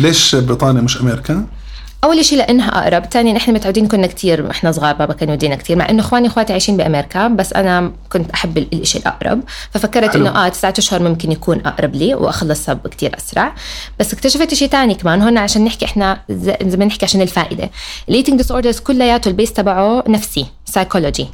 ليش 0.01 0.35
بريطانيا 0.35 0.81
مش 0.83 1.01
أمريكا؟ 1.01 1.47
أول 2.05 2.25
شيء 2.25 2.39
لأنها 2.39 2.69
أقرب 2.83 3.05
ثانيا 3.05 3.33
نحن 3.33 3.53
متعودين 3.53 3.87
كنا 3.89 4.07
كثير 4.07 4.51
إحنا 4.51 4.73
صغار 4.73 4.95
بابا 4.95 5.13
كان 5.15 5.29
يودينا 5.29 5.55
كثير 5.57 5.77
مع 5.77 5.89
إنه 5.91 6.01
إخواني 6.03 6.29
واخواتي 6.29 6.53
عايشين 6.53 6.77
بأمريكا 6.77 7.29
بس 7.29 7.53
أنا 7.53 7.93
كنت 8.13 8.31
أحب 8.31 8.59
ال- 8.59 8.81
الشيء 8.81 9.01
الأقرب. 9.01 9.41
ففكرت. 9.71 10.17
إنه 10.17 10.47
آه 10.47 10.49
تسعة 10.49 10.75
أشهر 10.79 11.03
ممكن 11.03 11.33
يكون 11.33 11.61
أقرب 11.67 11.95
لي 11.95 12.15
واخلصها 12.15 12.75
كثير 12.91 13.17
أسرع. 13.19 13.55
بس 14.01 14.13
اكتشفت 14.13 14.55
شيء 14.55 14.69
ثاني 14.69 14.95
كمان 14.95 15.23
هون 15.23 15.39
عشان 15.39 15.65
نحكي 15.65 15.85
إحنا 15.85 16.21
زي 16.31 16.77
ما 16.77 16.85
نحكي 16.85 17.05
عشان 17.05 17.21
الفائدة. 17.21 17.71
ال 18.09 18.37
eating 18.39 18.51
disorders 18.51 18.79
كلياته 18.81 19.29
ال 19.29 19.33
base 19.33 19.53
تبعه 19.53 20.05
نفسي 20.09 20.47
سايكولوجي 20.65 21.27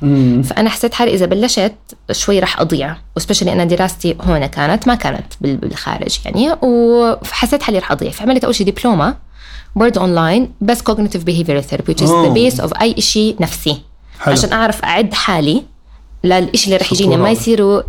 فأنا 0.44 0.70
حسيت 0.70 0.94
حالي 0.94 1.14
إذا 1.14 1.26
بلشت 1.26 1.74
شوي 2.12 2.38
راح 2.40 2.60
أضيع 2.60 2.96
و 3.16 3.20
especially 3.20 3.52
أنا 3.52 3.64
دراستي 3.64 4.16
هون 4.20 4.46
كانت 4.46 4.88
ما 4.88 4.94
كانت 4.94 5.32
بال- 5.40 5.56
بالخارج 5.56 6.18
يعني 6.24 6.52
وحسيت 6.62 7.62
حالي 7.62 7.78
راح 7.78 7.92
أضيع. 7.92 8.10
فعملت 8.10 8.44
أول 8.44 8.54
شيء 8.54 8.66
دبلومة 8.70 9.25
وورد 9.76 9.98
اونلاين 9.98 10.52
بس 10.60 10.80
cognitive 10.80 11.20
behavioral 11.30 11.64
therapy 11.70 11.92
which 11.92 12.02
is 12.02 12.08
the 12.08 12.34
base 12.34 12.64
of 12.64 12.80
أي 12.80 12.94
شيء 13.00 13.36
نفسي. 13.40 13.82
حلو. 14.18 14.32
عشان 14.32 14.52
أعرف 14.52 14.84
أعد 14.84 15.14
حالي 15.14 15.62
للشيء 16.24 16.64
اللي 16.64 16.76
رح 16.76 16.92
يجيني. 16.92 17.16
ما 17.16 17.30
يصيروا 17.30 17.82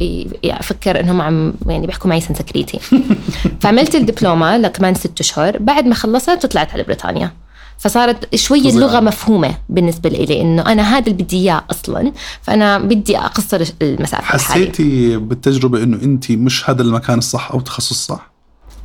أفكر 0.45 0.99
إنهم 0.99 1.21
عم 1.21 1.53
يعني 1.67 1.87
بيحكوا 1.87 2.09
معي 2.09 2.21
سنسكريتي 2.21 2.79
فعملت 3.61 3.95
الدبلومة 3.95 4.57
لكمان 4.57 4.95
ست 4.95 5.19
أشهر. 5.19 5.57
بعد 5.57 5.85
ما 5.85 5.95
خلصت 5.95 6.45
طلعت 6.45 6.73
على 6.73 6.83
بريطانيا. 6.83 7.31
فصارت 7.77 8.35
شوي. 8.35 8.69
اللغة 8.69 8.99
مفهومة 8.99 9.57
بالنسبة 9.69 10.09
لي 10.09 10.41
إنه 10.41 10.61
أنا 10.61 10.97
هذا 10.97 11.11
اللي 11.11 11.23
بدي 11.23 11.37
إياه 11.37 11.63
أصلا. 11.71 12.11
فأنا 12.41 12.77
بدي 12.77 13.17
أقصر 13.17 13.63
المسافة 13.81 14.23
حسيتي 14.23 15.17
بالتجربة 15.17 15.83
إنه 15.83 15.97
انت 16.03 16.31
مش 16.31 16.69
هذا 16.69 16.81
المكان 16.81 17.17
الصح 17.17 17.51
أو 17.51 17.57
التخصص 17.57 17.91
الصح؟ 17.91 18.31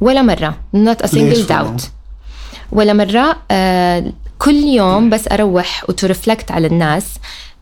ولا 0.00 0.22
مرة. 0.22 0.54
Not 0.76 1.06
a 1.06 1.08
single 1.08 1.48
doubt. 1.48 2.01
ولا 2.72 2.92
مرة 2.92 3.36
آه 3.50 4.12
كل 4.38 4.54
يوم 4.54 5.10
بس 5.10 5.28
أروح 5.32 5.84
وترفلكت 5.88 6.50
على 6.50 6.66
الناس 6.66 7.04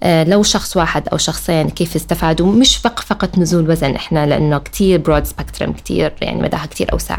آه 0.02 0.24
لو 0.24 0.42
شخص 0.42 0.76
واحد 0.76 1.08
أو 1.08 1.16
شخصين 1.18 1.68
كيف 1.70 1.96
استفادوا. 1.96 2.52
مش 2.52 2.76
فق 2.76 3.00
فقط 3.00 3.38
نزول 3.38 3.70
وزن 3.70 3.94
إحنا 3.94 4.26
لأنه 4.26 4.58
كتير 4.58 4.98
برود 4.98 5.24
سبكترم 5.24 5.72
كتير 5.72 6.12
يعني 6.20 6.42
مداها 6.42 6.66
كتير 6.66 6.92
أوسع. 6.92 7.16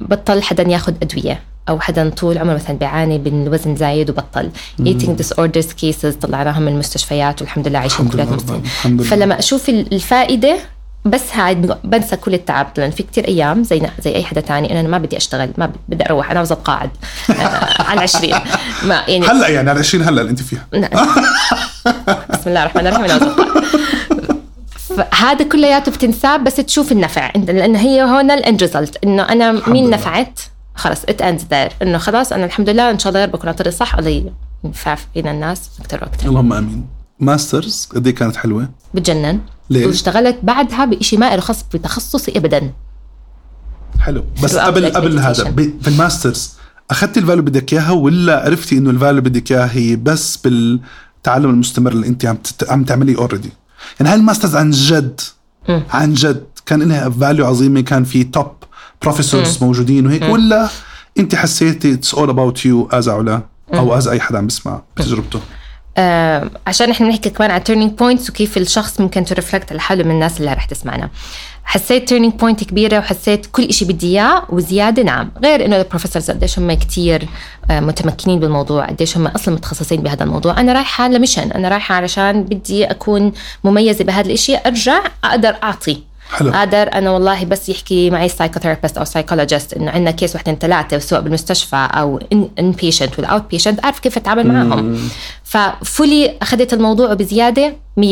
بطل 0.00 0.42
حدا 0.42 0.62
ياخد 0.68 0.94
أدوية 1.02 1.40
أو 1.68 1.80
حدا 1.80 2.10
طول 2.10 2.38
عمره 2.38 2.54
مثلا 2.54 2.76
بيعاني 2.76 3.18
من 3.18 3.48
وزن 3.48 3.76
زايد 3.76 4.10
وبطل. 4.10 4.50
eating 4.82 5.22
disorders 5.22 5.66
cases 5.82 6.14
طلعناهم 6.22 6.62
من 6.62 6.72
المستشفيات 6.72 7.40
والحمد 7.42 7.68
لله 7.68 7.78
عايشين 7.78 8.08
كلياتهم. 8.08 8.62
فلما 8.98 9.38
أشوف 9.38 9.68
ال- 9.68 9.94
الفائدة 9.94 10.58
بس 11.04 11.34
هاي 11.34 11.54
بنسى 11.84 12.16
كل 12.16 12.34
التعب. 12.34 12.72
لأن 12.76 12.90
في 12.90 13.02
كتير 13.02 13.28
أيام 13.28 13.64
زي 13.64 13.82
زي 14.04 14.14
أي 14.14 14.24
حدا 14.24 14.40
تاني 14.40 14.80
أنا 14.80 14.88
ما 14.88 14.98
بدي 14.98 15.16
أشتغل 15.16 15.50
ما 15.58 15.72
بدي 15.88 16.06
أروح 16.06 16.30
أنا 16.30 16.38
عاوزه 16.38 16.52
اتقاعد 16.52 16.90
آه، 17.30 17.32
على 17.88 17.92
العشرين. 17.92 18.34
ما 18.84 18.94
يعني 19.08 19.26
هلأ 19.26 19.48
يعني 19.48 19.70
على 19.70 19.78
20 19.78 20.04
هلأ 20.04 20.20
اللي 20.20 20.30
أنت 20.30 20.42
فيها. 20.42 20.66
بسم 22.32 22.50
الله 22.50 22.62
الرحمن 22.62 22.86
الرحيم. 22.86 23.04
أتقاعد. 23.04 23.64
فهذا 24.96 25.44
كلياته 25.44 25.92
بتنساه 25.92 26.36
بس 26.36 26.56
تشوف 26.56 26.92
النفع. 26.92 27.30
انت 27.36 27.50
لأن 27.50 27.76
هي 27.76 28.02
هون 28.02 28.30
ال 28.30 28.38
end 28.38 28.60
result 28.62 29.04
إنه 29.04 29.22
أنا 29.22 29.52
مين 29.68 29.86
لله. 29.86 29.96
نفعت؟ 29.96 30.40
خلص 30.74 31.04
it 31.08 31.22
ends 31.22 31.44
there 31.50 31.72
إنه 31.82 31.98
خلاص 31.98 32.32
أنا 32.32 32.44
الحمد 32.44 32.68
لله 32.68 32.90
إن 32.90 32.98
شاء 32.98 33.12
الله 33.12 33.26
بكون 33.26 33.40
على 33.40 33.50
الطريق 33.50 33.72
الصح 33.72 33.94
الله 33.94 34.30
ينفع 34.64 34.96
فينا 35.14 35.30
الناس. 35.30 35.70
أكثر 35.80 35.98
وأكثر 36.02 36.28
اللهم 36.28 36.52
آمين. 36.52 36.86
masters 37.20 37.88
قد 37.94 38.06
إيه 38.06 38.14
كانت 38.14 38.36
حلوة؟ 38.36 38.68
بتجنن. 38.94 39.40
ليه؟ 39.70 39.86
واشتغلت 39.86 40.38
بعدها 40.42 40.84
بشيء 40.84 41.18
ما 41.18 41.34
له 41.34 41.40
خص 41.40 41.64
بتخصصي 41.74 42.32
ابدا. 42.36 42.72
حلو. 44.00 44.24
بس 44.42 44.56
قبل 44.56 44.86
قبل 44.92 45.18
هذا 45.18 45.44
في 45.82 45.88
ال 45.88 45.96
masters 45.96 46.52
أخذتي 46.90 47.20
ال 47.20 47.23
value 47.23 47.40
اللي 47.40 47.50
بدك 47.50 47.72
إياها 47.72 47.90
ولا 47.90 48.44
عرفتي 48.44 48.78
إنه 48.78 48.90
ال 48.90 48.93
value 48.93 49.10
اللي 49.10 49.20
بدك 49.20 49.52
إياها 49.52 49.70
هي 49.72 49.96
بس 49.96 50.36
بالتعلم 50.36 51.50
المستمر 51.50 51.92
اللي 51.92 52.06
أنت 52.06 52.24
عم. 52.26 52.38
عم 52.68 52.84
تعمليه 52.84 53.18
already 53.18 53.52
يعني 54.00 54.12
هاي 54.12 54.18
ال 54.18 54.23
masters 54.23 54.56
عن 54.56 54.70
جد 54.70 55.20
مم. 55.68 55.82
عن 55.90 56.14
جد 56.14 56.44
كان 56.66 56.82
لها 56.82 57.08
value 57.08 57.46
عظيمة 57.46 57.80
كان 57.80 58.04
في 58.04 58.24
top 58.24 58.52
professors 59.02 59.58
موجودين 59.64 60.06
وهيك 60.06 60.22
ولا 60.22 60.68
أنت 61.18 61.34
حسيتي 61.34 61.92
it's 61.92 62.14
all 62.14 62.28
about 62.30 62.66
you 62.66 62.88
as 62.92 63.08
علا 63.08 63.42
أو 63.74 63.94
as 63.98 64.08
أي 64.08 64.20
حدا 64.20 64.38
عم 64.38 64.46
بيسمع 64.46 64.82
بتجربته؟ 64.96 65.40
آه 66.00 66.50
عشان 66.66 66.90
إحنا 66.90 67.06
بنحكي 67.06 67.30
كمان 67.30 67.50
على 67.50 67.60
turning 67.60 67.92
points 67.92 68.30
وكيف 68.30 68.56
الشخص 68.56 69.00
ممكن 69.00 69.24
ت 69.24 69.30
reflect 69.30 69.72
على 69.72 69.80
حاله 69.80 70.04
من 70.04 70.10
الناس 70.10 70.40
اللي 70.40 70.52
رح 70.52 70.64
تسمعنا. 70.64 71.10
حسيت 71.64 72.08
turning 72.08 72.32
point 72.34 72.64
كبيرة 72.64 72.98
وحسيت 72.98 73.46
كل 73.46 73.72
شيء 73.72 73.88
بدي 73.88 74.06
إياه 74.06 74.42
وزيادة 74.48 75.02
نعم. 75.02 75.30
غير 75.44 75.64
إنه 75.64 75.76
ال 75.76 75.81
professors 75.81 76.30
قديش 76.30 76.58
هم 76.58 76.72
كثير 76.72 77.28
متمكنين 77.70 78.40
بالموضوع 78.40 78.86
قديش 78.86 79.16
هم 79.16 79.26
أصلا 79.26 79.54
متخصصين 79.54 80.00
بهذا 80.00 80.24
الموضوع. 80.24 80.60
أنا 80.60 80.72
رايحة 80.72 81.08
ل 81.08 81.13
mission 81.13 81.52
أنا 81.52 81.68
رايحة 81.68 81.94
علشان 81.94 82.42
بدي 82.44 82.84
أكون 82.84 83.32
مميزة 83.64 84.04
بهذا 84.04 84.32
الشيء 84.32 84.58
أرجع 84.66 85.00
أقدر 85.24 85.56
أعطي. 85.62 86.09
حلو. 86.30 86.50
قادر 86.50 86.92
أنا 86.92 87.10
والله 87.10 87.44
بس 87.44 87.68
يحكي 87.68 88.10
معي 88.10 88.28
psychotherapist 88.28 88.98
أو 88.98 89.04
psychologist 89.04 89.72
إنه 89.72 89.90
عندنا 89.90 90.10
case 90.10 90.34
واحد 90.34 90.41
اثنين 90.41 90.54
ثلاثة 90.54 90.98
سواء 90.98 91.20
بالمستشفى 91.20 91.88
أو 91.92 92.20
inpatient 92.32 93.18
وال 93.18 93.50
outpatient 93.50 93.84
أعرف 93.84 93.98
كيف 93.98 94.16
أتعامل 94.16 94.46
معهم. 94.46 94.98
ففولي 95.44 96.36
أخذت 96.42 96.72
الموضوع 96.72 97.14
بزيادة 97.14 97.76
100% 98.00 98.02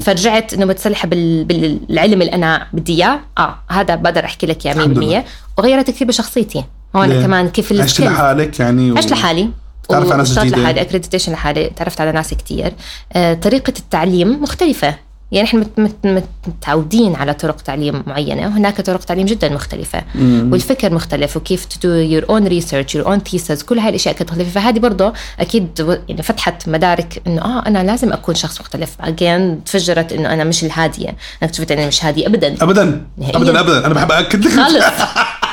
فرجعت 0.00 0.54
إنه 0.54 0.66
متسلحه 0.66 1.08
بال... 1.08 1.44
بالعلم 1.44 2.22
اللي 2.22 2.32
أنا 2.32 2.66
بدي 2.72 2.94
إياه. 2.94 3.20
آه 3.38 3.54
هذا 3.68 3.94
بقدر 3.94 4.24
أحكي 4.24 4.46
لك. 4.46 4.66
إياه 4.66 4.74
100% 5.22 5.24
وغيرت 5.58 5.90
كثير 5.90 6.08
بشخصيتي. 6.08 6.64
هون 6.96 7.08
ليه؟ 7.08 7.22
كمان 7.22 7.48
كيف 7.48 7.80
عشت 7.80 8.00
لحالك 8.00 8.60
يعني 8.60 8.92
و... 8.92 8.96
عشت 8.96 9.10
لحالي. 9.10 9.50
تعرف 9.88 10.08
على 10.08 10.18
ناس 10.18 10.38
جديدة. 10.38 10.56
لحالي 10.56 10.80
اكريديتيشن 10.80 11.32
لحالي. 11.32 11.70
تعرفت 11.76 12.00
على 12.00 12.12
ناس 12.12 12.34
كتير. 12.34 12.72
آه، 13.12 13.34
طريقة 13.34 13.72
التعليم 13.78 14.42
مختلفة. 14.42 14.94
يعني 15.32 15.48
إحنا 15.48 15.60
مت- 15.60 15.78
مت- 15.78 16.06
مت- 16.06 16.28
متعودين 16.46 17.14
على 17.14 17.34
طرق 17.34 17.56
تعليم 17.56 18.02
معينة 18.06 18.42
وهناك 18.46 18.80
طرق 18.80 19.00
تعليم 19.00 19.26
جدا 19.26 19.48
مختلفة 19.48 20.02
والفكر 20.20 20.94
مختلف 20.94 21.36
وكيف 21.36 21.66
do 21.66 22.10
your 22.12 22.24
own 22.28 22.48
research 22.48 22.96
your 23.00 23.06
own 23.06 23.18
thesis 23.32 23.64
كل 23.64 23.78
هاي 23.78 23.88
الأشياء 23.88 24.14
كانت 24.14 24.30
مختلفة. 24.30 24.50
فهذه 24.60 24.78
برضه 24.78 25.12
أكيد 25.40 25.98
يعني 26.08 26.22
فتحت 26.22 26.68
مدارك 26.68 27.22
إنه 27.26 27.42
آه 27.42 27.66
أنا 27.66 27.84
لازم 27.84 28.12
أكون 28.12 28.34
شخص 28.34 28.60
مختلف. 28.60 28.96
Again 29.02 29.64
تفجرت 29.66 30.12
إنه 30.12 30.32
أنا 30.32 30.44
مش 30.44 30.64
الهادية. 30.64 31.08
أنا 31.08 31.16
اكتشفت 31.42 31.70
إني 31.72 31.86
مش 31.86 32.04
هادية 32.04 32.26
ابدا. 32.26 32.54
ابدا. 32.62 33.04
نهائياً. 33.18 33.36
ابدا 33.36 33.60
ابدا. 33.60 33.86
أنا 33.86 33.94
بحب 33.94 34.12
اكد 34.12 34.44
لك. 34.44 34.52
خالص. 34.52 34.84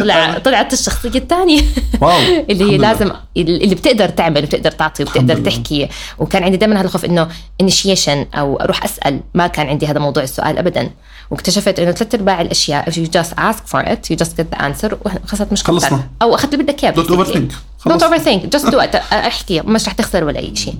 طلع 0.00 0.38
طلعت 0.38 0.72
الشخصية 0.72 1.08
الثانية. 1.18 1.60
wow 2.00 2.18
اللي 2.50 2.72
هي. 2.72 2.78
لازم 2.78 3.10
اللي 3.36 3.74
بتقدر 3.74 4.08
تعمل 4.08 4.42
وبتقدر 4.44 4.70
تعطي 4.70 5.02
وبتقدر. 5.02 5.36
تحكي. 5.36 5.88
وكان 6.18 6.42
عندي 6.44 6.56
دائما 6.56 6.76
هذا 6.80 6.84
الخوف 6.86 7.04
إنه 7.04 7.28
انيشيشن 7.60 8.26
أو 8.34 8.56
أروح 8.56 8.84
أسأل. 8.84 9.20
ما 9.34 9.46
كان 9.46 9.66
عندي 9.66 9.86
هذا 9.86 9.98
موضوع 9.98 10.22
السؤال 10.22 10.58
ابدا. 10.58 10.90
واكتشفت 11.30 11.78
إنه 11.78 11.92
ثلاث 11.92 12.14
أرباع 12.14 12.40
الأشياء 12.40 12.90
if 12.90 12.94
you 12.94 13.08
just 13.20 13.30
ask 13.38 13.72
for 13.72 13.82
it 13.86 14.12
you 14.12 14.16
just 14.24 14.30
get 14.30 14.56
the 14.56 14.60
answer 14.62 14.94
وخلصت 15.04 15.52
مشكلتك 15.52 15.80
خلصنا. 15.82 16.08
أو 16.22 16.34
أخذت 16.34 16.54
اللي 16.54 16.64
بدك 16.64 16.84
إياه 16.84 16.92
Don't 16.92 16.96
overthink. 17.08 17.52
don't 17.52 17.90
خلص. 17.90 18.02
overthink. 18.04 18.40
Just 18.56 18.70
do 18.70 18.76
it. 18.78 18.96
أحكي. 19.12 19.60
مش 19.60 19.86
رح 19.86 19.92
تخسر 19.92 20.24
ولا 20.24 20.38
أي 20.38 20.56
شيء. 20.56 20.74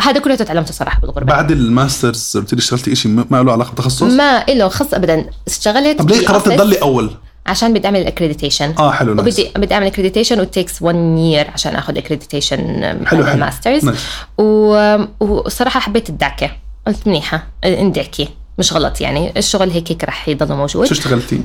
هذا 0.00 0.20
كله 0.20 0.34
تعلمته 0.34 0.72
صراحة 0.72 1.00
بالغربة. 1.00 1.26
بعد 1.26 1.50
ال 1.50 1.60
Masters 1.60 2.32
قلت 2.36 2.54
لي 2.54 2.58
اشتغلتي 2.58 2.94
شيء 2.94 3.24
ما 3.30 3.42
له 3.42 3.52
علاقة 3.52 3.72
بتخصص؟ 3.72 4.02
ما 4.02 4.44
له 4.48 4.68
خص 4.68 4.94
ابدا. 4.94 5.26
اشتغلت 5.46 5.98
طب 5.98 6.10
ليه 6.10 6.26
قررت 6.26 6.48
تضلي 6.48 6.76
أول؟ 6.82 7.10
عشان 7.46 7.72
بدي 7.72 7.86
اعمل 7.86 8.06
accreditation 8.06 8.74
آه 8.78 8.92
حلو 8.92 9.14
nice 9.14 9.38
وبدي 9.38 9.50
بدي 9.56 9.74
اعمل 9.74 9.86
accreditation 9.86 10.40
و 10.40 10.47
takes 10.47 10.82
1 10.82 10.96
year 11.18 11.50
عشان 11.50 11.76
آخذ 11.76 11.98
accreditation 11.98 12.82
حلو، 13.06 13.26
حلو. 13.26 13.40
Masters. 13.40 13.90
و... 14.38 14.96
وصراحه 15.20 15.80
حبيت 15.80 16.08
الدعكة. 16.08 16.50
قلت 16.86 17.06
منيحة 17.06 17.46
اندعكي. 17.64 18.28
مش 18.58 18.72
غلط 18.72 19.00
يعني. 19.00 19.32
الشغل 19.36 19.70
هيك 19.70 19.90
هيك 19.90 20.04
رح 20.04 20.28
يضل 20.28 20.54
موجود. 20.54 20.86
شو 20.86 20.94
اشتغلتي؟ 20.94 21.40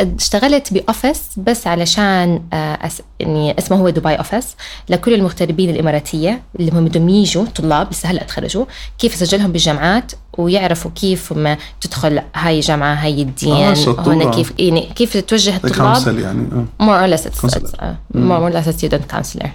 اشتغلت 0.00 0.72
ب 0.72 0.79
office 0.79 1.22
بس 1.36 1.66
علشان 1.66 2.42
آه، 2.52 2.86
أس... 2.86 3.02
يعني 3.20 3.58
اسمه 3.58 3.76
هو 3.76 3.88
دبي 3.88 4.14
office 4.14 4.56
لكل 4.88 5.14
المغتربين 5.14 5.70
الإماراتية 5.70 6.42
اللي 6.60 6.72
هم 6.72 6.84
بدهم 6.84 7.08
يجوا 7.08 7.44
طلاب 7.44 7.90
لسه 7.90 8.08
هلأ 8.08 8.24
تخرجوا 8.24 8.64
كيف 8.98 9.14
يسجلهم 9.14 9.52
بالجامعات 9.52 10.12
ويعرفوا 10.38 10.90
كيف 10.94 11.32
ما 11.32 11.56
تدخل 11.80 12.22
هاي 12.34 12.56
الجامعة 12.56 12.94
هاي 12.94 13.22
الدين 13.22 13.52
آه،. 13.52 13.74
هون 13.98 14.30
كيف 14.30 14.52
يعني 14.58 14.92
كيف 14.94 15.16
توجه 15.16 15.56
الطلاب. 15.56 16.18
يعني 16.18 16.48
آه. 16.52 16.86
More 16.86 17.06
or 17.06 17.18
less 17.18 17.26
it's, 17.26 17.56
it's 17.56 17.72
uh, 17.72 17.84
more 18.14 18.40
or 18.40 18.50
less 18.50 18.66
a 18.66 18.78
student 18.78 19.14
counselor. 19.14 19.48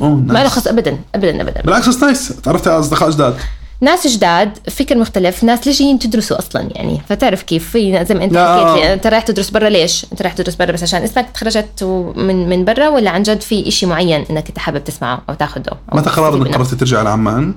اوه 0.00 0.14
ما 0.14 0.42
له 0.42 0.48
خص 0.48 0.66
ابدا 0.66 0.98
ابدا 1.14 1.42
ابدا. 1.42 1.62
بالعكس 1.62 2.02
نايس 2.02 2.28
تعرفتي 2.28 2.70
على 2.70 2.78
أصدقاء 2.78 3.10
جداد؟ 3.10 3.36
ناس 3.80 4.06
جداد 4.06 4.58
فكر 4.70 4.98
مختلف 4.98 5.44
ناس 5.44 5.66
ليش 5.66 5.78
جايين 5.78 5.98
تدرسوا 5.98 6.38
أصلا 6.38 6.68
يعني 6.74 7.00
فتعرف 7.08 7.42
كيف 7.42 7.70
في 7.70 8.04
زي 8.04 8.14
ما 8.14 8.24
أنت. 8.24 8.36
حكيت 8.36 8.84
لي 8.84 8.92
أنت 8.92 9.06
رايح 9.06 9.22
تدرس 9.22 9.50
برا 9.50 9.68
ليش 9.68 10.06
أنت 10.12 10.22
رايح 10.22 10.32
تدرس 10.34 10.54
برا 10.54 10.72
بس 10.72 10.82
عشان 10.82 11.02
اسمك 11.02 11.26
تخرجت 11.34 11.84
من 12.16 12.48
من 12.48 12.64
برا 12.64 12.88
ولا 12.88 13.10
عن 13.10 13.22
جد 13.22 13.40
في 13.40 13.68
إشي 13.68 13.86
معين 13.86 14.24
إنك 14.30 14.48
أنت 14.48 14.58
حابب 14.58 14.84
تسمعه 14.84 15.22
أو 15.28 15.34
تاخده 15.34 15.72
أو 15.72 15.96
متى 15.98 16.10
تستفيد 16.10 16.24
انك 16.24 16.34
منه؟ 16.46 16.54
قررتي 16.56 16.76
ترجعي 16.76 17.00
على 17.00 17.08
عمان؟ 17.08 17.54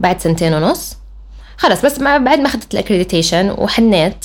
بعد 0.00 0.20
سنتين 0.20 0.54
ونص 0.54 0.96
خلص 1.58 1.84
بس 1.84 1.98
بعد 1.98 2.38
ما 2.38 2.46
أخذت 2.46 2.74
الاكريديتيشن 2.74 3.50
وحنيت 3.58 4.24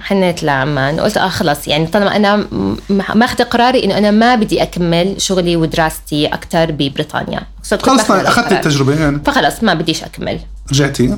حنيت 0.00 0.42
لعمان 0.42 1.00
قلت 1.00 1.16
آه 1.16 1.28
خلص. 1.28 1.68
يعني 1.68 1.86
طالما 1.86 2.16
أنا 2.16 2.46
ماخذه 3.14 3.42
قراري 3.42 3.84
إنه 3.84 3.98
أنا 3.98 4.10
ما 4.10 4.34
بدي 4.34 4.62
أكمل 4.62 5.14
شغلي 5.20 5.56
ودراستي 5.56 6.26
أكثر 6.26 6.70
ببريطانيا. 6.70 7.40
خلص 7.82 8.10
القرار. 8.10 8.52
التجربة 8.52 9.00
يعني. 9.00 9.20
فخلص 9.26 9.62
ما 9.62 9.74
بديش 9.74 10.04
أكمل. 10.04 10.40
رجعتي؟ 10.72 11.16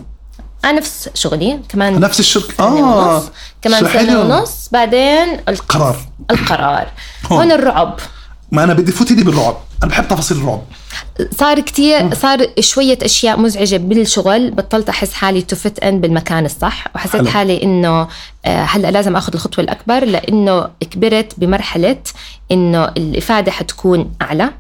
أنا 0.64 0.72
نفس 0.72 1.08
شغلي. 1.14 1.60
كمان 1.68 2.00
نفس 2.00 2.20
الشركة 2.20 2.54
سنة 2.56 2.66
آه. 2.66 3.14
ونص. 3.16 3.24
كمان 3.62 3.92
سنة. 3.92 4.20
ونص. 4.20 4.68
بعدين 4.72 5.40
الق- 5.48 5.64
قرار. 5.68 5.96
القرار. 6.30 6.86
هون. 7.30 7.38
هون 7.38 7.52
الرعب. 7.52 7.96
ما 8.52 8.64
أنا 8.64 8.74
بدي 8.74 8.92
فوتي 8.92 9.14
لي 9.14 9.22
بالرعب. 9.24 9.56
أنا 9.84 9.92
بحب 9.92 10.08
تفاصيل 10.08 10.36
الرعب. 10.36 10.62
صار 11.38 11.60
كتير 11.60 12.14
صار 12.14 12.46
شوية 12.60 12.98
أشياء 13.02 13.40
مزعجة 13.40 13.76
بالشغل 13.76 14.50
بطلت 14.50 14.88
أحس 14.88 15.12
حالي 15.12 15.42
تفت 15.42 15.78
إن 15.78 16.00
بالمكان 16.00 16.44
الصح 16.44 16.84
وحسيت 16.94 17.16
حلو. 17.20 17.30
حالي 17.30 17.62
إنه 17.62 18.08
آه، 18.44 18.62
هلأ 18.62 18.90
لازم 18.90 19.16
أخذ 19.16 19.32
الخطوة 19.34 19.64
الأكبر 19.64 20.04
لأنه 20.04 20.68
كبرت 20.80 21.32
بمرحلة 21.38 21.96
إنه 22.52 22.84
الإفادة 22.84 23.52
حتكون 23.52 24.12
أعلى 24.22 24.50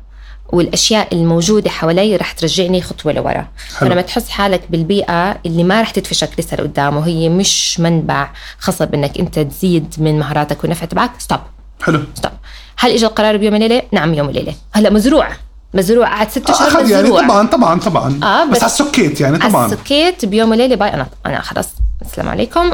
والأشياء 0.48 1.14
الموجودة 1.14 1.70
حوالي 1.70 2.16
رح 2.16 2.32
ترجعني 2.32 2.82
خطوة 2.82 3.12
لورا. 3.12 3.48
فلما 3.68 4.02
تحس 4.02 4.28
حالك 4.28 4.62
بالبيئة 4.70 5.38
اللي 5.46 5.64
ما 5.64 5.80
رح 5.82 5.90
تدفشك 5.90 6.30
لسه 6.38 6.56
لقدام 6.56 6.96
وهي 6.96 7.28
مش 7.28 7.80
منبع 7.80 8.30
غصب 8.58 8.94
إنك 8.94 9.18
أنت 9.18 9.38
تزيد 9.38 9.94
من 9.98 10.18
مهاراتك 10.18 10.62
والنفع 10.64 10.86
تبعك 10.86 11.10
stop 11.18 11.40
حلو. 11.82 12.00
stop 12.14 12.32
هل 12.78 12.90
اجى 12.90 13.06
القرار 13.06 13.36
بيوم 13.36 13.54
وليله؟ 13.54 13.82
نعم 13.92 14.14
يوم 14.14 14.26
وليله 14.28 14.54
هلأ 14.72 14.90
مزروع. 14.90 15.28
مزروع 15.74 16.06
قعد 16.08 16.30
ست 16.30 16.50
أشهر 16.50 16.68
اخذ 16.68 16.90
يعني 16.90 17.02
مزروع. 17.02 17.22
طبعا 17.22 17.46
طبعا 17.46 17.80
طبعا. 17.80 18.20
آه، 18.22 18.44
بس, 18.44 18.56
بس- 18.56 18.62
على 18.62 18.72
السكيت 18.72 19.20
يعني 19.20 19.36
على 19.42 19.52
طبعا. 19.52 19.66
السكيت 19.66 20.24
بيوم 20.24 20.50
وليله 20.50 20.74
bye 20.74 20.94
أنا 20.94 21.06
أنا 21.26 21.40
خلص 21.40 21.68
السلام 22.02 22.28
عليكم. 22.28 22.70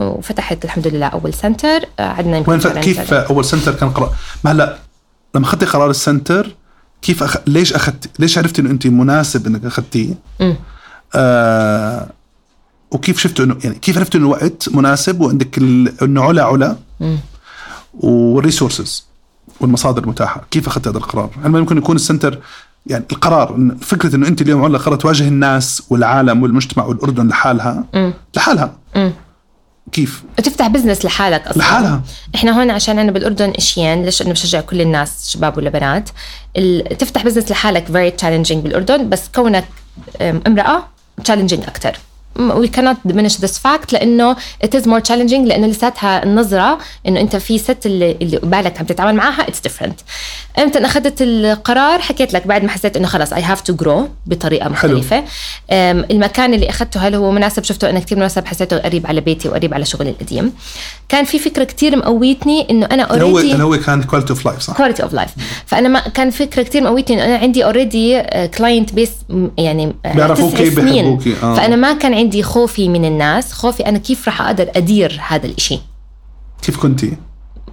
وفتحت 0.00 0.64
الحمد 0.64 0.86
لله 0.88 1.06
أول 1.06 1.34
center. 1.34 1.84
قعدنا 1.98 2.36
يمكن 2.36 2.52
وين 2.52 2.60
كيف. 2.60 3.12
أول 3.14 3.44
center 3.44 3.74
كان 3.74 3.90
قرار؟ 3.90 4.12
ما 4.44 4.52
هلأ 4.52 4.78
لما 5.34 5.44
أخذتي 5.44 5.66
قرار 5.66 5.90
ال 5.90 5.99
center 5.99 6.54
كيف 7.02 7.22
أخ... 7.22 7.36
ليش 7.46 7.72
اخذتي 7.72 8.08
ليش 8.18 8.38
عرفتي 8.38 8.62
إنه 8.62 8.70
أنت 8.70 8.86
مناسب 8.86 9.46
إنك 9.46 9.64
اخذتيه؟ 9.64 10.14
آه... 11.14 12.06
وكيف 12.90 13.18
شفتوا 13.18 13.44
انه 13.44 13.56
يعني 13.64 13.78
كيف 13.78 13.98
عرفتوا 13.98 14.20
إنه 14.20 14.26
الوقت 14.26 14.68
مناسب 14.68 15.20
وعندك 15.20 15.58
ال... 15.58 15.92
إنه 16.02 16.22
علا 16.22 16.44
علا 16.44 16.76
مم. 17.00 17.18
وال 17.94 18.14
resources 18.14 19.06
والمصادر 19.60 20.02
المتاحه، 20.02 20.44
كيف 20.50 20.66
أخذت 20.66 20.88
هذا 20.88 20.98
القرار؟ 20.98 21.30
هل 21.44 21.50
ممكن 21.50 21.78
يكون 21.78 21.96
ال 21.96 22.02
center 22.02 22.38
يعني 22.86 23.04
القرار 23.12 23.70
فكرة 23.80 24.16
إنه 24.16 24.28
أنت 24.28 24.42
اليوم 24.42 24.64
علا 24.64 24.78
قررت 24.78 25.02
تواجه 25.02 25.28
الناس 25.28 25.82
والعالم 25.90 26.42
والمجتمع 26.42 26.84
والأردن 26.84 27.28
لحالها 27.28 27.84
مم. 27.94 28.12
لحالها 28.36 28.76
مم. 28.96 29.12
كيف؟ 29.92 30.22
وتفتح 30.38 30.66
business 30.66 31.04
لحالك 31.04 31.46
أصلا 31.46 31.58
لحالها 31.58 32.02
إحنا 32.34 32.60
هون 32.60 32.70
عشان 32.70 32.98
أنا 32.98 33.12
بالأردن 33.12 33.50
اشيين 33.56 34.04
ليش 34.04 34.22
إنه 34.22 34.30
بشجع 34.30 34.60
كل 34.60 34.80
الناس 34.80 35.28
شباب 35.28 35.58
ولا 35.58 35.70
بنات 35.70 36.10
ال- 36.56 36.98
تفتح 36.98 37.24
business 37.24 37.50
لحالك 37.50 37.86
very 37.86 38.22
challenging 38.22 38.56
بالأردن 38.56 39.08
بس 39.08 39.28
كونك 39.34 39.64
أم، 40.20 40.40
امرأة 40.46 40.82
challenging 41.28 41.52
أكثر 41.68 41.96
we 42.36 42.68
cannot 42.68 42.96
diminish 43.12 43.36
this 43.36 43.58
fact 43.58 43.92
لأنه 43.92 44.36
it 44.64 44.78
is 44.78 44.82
more 44.82 45.00
challenging 45.08 45.46
لأنه 45.46 45.66
لساتها 45.66 46.22
النظرة 46.22 46.78
إنه 47.06 47.20
أنت 47.20 47.36
في 47.36 47.58
ست 47.58 47.86
اللي, 47.86 48.16
اللي 48.22 48.36
قبالك 48.36 48.78
عم 48.78 48.86
تتعامل 48.86 49.14
معها 49.14 49.46
it's 49.46 49.70
different. 49.70 49.94
إمتى 50.58 50.78
أخذت 50.78 51.16
القرار؟ 51.20 52.00
حكيت 52.00 52.32
لك 52.32 52.46
بعد 52.46 52.64
ما 52.64 52.70
حسيت 52.70 52.96
إنه 52.96 53.06
خلص 53.06 53.34
I 53.34 53.38
have 53.38 53.72
to 53.72 53.84
grow 53.84 54.00
بطريقة 54.26 54.68
مختلفة. 54.68 55.24
المكان 55.70 56.54
اللي 56.54 56.70
أخذته 56.70 57.00
هل 57.00 57.14
هو 57.14 57.30
مناسب؟ 57.30 57.64
شفته 57.64 57.90
انه 57.90 58.00
كثير 58.00 58.18
مناسب 58.18 58.46
حسيته 58.46 58.78
قريب 58.78 59.06
على 59.06 59.20
بيتي 59.20 59.48
وقريب 59.48 59.74
على 59.74 59.84
شغلي 59.84 60.10
القديم. 60.10 60.52
كان 61.08 61.24
في 61.24 61.38
فكرة 61.38 61.64
كثير 61.64 61.96
مقويتني 61.96 62.66
إنه 62.70 62.86
أنا 62.92 63.02
already 63.02 63.62
هو 63.62 63.76
كان 63.76 64.02
quality 64.02 64.30
of 64.30 64.46
life 64.46 64.60
صح؟ 64.60 64.76
quality 64.76 65.02
of 65.02 65.12
life 65.12 65.30
فأنا 65.66 65.88
ما 65.88 66.00
كان 66.00 66.30
فكرة 66.30 66.62
كثير 66.62 66.82
مقويتني 66.82 67.16
إنه 67.16 67.24
أنا 67.24 67.36
عندي 67.36 67.64
already 67.64 68.22
client 68.56 68.92
base 68.92 69.10
يعني 69.58 69.94
آه، 70.06 70.12
بيعرفوكي،. 70.14 70.70
بيحبوكي، 70.70 71.34
آه. 71.42 71.54
فأنا 71.54 71.76
ما 71.76 71.92
كان 71.92 72.14
عندي 72.14 72.25
خوفي 72.42 72.88
من 72.88 73.04
الناس 73.04 73.52
خوفي 73.52 73.86
أنا 73.86 73.98
كيف 73.98 74.28
راح 74.28 74.42
أقدر 74.42 74.70
أدير 74.76 75.20
هذا 75.28 75.46
الإشي 75.46 75.80
كيف 76.62 76.76
كنتي؟ 76.76 77.16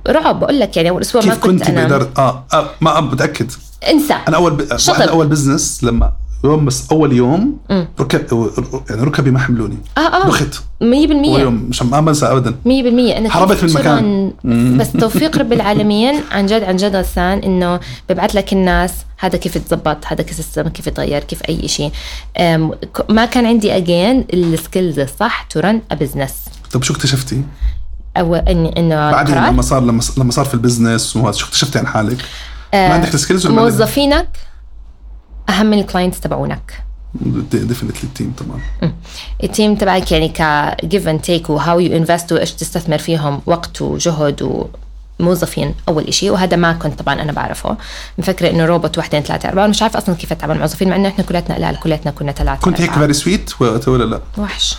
رعب 0.09 0.39
بقول 0.39 0.59
لك 0.59 0.77
يعني 0.77 0.89
أول 0.89 1.01
أسبوع 1.01 1.21
ما 1.21 1.33
كيف 1.33 1.43
كنت 1.43 1.59
كنتي 1.59 1.71
أنا 1.71 1.83
بإدارة 1.83 2.11
آه, 2.17 2.45
آه 2.53 2.69
ما 2.81 3.01
متأكد 3.01 3.51
انسى 3.89 4.15
أنا 4.27 4.37
أول 4.37 4.51
ب... 4.55 4.77
شغل. 4.77 4.95
واحد 4.95 5.09
أول 5.09 5.27
business 5.27 5.83
لما 5.83 6.13
يوم 6.43 6.65
بس 6.65 6.91
أول 6.91 7.13
يوم 7.13 7.57
ركب 7.99 8.51
يعني 8.89 9.03
ركبي 9.03 9.31
ما 9.31 9.39
حملوني. 9.39 9.77
آه 9.97 9.99
آه. 9.99 10.27
دخت 10.27 10.53
100% 10.53 10.83
أول 10.83 11.41
يوم. 11.41 11.65
مش 11.69 11.81
ما 11.81 12.01
بنسى 12.01 12.25
ابدا. 12.25 12.51
100% 12.51 12.67
أنا 12.67 13.29
هربت 13.31 13.63
من 13.63 13.69
المكان. 13.69 14.33
بس 14.77 14.91
توفيق 14.91 15.37
رب 15.37 15.53
العالمين 15.57 16.21
عن 16.31 16.45
جد 16.45 16.63
عن 16.63 16.75
جد 16.75 16.95
غسان 16.95 17.39
إنه 17.39 17.79
ببعث 18.09 18.35
لك 18.35 18.53
الناس 18.53 18.93
هذا 19.17 19.37
كيف 19.37 19.55
يتظبط 19.55 19.97
هذا 20.07 20.23
كيف 20.23 20.39
ال 20.39 20.43
system 20.43 20.67
كيف 20.67 20.87
يتغير 20.87 21.23
كيف 21.23 21.41
أي 21.49 21.67
شيء 21.67 21.91
ما 23.09 23.25
كان 23.25 23.45
عندي 23.45 23.77
again 23.77 24.25
ال 24.33 24.42
skills 24.42 24.99
الصح 24.99 25.43
to 25.49 25.59
run 25.59 25.81
a 25.91 25.95
business 25.95 26.33
طب 26.71 26.83
شو 26.83 26.93
اكتشفتي؟ 26.93 27.41
أو 28.17 28.35
اني 28.35 28.79
إنه 28.79 29.11
بعدين 29.11 29.35
لما 29.35 29.61
صار 29.61 29.83
لما 30.17 30.31
صار 30.31 30.45
في 30.45 30.53
ال 30.53 30.60
business 30.60 31.15
وهذا 31.15 31.31
شو 31.31 31.45
اكتشفتي 31.45 31.79
عن 31.79 31.87
حالك؟ 31.87 32.17
آه، 32.73 32.87
ما 32.87 32.93
عندك 32.93 33.13
ال 33.13 33.18
skills 33.18 33.47
عندك؟ 33.47 33.61
موظفينك 33.61 34.27
أهم 35.49 35.65
من 35.65 35.79
ال 35.79 35.84
clients 35.84 36.19
تبعونك. 36.19 36.83
definitely 37.51 38.03
ال 38.03 38.09
team 38.09 38.33
طبعا 38.37 38.59
ال 39.43 39.49
team 39.49 39.75
تبعك 39.75 40.11
يعني 40.11 40.29
ك 40.29 40.41
give 40.85 41.07
and 41.07 41.27
take 41.27 41.49
و 41.49 41.79
how 41.79 41.97
you 41.97 42.08
invest 42.08 42.31
وإيش 42.31 42.51
تستثمر 42.51 42.97
فيهم 42.97 43.41
وقت 43.45 43.81
وجهد 43.81 44.67
وموظفين 45.19 45.75
أول 45.89 46.03
إشي. 46.03 46.29
وهذا 46.29 46.57
ما 46.57 46.73
كنت 46.73 46.99
طبعا 46.99 47.21
أنا 47.21 47.31
بعرفه. 47.31 47.77
مفكرة 48.17 48.49
إنه 48.49 48.65
روبوت 48.65 48.97
واحد 48.97 49.06
اثنين 49.06 49.21
ثلاثة 49.21 49.49
أربعة. 49.49 49.67
مش 49.67 49.81
عارفة 49.81 49.97
أصلا 49.99 50.15
كيف 50.15 50.31
أتعامل 50.31 50.53
مع 50.55 50.61
موظفين 50.61 50.89
مع 50.89 50.95
إنه 50.95 51.07
إحنا 51.09 51.23
كلياتنا 51.23 51.55
قلال 51.55 51.79
كلياتنا 51.79 52.11
كنا 52.11 52.31
ثلاثة 52.31 52.61
كنت 52.61 52.81
هيك. 52.81 52.91
very 52.91 53.13
sweet 53.13 53.53
ولا 53.87 54.03
لا؟ 54.03 54.21
وحش. 54.37 54.75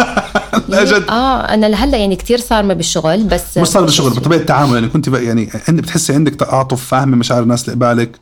لا 0.68 0.84
جد. 0.84 1.04
آه 1.10 1.40
أنا 1.40 1.66
لهلأ 1.66 1.98
يعني 1.98 2.16
كثير 2.16 2.38
صارمة 2.38 2.74
بالشغل 2.74 3.24
بس 3.24 3.58
مش 3.58 3.68
صار 3.68 3.82
بالشغل 3.82 4.10
بطبيعة 4.10 4.38
التعامل. 4.38 4.74
يعني 4.74 4.88
كنت 4.88 5.08
يعني 5.08 5.50
عندك 5.68 5.82
بتحسي 5.82 6.14
عندك 6.14 6.34
تعاطف 6.34 6.84
فاهمة 6.84 7.16
مشاعر 7.16 7.42
الناس 7.42 7.68
اللي 7.68 7.74
قبالك. 7.74 8.18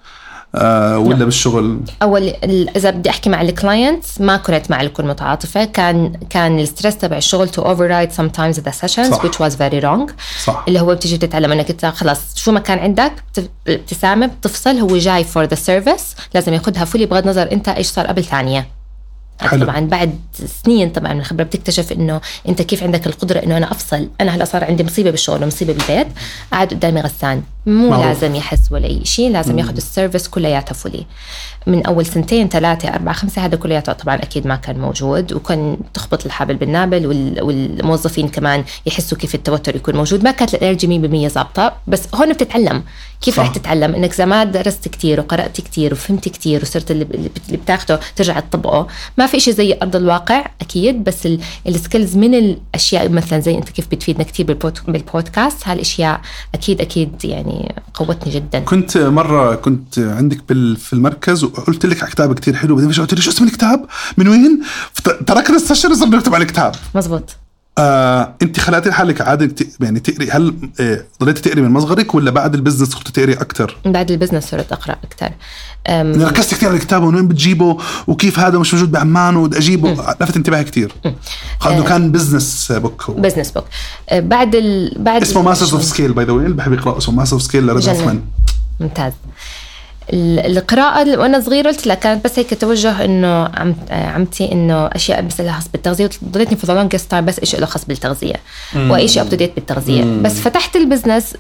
آه 0.55 0.99
ولا 0.99 1.25
بالشغل؟ 1.25 1.81
أول 2.03 2.29
إذا 2.77 2.91
بدي 2.91 3.11
أحكي 3.11 3.31
مع 3.31 3.43
ال 3.43 3.53
clients 3.53 4.21
ما 4.21 4.37
كنت 4.37 4.71
مع 4.71 4.81
الكل 4.81 5.05
متعاطفة. 5.05 5.65
كان 5.65 6.13
كان 6.31 6.59
ال 6.59 6.64
stress 6.64 6.97
تبع 6.97 7.17
الشغل 7.17 7.49
too 7.49 7.63
over 7.63 8.07
sometimes 8.07 8.57
the 8.57 8.73
sessions 8.83 9.11
صح. 9.11 9.23
which 9.27 9.35
was 9.35 9.53
very 9.55 9.83
wrong. 9.85 10.13
صح. 10.45 10.65
اللي 10.69 10.81
هو 10.81 10.95
بتيجي 10.95 11.17
بتتعلم 11.17 11.53
إنك 11.53 11.71
أنت 11.71 11.87
خلاص 11.87 12.21
شو 12.35 12.53
ما 12.53 12.61
كان 12.61 12.79
عندك 12.79 13.13
بت- 13.37 13.51
ابتسامه 13.69 14.27
بتفصل 14.27 14.79
هو 14.79 14.97
جاي 14.99 15.25
for 15.25 15.45
the 15.45 15.55
service 15.55 16.15
لازم 16.35 16.53
ياخذها 16.55 16.85
fully 16.85 17.07
بغض 17.07 17.23
النظر 17.23 17.53
أنت 17.53 17.69
إيش 17.69 17.87
صار 17.87 18.07
قبل 18.07 18.25
ثانية. 18.25 18.67
حلو. 19.41 19.65
طبعا 19.65 19.81
بعد 19.81 20.19
سنين 20.65 20.91
طبعا 20.91 21.13
من 21.13 21.21
الخبرة 21.21 21.45
بتكتشف 21.45 21.93
إنه 21.93 22.21
أنت 22.49 22.63
كيف 22.63 22.83
عندك 22.83 23.07
القدرة 23.07 23.39
إنه 23.39 23.57
أنا 23.57 23.73
أفصل. 23.73 24.09
أنا 24.21 24.37
هلا 24.37 24.45
صار 24.45 24.65
عندي 24.65 24.85
مصيبة 24.85 25.11
بالشغل 25.11 25.45
ومصيبة 25.45 25.73
بالبيت. 25.73 26.07
قاعد 26.53 26.69
قدامي 26.69 27.01
غسان. 27.01 27.43
مو 27.67 27.91
معروف. 27.91 28.07
لازم 28.07 28.35
يحس 28.35 28.61
ولا 28.73 28.87
أي 28.87 29.01
شيء 29.05 29.31
لازم 29.31 29.59
ياخذ 29.59 29.77
ال 29.77 29.83
service 29.83 30.29
كلياتها 30.29 30.73
fully 30.75 31.07
من 31.67 31.87
أول 31.87 32.07
سنتين 32.07 32.49
ثلاثة 32.49 32.89
أربعة 32.89 33.15
خمسة 33.15 33.45
هذا 33.45 33.57
كلياته 33.57 33.93
طبعا 33.93 34.15
أكيد 34.17 34.47
ما 34.47 34.57
كان 34.57 34.79
موجود 34.79 35.33
وكان 35.33 35.77
تخبط 35.95 36.27
الحبل 36.27 36.55
بالنابل 36.55 37.07
وال- 37.07 37.43
والموظفين 37.43 38.29
كمان 38.29 38.65
يحسوا 38.87 39.19
كيف 39.19 39.35
التوتر 39.35 39.77
يكون 39.77 39.97
موجود. 39.97 40.25
ما 40.25 40.31
كانت 40.31 40.55
ال 40.55 40.60
energy 40.60 40.87
100% 41.29 41.33
ظابطة 41.33 41.73
بس 41.87 42.03
هون 42.15 42.33
بتتعلم 42.33 42.83
كيف. 43.21 43.41
رح 43.41 43.49
تتعلم. 43.49 43.95
إنك 43.95 44.13
زي 44.13 44.27
ما 44.27 44.45
درست 44.45 44.89
كتير 44.89 45.21
وقرأت 45.21 45.61
كتير 45.61 45.93
وفهمت 45.93 46.29
كتير 46.29 46.63
وصرت 46.63 46.91
اللي, 46.91 47.07
بتاخده 47.53 48.01
ترجع 48.17 48.41
تطبقه. 48.41 48.87
ما 49.19 49.27
في 49.27 49.41
شيء 49.41 49.55
زي 49.55 49.79
أرض 49.83 49.97
الواقع 49.97 50.47
أكيد 50.61 51.05
بس 51.05 51.27
ال- 51.27 51.41
ال 51.69 51.76
skills 51.76 52.17
من 52.17 52.35
الأشياء 52.35 53.09
مثلا 53.09 53.41
زي 53.41 53.55
أنت 53.55 53.69
كيف 53.69 53.87
بتفيدنا 53.91 54.25
كتير 54.25 54.47
بالبود 54.47 54.79
بالبودكاست 54.89 55.69
هالأشياء 55.69 56.21
أكيد 56.55 56.81
أكيد 56.81 57.25
يعني 57.25 57.54
قوتني 57.95 58.33
جدا 58.33 58.59
كنت 58.59 58.99
مرة 58.99 59.55
كنت 59.55 59.99
عندك 59.99 60.39
بال 60.49 60.77
في 60.77 60.93
المركز 60.93 61.45
وقلت 61.45 61.87
لك 61.87 62.03
على 62.03 62.13
كتاب 62.13 62.39
كثير 62.39 62.55
حلو 62.57 62.77
بعدين 62.77 62.93
قلت 62.93 63.15
لي 63.15 63.21
شو 63.21 63.31
اسم 63.31 63.45
الكتاب؟ 63.45 63.87
من 64.17 64.29
وين؟ 64.29 64.63
تركنا 65.27 65.57
ال 65.57 65.61
session 65.61 65.91
وصرنا 65.91 66.17
نكتب 66.17 66.35
على 66.35 66.43
الكتاب 66.43 66.75
مزبوط 66.95 67.37
آه، 67.79 68.35
انت 68.43 68.61
خلقتي 68.61 68.89
لحالك 68.89 69.21
عادة 69.21 69.67
يعني 69.81 70.01
تقري 70.01 70.31
هل 70.31 70.55
آه، 70.81 71.05
ضليتي 71.21 71.43
تقري 71.43 71.61
من 71.63 71.71
مصغرك 71.71 72.15
ولا 72.15 72.31
بعد 72.31 72.55
ال 72.55 72.59
business 72.59 72.89
صرتي 72.89 73.13
تقري 73.13 73.33
أكثر؟ 73.33 73.77
بعد 73.85 74.11
ال 74.11 74.15
business 74.15 74.45
صرت 74.51 74.73
أقرأ 74.73 74.97
أكثر 75.05 75.33
ركزت 76.27 76.55
كثير 76.55 76.69
على 76.69 76.79
الكتاب 76.79 77.03
وين 77.03 77.15
وين 77.15 77.29
بتجيبه 77.29 77.79
وكيف 78.07 78.39
هذا 78.39 78.59
مش 78.59 78.75
موجود 78.75 78.91
بعمان 78.91 79.37
وبدي 79.37 79.59
أجيبه؟ 79.59 79.93
لفت 80.21 80.37
انتباهي 80.37 80.65
كثير 80.65 80.93
إنه 81.67 81.85
كان 81.85 82.13
business 82.13 82.73
book 82.73 83.03
هو. 83.03 83.15
business 83.15 83.51
book. 83.51 83.65
بعد 84.13 84.55
ال... 84.55 84.97
بعد 84.99 85.23
اسمه 85.23 85.43
Masters 85.43 85.75
of 85.75 85.85
Scale 85.85 86.13
by 86.13 86.25
the 86.25 86.33
way 86.33 86.45
اللي 86.45 86.57
بحب 86.57 86.73
يقرأ 86.73 86.99
اسمه 86.99 87.15
Masters 87.15 87.33
of 87.33 87.43
Scale. 87.43 87.71
Hoffman 87.71 88.23
ممتاز. 88.81 89.13
القراءة 90.13 91.19
وأنا 91.19 91.41
صغيرة 91.41 91.69
قلت 91.69 91.87
لك 91.87 91.99
كانت 91.99 92.25
بس 92.25 92.39
هيك 92.39 92.61
توجه 92.61 93.05
إنه 93.05 93.45
عم 93.45 93.75
عمتي 93.91 94.53
إنه 94.53 94.87
أشياء 94.87 95.21
بس 95.21 95.41
لها 95.41 95.53
خاص 95.53 95.69
بالتغذية 95.69 96.11
وضليتني 96.23 96.57
for 96.57 96.73
the 96.73 96.84
longest 96.84 97.11
time 97.11 97.25
بس 97.25 97.45
شيء 97.45 97.61
له 97.61 97.67
خاص 97.67 97.85
بالتغذية 97.85 98.37
وأي 98.77 99.09
شيء 99.09 99.23
up 99.23 99.29
to 99.29 99.37
date 99.37 99.55
بالتغذية 99.55 100.05
بس 100.23 100.33
فتحت 100.33 100.77
ال 100.77 100.83
business 100.83 101.35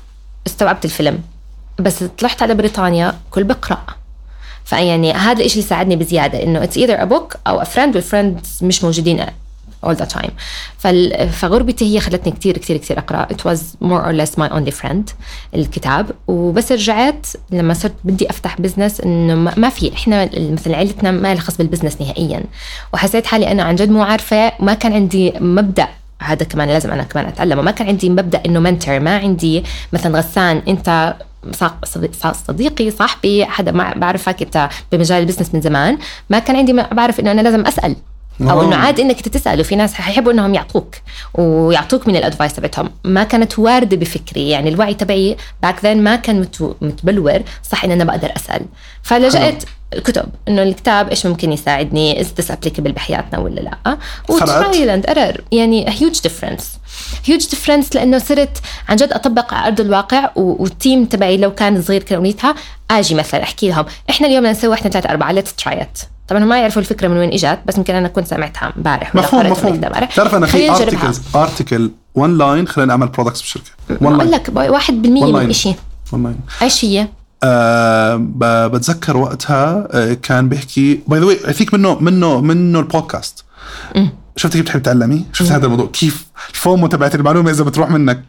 استوعبت 0.46 0.84
الفيلم. 0.84 1.18
بس 1.78 2.04
طلعت 2.18 2.42
على 2.42 2.54
بريطانيا 2.54 3.14
كل 3.30 3.44
بقرأ. 3.44 3.84
فيعني 4.64 5.12
هذا 5.12 5.44
الشيء 5.44 5.58
اللي 5.58 5.68
ساعدني 5.68 5.96
بزيادة 5.96 6.42
إنه 6.42 6.62
it's 6.64 6.76
either 6.76 7.02
a 7.02 7.04
book 7.04 7.36
أو 7.46 7.60
a 7.60 7.64
friend 7.64 7.96
وال 7.96 8.10
friends 8.10 8.58
مش 8.62 8.84
موجودين 8.84 9.26
all 9.84 9.96
the 10.02 10.06
time. 10.16 10.30
فغربتي 11.32 11.94
هي 11.94 12.00
خلتني 12.00 12.32
كتير 12.32 12.58
كتير 12.58 12.76
كتير 12.76 12.98
أقرأ. 12.98 13.26
It 13.32 13.36
was 13.36 13.60
more 13.82 14.02
or 14.06 14.12
less 14.20 14.38
my 14.38 14.48
only 14.52 14.82
friend 14.82 15.12
الكتاب. 15.54 16.10
وبس 16.28 16.72
رجعت 16.72 17.26
لما 17.50 17.74
صرت 17.74 17.94
بدي 18.04 18.30
أفتح 18.30 18.60
business 18.60 19.00
إنه 19.00 19.34
ما 19.56 19.68
في. 19.68 19.92
إحنا 19.92 20.30
مثل 20.36 20.74
عيلتنا 20.74 21.10
ما 21.10 21.34
لها 21.34 21.40
خص 21.42 21.56
بال 21.56 21.65
business 21.65 22.00
نهائيا. 22.00 22.44
وحسيت 22.94 23.26
حالي 23.26 23.52
أنا 23.52 23.62
عن 23.62 23.74
جد 23.74 23.90
مو 23.90 24.02
عارفة. 24.02 24.52
ما 24.60 24.74
كان 24.74 24.92
عندي 24.92 25.32
مبدأ. 25.40 25.88
هذا 26.18 26.44
كمان 26.44 26.68
لازم 26.68 26.90
أنا 26.90 27.02
كمان 27.02 27.26
أتعلمه. 27.26 27.62
ما 27.62 27.70
كان 27.70 27.86
عندي 27.88 28.10
مبدأ 28.10 28.42
إنه 28.46 28.60
mentor 28.60 29.00
ما 29.00 29.18
عندي 29.18 29.64
مثلا 29.92 30.18
غسان. 30.18 30.62
أنت 30.68 31.14
صديقي 32.48 32.90
صاحبي 32.90 33.44
حدا 33.44 33.72
ما 33.72 33.94
بعرفك. 33.94 34.42
أنت 34.42 34.68
بمجال 34.92 35.22
ال 35.22 35.26
business 35.26 35.54
من 35.54 35.60
زمان. 35.60 35.98
ما 36.30 36.38
كان 36.38 36.56
عندي 36.56 36.72
ما 36.72 36.88
بعرف 36.92 37.20
إنه 37.20 37.30
أنا 37.30 37.40
لازم 37.40 37.66
أسأل. 37.66 37.96
أو 38.40 38.60
آه. 38.60 38.64
إنه 38.64 38.76
عادي 38.76 39.02
إنك 39.02 39.16
انت 39.16 39.28
تسال 39.28 39.60
وفي 39.60 39.76
ناس 39.76 39.94
حيحبوا 39.94 40.32
إنهم 40.32 40.54
يعطوك 40.54 40.94
ويعطوك 41.34 42.08
من 42.08 42.16
ال 42.16 42.21
advice 42.21 42.52
تبعتهم. 42.54 42.90
ما 43.04 43.24
كانت 43.24 43.58
واردة 43.58 43.96
بفكري. 43.96 44.50
يعني 44.50 44.68
الوعي 44.68 44.94
تبعي 44.94 45.36
back 45.62 45.84
then 45.84 46.02
ما 46.02 46.16
كان 46.16 46.40
مت- 46.40 46.76
متبلور. 46.80 47.40
صح 47.70 47.84
إن 47.84 47.90
أنا 47.90 48.04
بقدر 48.04 48.32
أسأل. 48.36 48.62
فلجأت 49.02 49.64
كتب 50.04 50.24
إنه 50.48 50.62
الكتاب 50.62 51.08
إيش 51.08 51.26
ممكن 51.26 51.52
يساعدني؟ 51.52 52.20
is 52.20 52.26
this 52.38 52.50
applicable 52.50 52.92
بحياتنا 52.92 53.38
ولا 53.38 53.60
لا؟ 53.60 53.98
و 54.28 54.39
trial 54.39 54.90
and 54.90 55.06
error 55.06 55.40
يعني 55.52 55.86
huge 55.88 56.20
difference 56.20 56.78
huge 57.24 57.48
difference 57.48 57.94
لأنه 57.96 58.18
صرت 58.18 58.58
عن 58.88 58.96
جد 58.96 59.12
أطبق 59.12 59.54
على 59.54 59.66
أرض 59.66 59.80
الواقع 59.80 60.30
وال 60.36 60.59
team 60.59 61.04
تبعي 61.04 61.36
لو 61.36 61.54
كان 61.54 61.82
صغير 61.82 62.02
كونيتها 62.02 62.54
آجي 62.90 63.14
مثلا 63.14 63.42
أحكي 63.42 63.68
لهم 63.68 63.84
إحنا 64.10 64.26
اليوم 64.26 64.40
بدنا 64.40 64.52
نسوي 64.52 64.70
واحد 64.70 64.80
اثنين 64.80 64.92
ثلاثة 64.92 65.10
أربعة 65.10 65.32
let's 65.32 65.54
try 65.54 65.82
it 65.82 65.98
طبعا 66.28 66.44
هم 66.44 66.48
ما 66.48 66.60
يعرفوا 66.60 66.82
الفكرة 66.82 67.08
من 67.08 67.16
وين 67.16 67.32
إجت 67.32 67.58
بس 67.66 67.78
يمكن 67.78 67.94
أنا 67.94 68.08
كنت 68.08 68.26
سمعتها 68.26 68.72
امبارح 68.76 69.14
مفهوم 69.14 69.50
مفهوم. 69.50 69.80
تعرف 70.16 70.34
أنا 70.34 70.46
في. 70.46 70.70
articles 70.70 71.20
article 71.34 71.90
one 72.14 72.38
line 72.38 72.68
خلينا 72.68 72.88
نعمل 72.96 73.08
products 73.08 73.40
بالشركة 73.40 73.70
line 74.00 74.30
لك 74.30 74.50
واحد 74.56 75.02
بالمية 75.02 75.22
والله. 75.22 75.40
من 75.44 75.52
شيء 75.52 75.76
إيش 76.62 76.84
هي؟ 76.84 77.08
ب- 78.16 78.70
بتذكر 78.70 79.16
وقتها 79.16 79.88
آه 79.90 80.14
كان 80.14 80.48
بيحكي 80.48 81.00
by 81.08 81.20
the 81.20 81.26
way 81.26 81.48
I 81.48 81.52
think 81.52 81.74
منه 81.74 81.98
منه 82.00 82.40
منه 82.40 82.78
البودكاست. 82.80 83.44
شفت 84.36 84.52
كيف 84.52 84.62
بتحب 84.62 84.82
تعلمي؟ 84.82 85.24
شفت 85.32 85.52
هذا 85.52 85.64
الموضوع؟ 85.66 85.86
كيف 85.86 86.26
ال 86.50 86.57
FOMO 86.57 86.86
تبعت 86.86 87.14
المعلومة 87.14 87.50
إذا 87.50 87.64
بتروح 87.64 87.90
منك؟ 87.90 88.24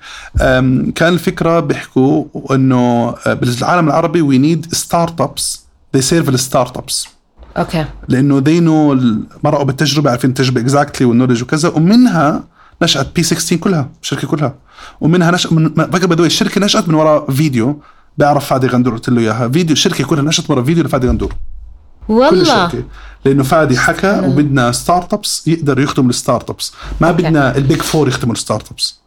كان 0.96 1.14
الفكرة 1.14 1.60
بيحكوا 1.60 2.26
إنه 2.52 3.16
آه، 3.28 3.34
بالعالم 3.34 3.88
العربي 3.88 4.22
we 4.22 4.38
need 4.38 4.74
startups 4.74 5.66
they 5.98 6.02
serve 6.02 6.30
ال 6.30 6.78
startups 6.78 7.08
okay 7.58 7.86
لأنه 8.08 8.42
they 8.42 8.62
know 8.62 8.98
مرقوا 9.44 9.64
بالتجربة 9.64 10.12
عارفين 10.12 10.30
التجربة 10.30 10.62
exactly 10.62 11.06
وال 11.06 11.12
knowledge 11.12 11.44
وكذا 11.44 11.70
ومنها 11.70 12.44
نشأت 12.82 13.16
B 13.16 13.24
16 13.24 13.56
كلها 13.56 13.90
الشركة 14.02 14.28
كلها. 14.28 14.56
ومنها 15.02 15.32
نشأ 15.32 15.54
من 15.54 15.68
بدوي 15.68 16.28
الشركة 16.28 16.62
نشأت 16.62 16.90
من 16.90 16.96
وراء 16.96 17.32
فيديو 17.32 17.82
بيعرف 18.18 18.46
فادي 18.46 18.68
غندور 18.68 18.94
قلت 18.94 19.10
له 19.10 19.22
إياها. 19.22 19.48
فيديو 19.50 19.74
الشركة 19.74 20.04
كلها 20.04 20.24
نشأت 20.24 20.50
ورا 20.50 20.64
فيديو 20.64 20.84
لفادي 20.84 21.08
غندور. 21.08 21.34
كل 22.08 22.14
والله. 22.14 22.42
الشركة. 22.42 22.84
لأنه 23.26 23.44
فادي 23.44 23.78
حكى 23.78 24.22
وبدنا 24.26 24.72
startups 24.72 25.48
يقدروا 25.48 25.84
يخدموا 25.84 26.10
ال 26.10 26.50
startups 26.50 26.74
ما 27.02 27.08
okay. 27.08 27.22
بدنا 27.24 27.58
ال 27.58 27.64
Big 27.64 27.82
Four 27.82 28.08
يخدموا 28.08 28.34
ال 28.34 28.72
startups 28.72 29.00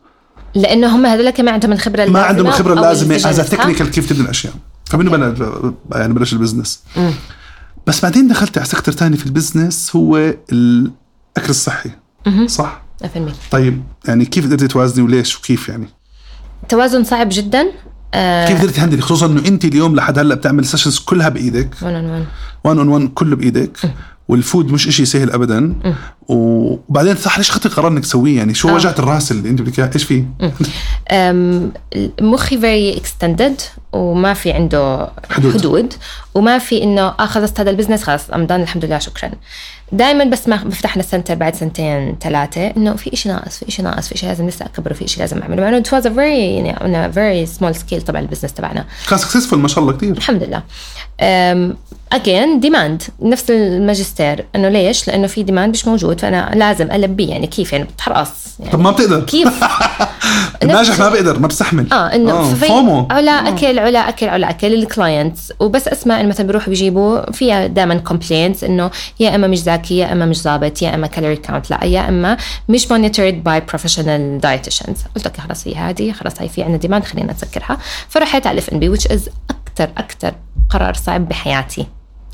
لأنه 0.54 0.96
هم 0.96 1.06
هذول 1.06 1.30
كمان 1.30 1.54
عندهم 1.54 1.72
الخبرة 1.72 1.96
ما 1.96 2.04
اللازمه 2.04 2.26
عندهم 2.26 2.46
الخبرة 2.46 2.74
اللازمة 2.74 3.14
as. 3.14 3.50
technical 3.50 3.90
كيف 3.90 4.08
تبني 4.08 4.24
الأشياء. 4.24 4.52
فمنه 4.84 5.10
بنا 5.10 5.34
يعني 5.92 6.14
بلش 6.14 6.32
ال 6.32 6.38
business 6.38 6.82
بس 7.88 8.02
بعدين 8.02 8.28
دخلت 8.28 8.58
على 8.58 8.66
sector 8.66 8.92
تاني 8.92 9.16
في 9.16 9.26
ال 9.26 9.34
business 9.34 9.96
هو 9.96 10.16
الأكل 10.52 11.48
الصحي. 11.48 11.90
صح؟ 12.46 12.82
100% 13.04 13.06
طيب 13.50 13.82
يعني 14.08 14.24
كيف 14.24 14.46
قدرتي 14.46 14.68
توازني 14.68 15.04
وليش 15.04 15.38
وكيف 15.38 15.68
يعني؟ 15.68 15.88
توازن 16.68 17.04
صعب 17.04 17.28
جدا. 17.32 17.66
آه 18.14 18.48
كيف 18.48 18.58
قدرتي 18.58 18.76
ت 18.76 18.79
handle 18.79 18.96
ي؟ 18.96 19.02
خصوصا 19.02 19.26
إنه 19.26 19.48
انت 19.48 19.64
اليوم 19.64 19.94
لحد 19.96 20.18
هلأ 20.18 20.34
بتعمل 20.34 20.64
sessions 20.64 20.98
كلها 20.98 21.28
بإيدك. 21.28 21.74
one 21.82 21.94
one 21.94 22.10
one 22.10 22.26
1 22.64 22.78
on 22.78 22.88
1 22.88 23.08
كله 23.14 23.36
بإيدك. 23.36 23.78
وال 24.28 24.43
food 24.43 24.72
مش 24.72 24.88
إشي 24.88 25.04
سهل 25.04 25.30
ابدا. 25.30 25.74
وبعدين 26.28 27.16
صح 27.16 27.38
ليش 27.38 27.50
اخذتي 27.50 27.68
قرار 27.68 27.88
إنك 27.88 28.02
تسويه؟ 28.02 28.36
يعني 28.36 28.54
شو 28.54 28.68
آه. 28.68 28.72
وجعه 28.72 28.94
الراس 28.98 29.30
اللي 29.30 29.50
أنت 29.50 29.62
بدك 29.62 29.94
إيش 29.94 30.04
فيه؟ 30.04 30.24
مخي 32.20 32.58
very 32.58 32.96
extended 32.96 33.60
وما 33.92 34.34
في 34.34 34.52
عنده 34.52 35.10
حدود. 35.30 35.54
حدود, 35.54 35.94
وما 36.34 36.58
في 36.58 36.82
إنه 36.82 37.02
آه 37.02 37.26
خلصت 37.26 37.60
هذا 37.60 37.70
ال 37.70 37.74
business 37.74 38.02
خلاص 38.02 38.30
I'm 38.30 38.46
done 38.46 38.62
الحمد 38.62 38.84
لله 38.84 38.98
شكرا. 38.98 39.30
دائما 39.92 40.24
بس 40.24 40.48
ما 40.48 40.56
بفتحنا 40.56 41.02
ال 41.02 41.07
center 41.07 41.34
بعد 41.34 41.54
سنتين 41.54 42.16
ثلاثة. 42.20 42.66
إنه 42.66 42.96
في 42.96 43.16
شيء 43.16 43.32
ناقص 43.32 43.58
في 43.58 43.70
شيء 43.70 43.84
ناقص 43.84 44.08
في 44.08 44.18
شيء 44.18 44.28
لازم 44.28 44.48
لسه 44.48 44.64
اكبر 44.64 44.92
وفي 44.92 45.08
شيء 45.08 45.20
لازم 45.20 45.42
أعمله. 45.42 45.62
مع 45.62 45.68
إنه 45.68 45.82
very 45.82 46.18
يعني 46.18 47.12
very 47.12 47.48
small 47.50 47.74
scale 47.78 48.02
طبعا 48.04 48.20
ال 48.20 48.24
business 48.24 48.52
تبعنا. 48.52 48.86
كان 49.08 49.18
successful 49.18 49.58
ما 49.58 49.68
شاء 49.68 49.78
الله 49.78 49.92
كثير 49.92 50.16
الحمد 50.16 50.42
لله. 50.42 50.62
again 52.12 52.60
demand 52.60 53.02
نفس 53.22 53.50
الماجستير. 53.50 54.44
إنه 54.56 54.68
ليش؟ 54.68 55.08
لأنه 55.08 55.26
في 55.26 55.42
demand 55.42 55.74
مش 55.74 55.86
موجود 55.86 56.20
فأنا 56.20 56.50
لازم 56.54 56.90
البيه 56.90 57.30
يعني 57.30 57.46
كيف؟ 57.46 57.72
يعني 57.72 57.84
بتحرقص 57.84 58.30
يعني 58.60 58.72
طب 58.72 58.80
ما 58.80 58.90
بتقدر. 58.90 59.20
كيف؟ 59.20 59.48
الناجح 60.62 60.98
ما 60.98 61.08
بقدر 61.08 61.38
ما 61.38 61.46
بستحمل 61.46 61.92
آه 61.92 62.14
إنه 62.14 62.32
آه، 62.32 62.54
في 62.54 62.66
FOMO. 62.66 63.08
علا 63.10 63.32
أكل 63.48 63.78
علا 63.78 64.08
أكل 64.08 64.28
علا 64.28 64.50
أكل 64.50 64.66
لل 64.68 64.87
clients 64.87 65.52
وبس 65.60 65.88
اسمع 65.88 66.20
انه 66.20 66.28
مثلا 66.28 66.46
بيروحوا 66.46 66.68
بيجيبوا 66.68 67.32
فيها 67.32 67.66
دائما 67.66 67.94
complaints 67.94 68.64
إنه 68.64 68.90
يا 69.20 69.34
إما 69.34 69.46
مش 69.46 69.58
ذكي 69.58 69.98
يا 69.98 70.12
إما 70.12 70.26
مش 70.26 70.42
ظابط 70.42 70.82
يا 70.82 70.94
إما 70.94 71.06
calorie 71.06 71.36
count 71.36 71.70
لا 71.70 71.84
يا 71.84 72.08
إما 72.08 72.36
مش 72.68 72.90
monitored 72.90 73.44
by 73.44 73.60
professional 73.60 74.40
dietitians 74.40 74.96
قلت 75.16 75.26
okay 75.26 75.40
خلاص 75.40 75.68
هي 75.68 75.74
هذه 75.74 76.12
خلاص 76.12 76.32
هي 76.42 76.48
في 76.48 76.62
عندنا 76.62 76.78
demand 76.78 77.04
خلينا 77.04 77.32
نسكرها 77.32 77.78
فرحت 78.08 78.46
على 78.46 78.54
الاف 78.58 78.72
ان 78.72 78.78
بي 78.78 78.96
which 78.96 79.04
is 79.04 79.30
أكثر 79.80 79.98
أكثر 79.98 80.34
قرار 80.70 80.94
صعب 80.94 81.28
بحياتي. 81.28 81.86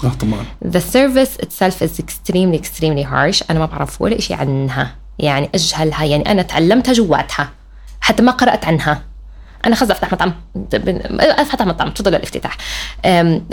آه 0.05 0.09
طبعا. 0.09 0.45
The 0.65 0.81
service 0.81 1.45
itself 1.45 1.75
is 1.83 2.01
extremely 2.01 2.59
extremely 2.59 3.05
harsh. 3.05 3.43
أنا 3.51 3.59
ما 3.59 3.67
بعرف 3.67 4.03
ولا 4.03 4.21
شيء 4.21 4.37
عنها. 4.37 4.97
يعني 5.19 5.51
أجهلها. 5.55 6.05
يعني 6.05 6.31
أنا 6.31 6.43
تعلمتها 6.43 6.93
جواتها. 6.93 7.49
حتى 8.01 8.23
ما 8.23 8.33
قرأت 8.33 8.65
عنها. 8.65 9.03
أنا 9.67 9.75
خلص 9.77 9.91
أفتح 9.91 10.13
مطعم. 10.13 10.33
أفتح 11.21 11.67
مطعم. 11.67 11.91
تفضلوا 11.91 12.17
الافتتاح. 12.19 12.57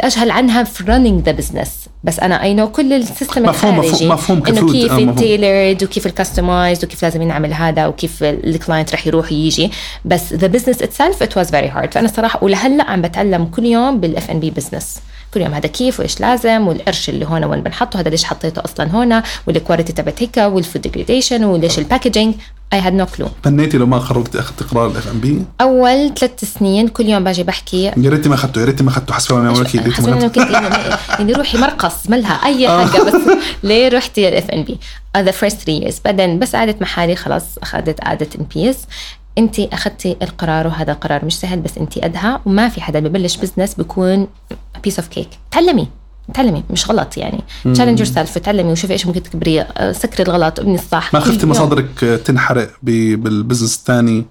أجهل 0.01 0.31
عنها 0.31 0.63
في 0.63 0.83
running 0.83 1.27
the 1.29 1.33
business. 1.43 1.69
بس 2.03 2.19
أنا 2.19 2.43
I 2.43 2.53
know 2.53 2.71
كل 2.71 2.93
ال 2.93 3.00
system 3.00 3.43
مفهوم- 3.43 3.79
الخارجي. 3.79 4.07
مفهوم- 4.07 4.11
مفهوم 4.11 4.37
إنه 4.47 4.55
ك 4.57 4.60
food، 4.60 4.71
كيف 4.71 4.91
آه، 4.91 4.95
مفهوم. 4.95 5.09
ال 5.09 5.18
tailored 5.18 5.83
وكيف 5.83 6.05
ال 6.05 6.12
customized 6.12 6.83
وكيف 6.85 7.03
لازم 7.03 7.23
نعمل 7.23 7.53
هذا 7.53 7.87
وكيف 7.87 8.23
ال 8.23 8.33
client 8.33 8.93
رح 8.93 9.07
يروح 9.07 9.31
يجي 9.31 9.71
بس 10.05 10.33
the 10.33 10.47
business 10.47 10.77
itself 10.77 11.15
it 11.23 11.31
was 11.41 11.47
very 11.51 11.75
hard. 11.75 11.91
فأنا 11.91 12.07
صراحة 12.07 12.43
ولهلأ 12.43 12.83
عم 12.83 13.01
بتعلم 13.01 13.45
كل 13.45 13.65
يوم 13.65 13.99
بال 13.99 14.12
F&B 14.12 14.31
business 14.31 14.99
كل 15.33 15.41
يوم 15.41 15.53
هذا 15.53 15.67
كيف 15.67 15.99
وإيش 15.99 16.19
لازم 16.21 16.67
والقرش 16.67 17.09
اللي 17.09 17.25
هون 17.25 17.43
وين 17.43 17.61
بنحطه 17.63 17.99
هذا 17.99 18.09
ليش 18.09 18.23
حطيته 18.23 18.61
أصلا 18.65 18.89
هون 18.91 19.21
وال 19.47 19.58
quality 19.58 19.93
تبعت 19.93 20.21
هيك 20.23 20.37
وال 20.37 20.52
food 20.52 20.81
degradation 20.81 21.43
وليش 21.43 21.79
ال 21.79 21.85
packaging 21.85 22.35
I 22.73 22.79
had 22.79 22.93
no 22.93 23.05
clue 23.05 23.27
تمنيتي 23.43 23.77
لو 23.77 23.85
ما 23.85 23.99
خرجتي 23.99 24.39
اخذتي 24.39 24.63
قرار 24.63 24.87
الاف 24.91 25.07
ام 25.07 25.19
بي 25.19 25.45
أول 25.61 26.13
ثلاث 26.13 26.53
سنين 26.57 26.87
كل 26.87 27.05
يوم 27.05 27.23
باجي 27.23 27.43
بحكي. 27.43 27.83
يا 27.83 27.93
ريتي 28.09 28.29
ما 28.29 28.35
أخذته 28.35 28.61
يا 28.61 28.65
ريتي 28.65 28.83
ما 28.83 28.89
أخذته 28.89 29.13
حسب 29.13 29.35
ما 29.35 29.53
حسب. 29.91 30.17
كنت 30.21 30.37
يعني, 30.37 30.95
يعني 31.09 31.33
روحي 31.33 31.57
مرقص 31.57 32.09
ملها 32.09 32.33
أي 32.33 32.67
حاجة 32.67 33.01
بس 33.01 33.15
ليه 33.63 33.87
رحتي 33.89 34.27
الاف 34.27 34.49
ان 34.49 34.63
بي 34.63 34.79
the 35.17 35.31
first 35.31 35.57
3 35.57 35.89
years. 35.89 35.95
بعدين 36.05 36.39
بس 36.39 36.55
قعدت 36.55 36.81
مع 36.81 36.87
حالي 36.87 37.15
خلاص 37.15 37.43
أخذت 37.61 38.01
قعده 38.01 38.27
in 38.39 38.45
peace 38.55 38.77
انت 39.37 39.59
أخذتي 39.59 40.17
القرار 40.21 40.67
وهذا 40.67 40.93
قرار 40.93 41.25
مش 41.25 41.39
سهل 41.39 41.59
بس 41.59 41.77
انت 41.77 41.99
قدها 41.99 42.41
وما 42.45 42.69
في 42.69 42.81
حدا 42.81 42.99
ببلش 42.99 43.37
business 43.37 43.73
بيكون 43.73 44.27
piece 44.83 44.99
of 44.99 45.07
cake 45.07 45.29
تعلمي. 45.51 45.87
تعلمي 46.33 46.63
مش 46.69 46.89
غلط 46.89 47.17
يعني. 47.17 47.43
challenge 47.73 47.99
yourself 47.99 48.37
تعلمي 48.37 48.71
وشوفي 48.71 48.93
إيش 48.93 49.05
ممكن 49.07 49.23
تكبري 49.23 49.61
آه، 49.61 49.91
سكري 49.91 50.23
الغلط 50.23 50.59
ابني 50.59 50.75
الصح. 50.75 51.13
ما 51.13 51.19
خفتي. 51.19 51.45
مصادرك 51.45 52.21
تنحرق 52.25 52.69
ب- 52.83 53.23
بال 53.23 53.34
business 53.34 53.75
الثاني؟ 53.77 54.25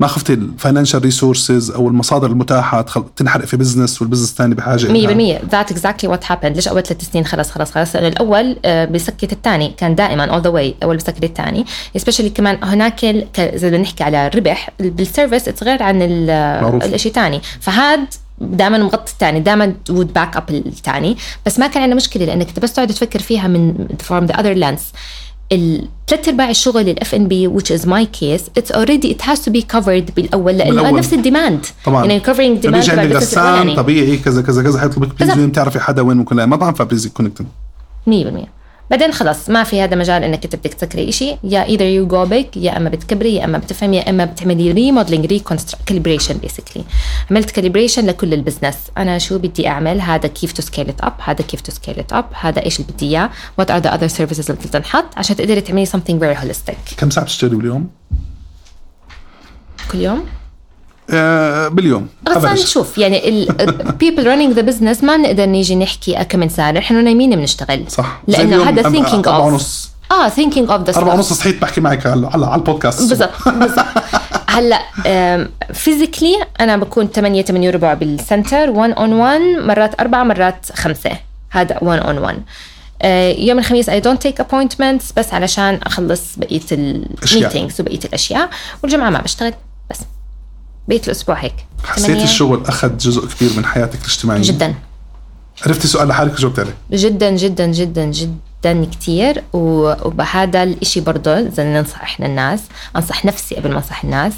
ما 0.00 0.06
خفتي 0.06 0.32
ال 0.32 0.39
financial 0.39 1.02
resources 1.02 1.70
أو 1.70 1.88
المصادر 1.88 2.26
المتاحة 2.26 2.80
تخل- 2.82 3.04
تنحرق 3.16 3.44
في 3.44 3.56
business 3.56 4.02
وال 4.02 4.08
business 4.08 4.30
الثاني 4.30 4.54
بحاجة 4.54 4.86
إلها. 4.86 5.38
100% 5.38 5.50
that 5.50 5.70
exactly 5.70 6.10
what 6.10 6.32
happened 6.32 6.56
ليش 6.56 6.68
اول 6.68 6.82
ثلاث 6.82 7.10
سنين؟ 7.12 7.24
خلص 7.24 7.50
خلص 7.50 7.70
خلص 7.70 7.94
لأنه 7.96 8.08
الأول 8.08 8.56
آه، 8.64 8.84
basket 8.84 9.32
الثاني 9.32 9.68
كان 9.76 9.94
دائما 9.94 10.24
all 10.24 10.42
the 10.42 10.48
way 10.50 10.74
أول 10.82 10.96
basket 10.96 11.24
الثاني. 11.24 11.64
specially 11.96 12.30
كمان 12.30 12.58
هناك 12.64 13.04
ال- 13.04 13.26
ك- 13.32 13.40
اذا 13.40 13.68
بدنا 13.68 13.78
نحكي 13.82 14.04
على 14.04 14.26
الربح 14.26 14.70
بال 14.80 14.98
service 14.98 15.62
غير 15.62 15.82
عن 15.82 16.02
ال-. 16.02 16.30
الشيء 16.94 17.10
الثاني. 17.12 17.40
فهاد 17.60 18.00
دائما 18.40 18.78
مغطي 18.78 19.12
الثاني 19.12 19.40
دائما 19.40 19.74
would 19.90 20.12
back 20.12 20.36
up 20.36 20.50
الثاني 20.50 21.16
بس 21.46 21.58
ما 21.58 21.66
كان 21.66 21.82
عندنا 21.82 21.96
مشكلة 21.96 22.24
لأنك 22.24 22.48
أنت 22.48 22.58
بس 22.60 22.72
تقعد 22.72 22.88
تفكر 22.88 23.18
فيها 23.18 23.48
من 23.48 23.86
from 23.98 24.24
the 24.24 24.34
other 24.34 24.54
lens 24.54 24.92
الثلاث 25.52 26.28
أرباع 26.28 26.50
الشغل 26.50 26.88
الاف 26.88 27.14
ان 27.14 27.28
بي 27.28 27.48
which 27.48 27.70
is 27.78 27.84
my 27.84 28.04
case 28.20 28.60
it's 28.60 28.76
already 28.76 29.14
it 29.14 29.22
has 29.22 29.38
to 29.38 29.50
be 29.50 29.62
covered 29.76 30.14
بالأول 30.16 30.58
لأنه 30.58 30.70
بالأول. 30.70 30.98
نفس 30.98 31.14
ال 31.14 31.20
demand. 31.20 31.66
طبعا. 31.84 32.06
يعني 32.06 32.20
covering 32.20 32.62
demand 32.62 32.66
بيجي 32.66 32.92
ال 32.92 32.95
business 32.95 33.22
غسان. 33.22 33.74
طبيعي 33.74 34.16
كذا 34.16 34.42
كذا 34.42 34.62
كذا 34.62 34.80
حيطلبك 34.80 35.18
please. 35.20 35.38
وين 35.38 35.48
بتعرفي 35.48 35.80
حدا 35.80 36.02
وين 36.02 36.16
ممكن 36.16 36.48
مطعم 36.48 36.74
ف 36.74 36.79
please 36.79 37.06
connect 37.06 37.44
100% 38.06 38.10
بعدين 38.90 39.12
خلص 39.12 39.50
ما 39.50 39.64
في 39.64 39.82
هذا 39.82 39.96
مجال 39.96 40.24
إنك 40.24 40.44
أنت 40.44 40.56
بدك 40.56 40.74
تسكري 40.74 41.12
شيء 41.12 41.38
يا 41.44 41.64
either 41.64 41.84
you 41.84 42.06
go 42.06 42.24
big 42.24 42.46
يا 42.56 42.76
أما 42.76 42.88
بتكبري 42.90 43.34
يا 43.34 43.44
أما 43.44 43.58
بتفهمي 43.58 43.96
يا 43.96 44.10
أما 44.10 44.24
بتعملي 44.24 44.72
remodeling 44.72 45.26
recalibration 45.26 46.38
basically 46.38 46.84
عملت 47.30 47.50
calibration 47.50 48.06
لكل 48.06 48.34
ال 48.34 48.39
business 48.39 48.76
أنا 48.98 49.18
شو 49.18 49.38
بدي 49.38 49.68
أعمل؟ 49.68 50.00
هذا 50.00 50.28
كيف 50.28 50.52
to 50.52 50.62
scale 50.62 50.88
it 50.88 51.00
up 51.00 51.12
هذا 51.18 51.44
كيف 51.44 51.60
to 51.60 51.72
scale 51.72 51.98
it 51.98 52.12
up 52.12 52.24
هذا 52.40 52.64
إيش 52.64 52.80
اللي 52.80 52.92
بدي 52.92 53.06
إياه؟ 53.06 53.30
what 53.58 53.70
are 53.70 53.78
the 53.78 53.94
other 53.94 54.06
services 54.06 54.50
اللي 54.50 54.62
بدها 54.62 54.80
تنحط؟ 54.80 55.04
عشان 55.16 55.36
تقدري 55.36 55.60
تعملي 55.60 55.86
something 55.86 56.22
very 56.22 56.42
holistic. 56.42 56.96
كم 56.96 57.10
ساعة 57.10 57.26
بتشتغلي 57.26 57.56
باليوم؟ 57.56 57.90
كل 59.92 59.98
يوم؟ 59.98 60.26
باليوم. 61.68 62.08
بس 62.22 62.36
Average. 62.36 62.62
نشوف. 62.62 62.98
يعني 62.98 63.28
ال 63.28 63.48
people 64.02 64.24
running 64.24 64.58
the 64.58 64.62
business 64.62 65.04
ما 65.04 65.16
نقدر 65.16 65.46
نيجي 65.46 65.76
نحكي 65.76 66.24
كم 66.28 66.48
ساعة 66.48 66.70
نحن 66.70 67.04
نايمين 67.04 67.36
بنشتغل. 67.36 67.84
صح. 67.88 68.22
لأنه 68.28 68.68
هذا 68.68 68.86
أربعة 68.86 69.22
of 69.22 69.46
ونص. 69.46 69.90
آه 70.10 70.28
thinking 70.28 70.70
of 70.70 70.82
the 70.82 70.96
أربعة 70.96 71.14
ونص 71.14 71.32
صحيت 71.32 71.62
بحكي 71.62 71.80
معك 71.80 72.06
هلا 72.06 72.36
هلا 72.36 72.46
على 72.46 72.60
البودكاست. 72.60 73.08
بالضبط 73.08 73.48
بالضبط. 73.48 73.86
هلا 74.54 74.80
physically 75.72 76.34
أنا 76.60 76.76
بكون 76.76 77.06
8 77.06 77.42
8 77.42 77.68
وربع 77.68 77.94
بال 77.94 78.13
center 78.13 78.70
1 78.70 78.92
on 78.92 79.12
1 79.12 79.40
مرات 79.40 80.00
أربعة 80.00 80.24
مرات 80.24 80.66
خمسة. 80.74 81.10
هذا 81.50 81.78
1 81.82 82.00
on 82.00 82.18
1 82.18 82.42
يوم 83.38 83.58
الخميس 83.58 83.88
I 83.88 84.00
don't 84.00 84.22
take 84.22 84.40
appointments 84.40 85.12
بس 85.12 85.34
علشان 85.34 85.80
أخلص 85.82 86.22
بقية 86.36 86.60
ال 86.72 86.84
meetings 86.84 87.80
وبقية 87.80 88.00
الأشياء. 88.04 88.48
والجمعة 88.82 89.10
ما 89.10 89.20
بشتغل. 89.20 89.52
بس 90.90 90.96
بقيه 90.96 91.06
الأسبوع 91.06 91.34
هيك. 91.36 91.54
حسيت. 91.84 92.22
الشغل 92.22 92.66
أخذ 92.66 92.96
جزء 92.96 93.26
كبير 93.26 93.50
من 93.56 93.64
حياتك 93.66 93.98
الاجتماعية؟ 93.98 94.42
جدا. 94.42 94.74
عرفتي 95.66 95.88
سؤال 95.88 96.08
لحالك 96.08 96.32
وجاوبت 96.34 96.58
عليه 96.58 96.74
جدا 96.92 97.30
جدا 97.30 97.66
جدا 97.66 98.04
جدا 98.04 98.84
كتير. 98.84 99.42
و- 99.52 100.06
وبهذا 100.08 100.62
الإشي 100.62 101.00
برضه 101.00 101.38
اذا 101.38 101.64
ننصح 101.64 102.02
إحنا 102.02 102.26
الناس 102.26 102.60
أنصح 102.96 103.24
نفسي 103.24 103.54
قبل 103.54 103.70
ما 103.70 103.76
أنصح 103.76 104.04
الناس. 104.04 104.32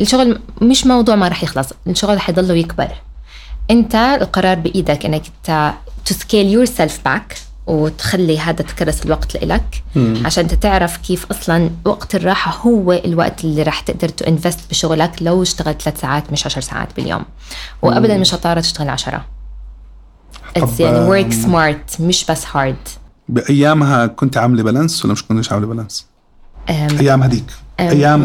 الشغل 0.00 0.40
مش 0.62 0.86
موضوع 0.86 1.14
ما 1.16 1.28
رح 1.28 1.42
يخلص 1.42 1.68
الشغل 1.86 2.20
حيضله 2.20 2.54
يكبر. 2.54 2.88
أنت 3.70 3.94
القرار 3.94 4.54
بإيدك 4.58 5.04
إنك 5.04 5.22
انت 5.26 5.72
to 6.08 6.12
scale 6.12 6.56
yourself 6.68 6.92
back. 7.08 7.36
وتخلي 7.66 8.38
هذا 8.38 8.62
تكرس 8.62 9.02
الوقت 9.06 9.34
لإلك. 9.34 9.82
عشان 10.24 10.44
أنت 10.44 10.54
تعرف 10.54 10.96
كيف 10.96 11.26
أصلا 11.30 11.70
وقت 11.84 12.14
الراحة 12.14 12.60
هو 12.68 12.92
الوقت 12.92 13.44
اللي 13.44 13.62
راح 13.62 13.80
تقدر 13.80 14.08
to 14.08 14.24
invest 14.24 14.70
بشغلك 14.70 15.12
لو 15.20 15.42
اشتغلت 15.42 15.82
ثلاث 15.82 16.00
ساعات 16.00 16.32
مش 16.32 16.46
عشر 16.46 16.60
ساعات 16.60 16.88
باليوم. 16.96 17.24
وابدا 17.82 18.18
مش 18.18 18.30
شطاره 18.30 18.60
تشتغل 18.60 18.88
عشرة. 18.88 19.24
It's 20.58 20.80
يعني 20.80 21.06
work 21.08 21.34
آم، 21.34 21.74
smart 21.76 22.00
مش 22.00 22.24
بس 22.24 22.44
hard. 22.44 22.88
بأيامها 23.28 24.06
كنت 24.06 24.36
عاملة 24.36 24.62
balance 24.62 25.04
ولا 25.04 25.12
مش 25.12 25.24
كنتش 25.26 25.52
عاملة 25.52 25.66
balance؟ 25.66 26.06
أم، 26.70 26.98
أيام 27.00 27.22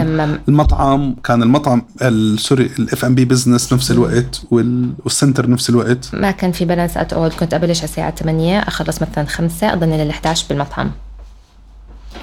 لما- 0.04 0.40
المطعم 0.48 1.16
كان 1.24 1.44
المطعم 1.44 1.82
ال- 2.02 2.40
sorry 2.40 2.66
ال 2.80 2.86
F&B 2.86 3.06
business 3.06 3.74
نفس 3.74 3.92
الوقت 3.92 4.42
وال- 4.52 4.94
وال 5.04 5.15
center 5.15 5.50
نفس 5.50 5.70
الوقت. 5.70 6.10
ما 6.14 6.32
كان 6.32 6.52
في 6.52 6.66
balance 6.66 6.98
at 6.98 7.14
all 7.14 7.32
كنت 7.32 7.54
أبلش 7.54 7.78
على 7.80 7.84
الساعة 7.90 8.16
8 8.16 8.60
أخلص 8.60 9.02
مثلا 9.02 9.26
5 9.26 9.74
اضلني 9.74 10.04
لل 10.06 10.10
11 10.10 10.46
بالمطعم. 10.50 10.92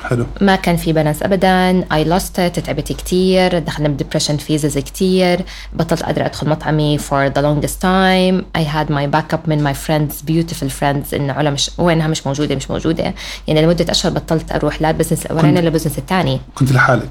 حلو. 0.04 0.26
ما 0.40 0.56
كان 0.56 0.76
في 0.76 0.92
balance 0.92 1.22
ابدا. 1.22 1.84
I 1.92 2.04
lost 2.04 2.40
تعبت 2.40 2.92
كتير 2.92 3.58
دخلنا 3.58 3.88
ب 3.88 3.93
depression 3.93 4.36
phases 4.36 4.78
كتير. 4.78 5.44
بطلت 5.72 6.02
قادرة 6.02 6.26
أدخل 6.26 6.48
مطعمي 6.48 6.98
for 6.98 7.32
the 7.32 7.42
longest 7.42 7.76
time. 7.82 8.60
I 8.60 8.64
had 8.64 8.90
my 8.90 9.16
backup 9.16 9.48
من 9.48 9.72
my 9.72 9.76
friends 9.76 10.30
beautiful 10.30 10.70
friends 10.80 11.14
انه 11.14 11.32
علا 11.32 11.50
مش 11.50 11.70
وينها 11.78 12.08
مش 12.08 12.26
موجودة 12.26 12.54
مش 12.54 12.70
موجودة. 12.70 13.14
يعني 13.48 13.62
لمدة 13.62 13.86
أشهر 13.90 14.12
بطلت 14.12 14.52
أروح 14.52 14.82
لا 14.82 14.90
ال 14.90 14.94
business 14.94 15.26
الاولاني 15.26 15.58
ولا 15.58 15.68
ال 15.68 15.72
business 15.72 15.98
الثاني. 15.98 16.40
كنت 16.54 16.72
لحالك؟ 16.72 17.10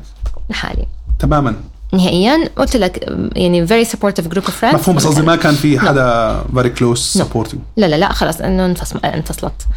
لحالي. 0.49 0.87
تماما. 1.19 1.55
نهائيا 1.93 2.49
قلت 2.57 2.75
لك 2.75 3.05
يعني 3.35 3.67
very 3.67 3.87
supportive 3.87 4.23
group 4.33 4.43
of 4.43 4.61
friends. 4.61 4.73
مفهوم 4.73 4.95
بس 4.95 5.07
قصدي 5.07 5.21
ما 5.21 5.35
كان 5.35 5.53
في 5.53 5.79
حدا 5.79 6.41
very 6.53 6.69
close 6.69 6.99
supporting 6.99 7.61
لا 7.77 7.85
لا 7.85 7.95
لا 7.95 8.13
خلاص 8.13 8.41
إنه 8.41 8.65
انفصل 8.65 8.99
انفصلت. 8.99 9.67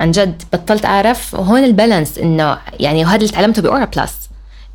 عن 0.00 0.10
جد 0.10 0.42
بطلت 0.52 0.84
أعرف 0.84 1.34
وهون 1.34 1.64
ال 1.64 1.71
balance 1.71 2.18
إنه 2.18 2.58
يعني 2.80 3.04
وهذا 3.04 3.16
اللي 3.16 3.28
تعلمته 3.28 3.62
بأورا 3.62 3.84
بلس 3.84 4.14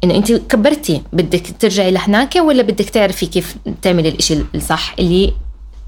إنه 0.04 0.16
أنت 0.16 0.32
كبرتي 0.32 1.02
بدك 1.14 1.44
ترجعي 1.60 1.92
لهناك 1.92 2.36
ولا 2.36 2.64
بدك 2.64 2.90
تعرفي 2.90 3.26
كيف 3.26 3.56
تعملي 3.82 4.10
الإشي 4.10 4.38
الصح 4.56 4.96
اللي 5.00 5.34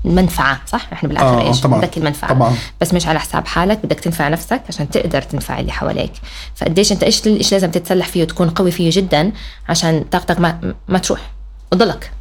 منفعة 0.05 0.61
صح؟ 0.65 0.87
إحنا 0.93 1.09
بالآخر 1.09 1.41
آه، 1.41 1.47
إيش؟ 1.47 1.61
طبعاً، 1.61 1.79
بدك 1.79 1.97
المنفعة 1.97 2.33
طبعاً. 2.33 2.55
بس 2.81 2.93
مش 2.93 3.07
على 3.07 3.19
حساب 3.19 3.47
حالك 3.47 3.85
بدك 3.85 3.99
تنفع 3.99 4.27
نفسك 4.27 4.61
عشان 4.69 4.89
تقدر 4.89 5.21
تنفع 5.21 5.59
اللي 5.59 5.71
حواليك 5.71 6.11
فقديش 6.55 6.91
أنت 6.91 7.03
إيش 7.03 7.27
إيش 7.27 7.51
لازم 7.51 7.71
تتسلح 7.71 8.07
فيه 8.07 8.23
وتكون 8.23 8.49
قوي 8.49 8.71
فيه 8.71 8.89
جدا 8.93 9.31
عشان 9.69 10.05
طاقتك 10.11 10.39
ما 10.39 10.73
ما 10.87 10.99
تروح 10.99 11.31
وتضلك 11.71 12.11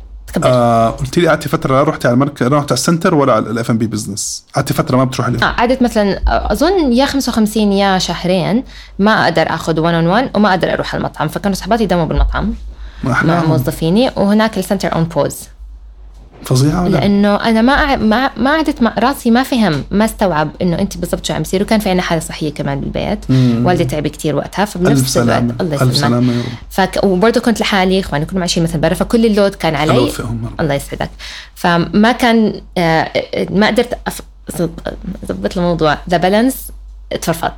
آه 0.45 0.91
قلت 0.91 1.19
لي 1.19 1.29
قعدتي 1.29 1.49
فترة 1.49 1.83
رحتي 1.83 2.09
على 2.09 2.15
المركز 2.15 2.47
رحت 2.47 2.73
على 2.73 2.79
ال 2.79 2.84
center 2.84 3.15
ولا 3.15 3.33
على 3.33 3.51
ال 3.51 3.56
F&B 3.56 3.71
business 3.71 4.45
قعدتي 4.55 4.75
فترة 4.75 4.97
ما 4.97 5.05
بتروحي 5.05 5.33
آه 5.33 5.39
قعدت 5.47 5.83
مثلا 5.83 6.21
أظن 6.27 6.93
يا 6.93 7.07
55 7.07 7.73
يا 7.73 7.99
شهرين 7.99 8.65
ما 8.99 9.25
أقدر 9.25 9.43
آخذ 9.55 9.81
1 9.81 9.95
on 9.95 10.07
1 10.07 10.31
وما 10.35 10.51
أقدر 10.51 10.73
أروح 10.73 10.95
على 10.95 11.01
المطعم 11.05 11.29
فكانوا 11.29 11.57
صحباتي 11.57 11.83
يداوموا 11.85 12.07
بالمطعم 12.07 12.55
مع 13.05 13.45
موظفيني 13.45 14.11
وهناك 14.17 14.59
ال 14.59 14.64
center 14.64 14.95
on 14.95 15.05
pause 15.05 15.37
فظيعه 16.45 16.85
ولا 16.85 16.91
لأنه 16.91 17.37
أنا 17.37 17.63
ما 17.63 17.97
ما 17.97 18.31
ما 18.37 18.51
قعدت 18.51 18.83
راسي 18.99 19.31
ما 19.31 19.43
فهم 19.43 19.85
ما 19.91 20.05
استوعب 20.05 20.51
إنه 20.63 20.79
أنت 20.79 20.97
بالضبط 20.97 21.27
شو 21.27 21.35
عم 21.35 21.41
يصير 21.41 21.63
وكان 21.63 21.81
في 21.81 21.91
عنا 21.91 22.03
حالة 22.03 22.21
صحية 22.21 22.55
كمان 22.55 22.81
بالبيت. 22.81 23.19
والدي 23.67 23.85
تعب 23.85 24.07
كتير 24.07 24.37
وقتها 24.37 24.63
ألف 24.63 24.71
فبنفس 24.71 25.17
الوقت 25.17 25.29
سلامة. 25.29 25.55
الله 25.61 25.83
ألف 25.83 25.83
يسلمك. 25.83 25.95
سلامة 25.95 26.33
رب. 26.39 26.45
فك... 26.71 27.01
وبرضه 27.05 27.41
كنت 27.41 27.61
لحالي 27.61 28.01
إخواني 28.01 28.25
كلهم 28.25 28.41
عايشين 28.41 28.63
مثلا 28.63 28.81
برا 28.81 28.95
فكل 28.95 29.27
ال 29.27 29.32
load 29.32 29.55
كان 29.55 29.75
علي. 29.75 30.13
الله 30.61 30.75
يسعدك. 30.75 31.11
فما 31.55 32.13
كان 32.13 32.61
آه، 32.79 33.11
ما 33.51 33.67
قدرت 33.67 33.99
ظبط 35.29 35.59
الموضوع. 35.59 35.99
the 36.11 36.17
balance 36.17 36.57
تفرفط 37.21 37.53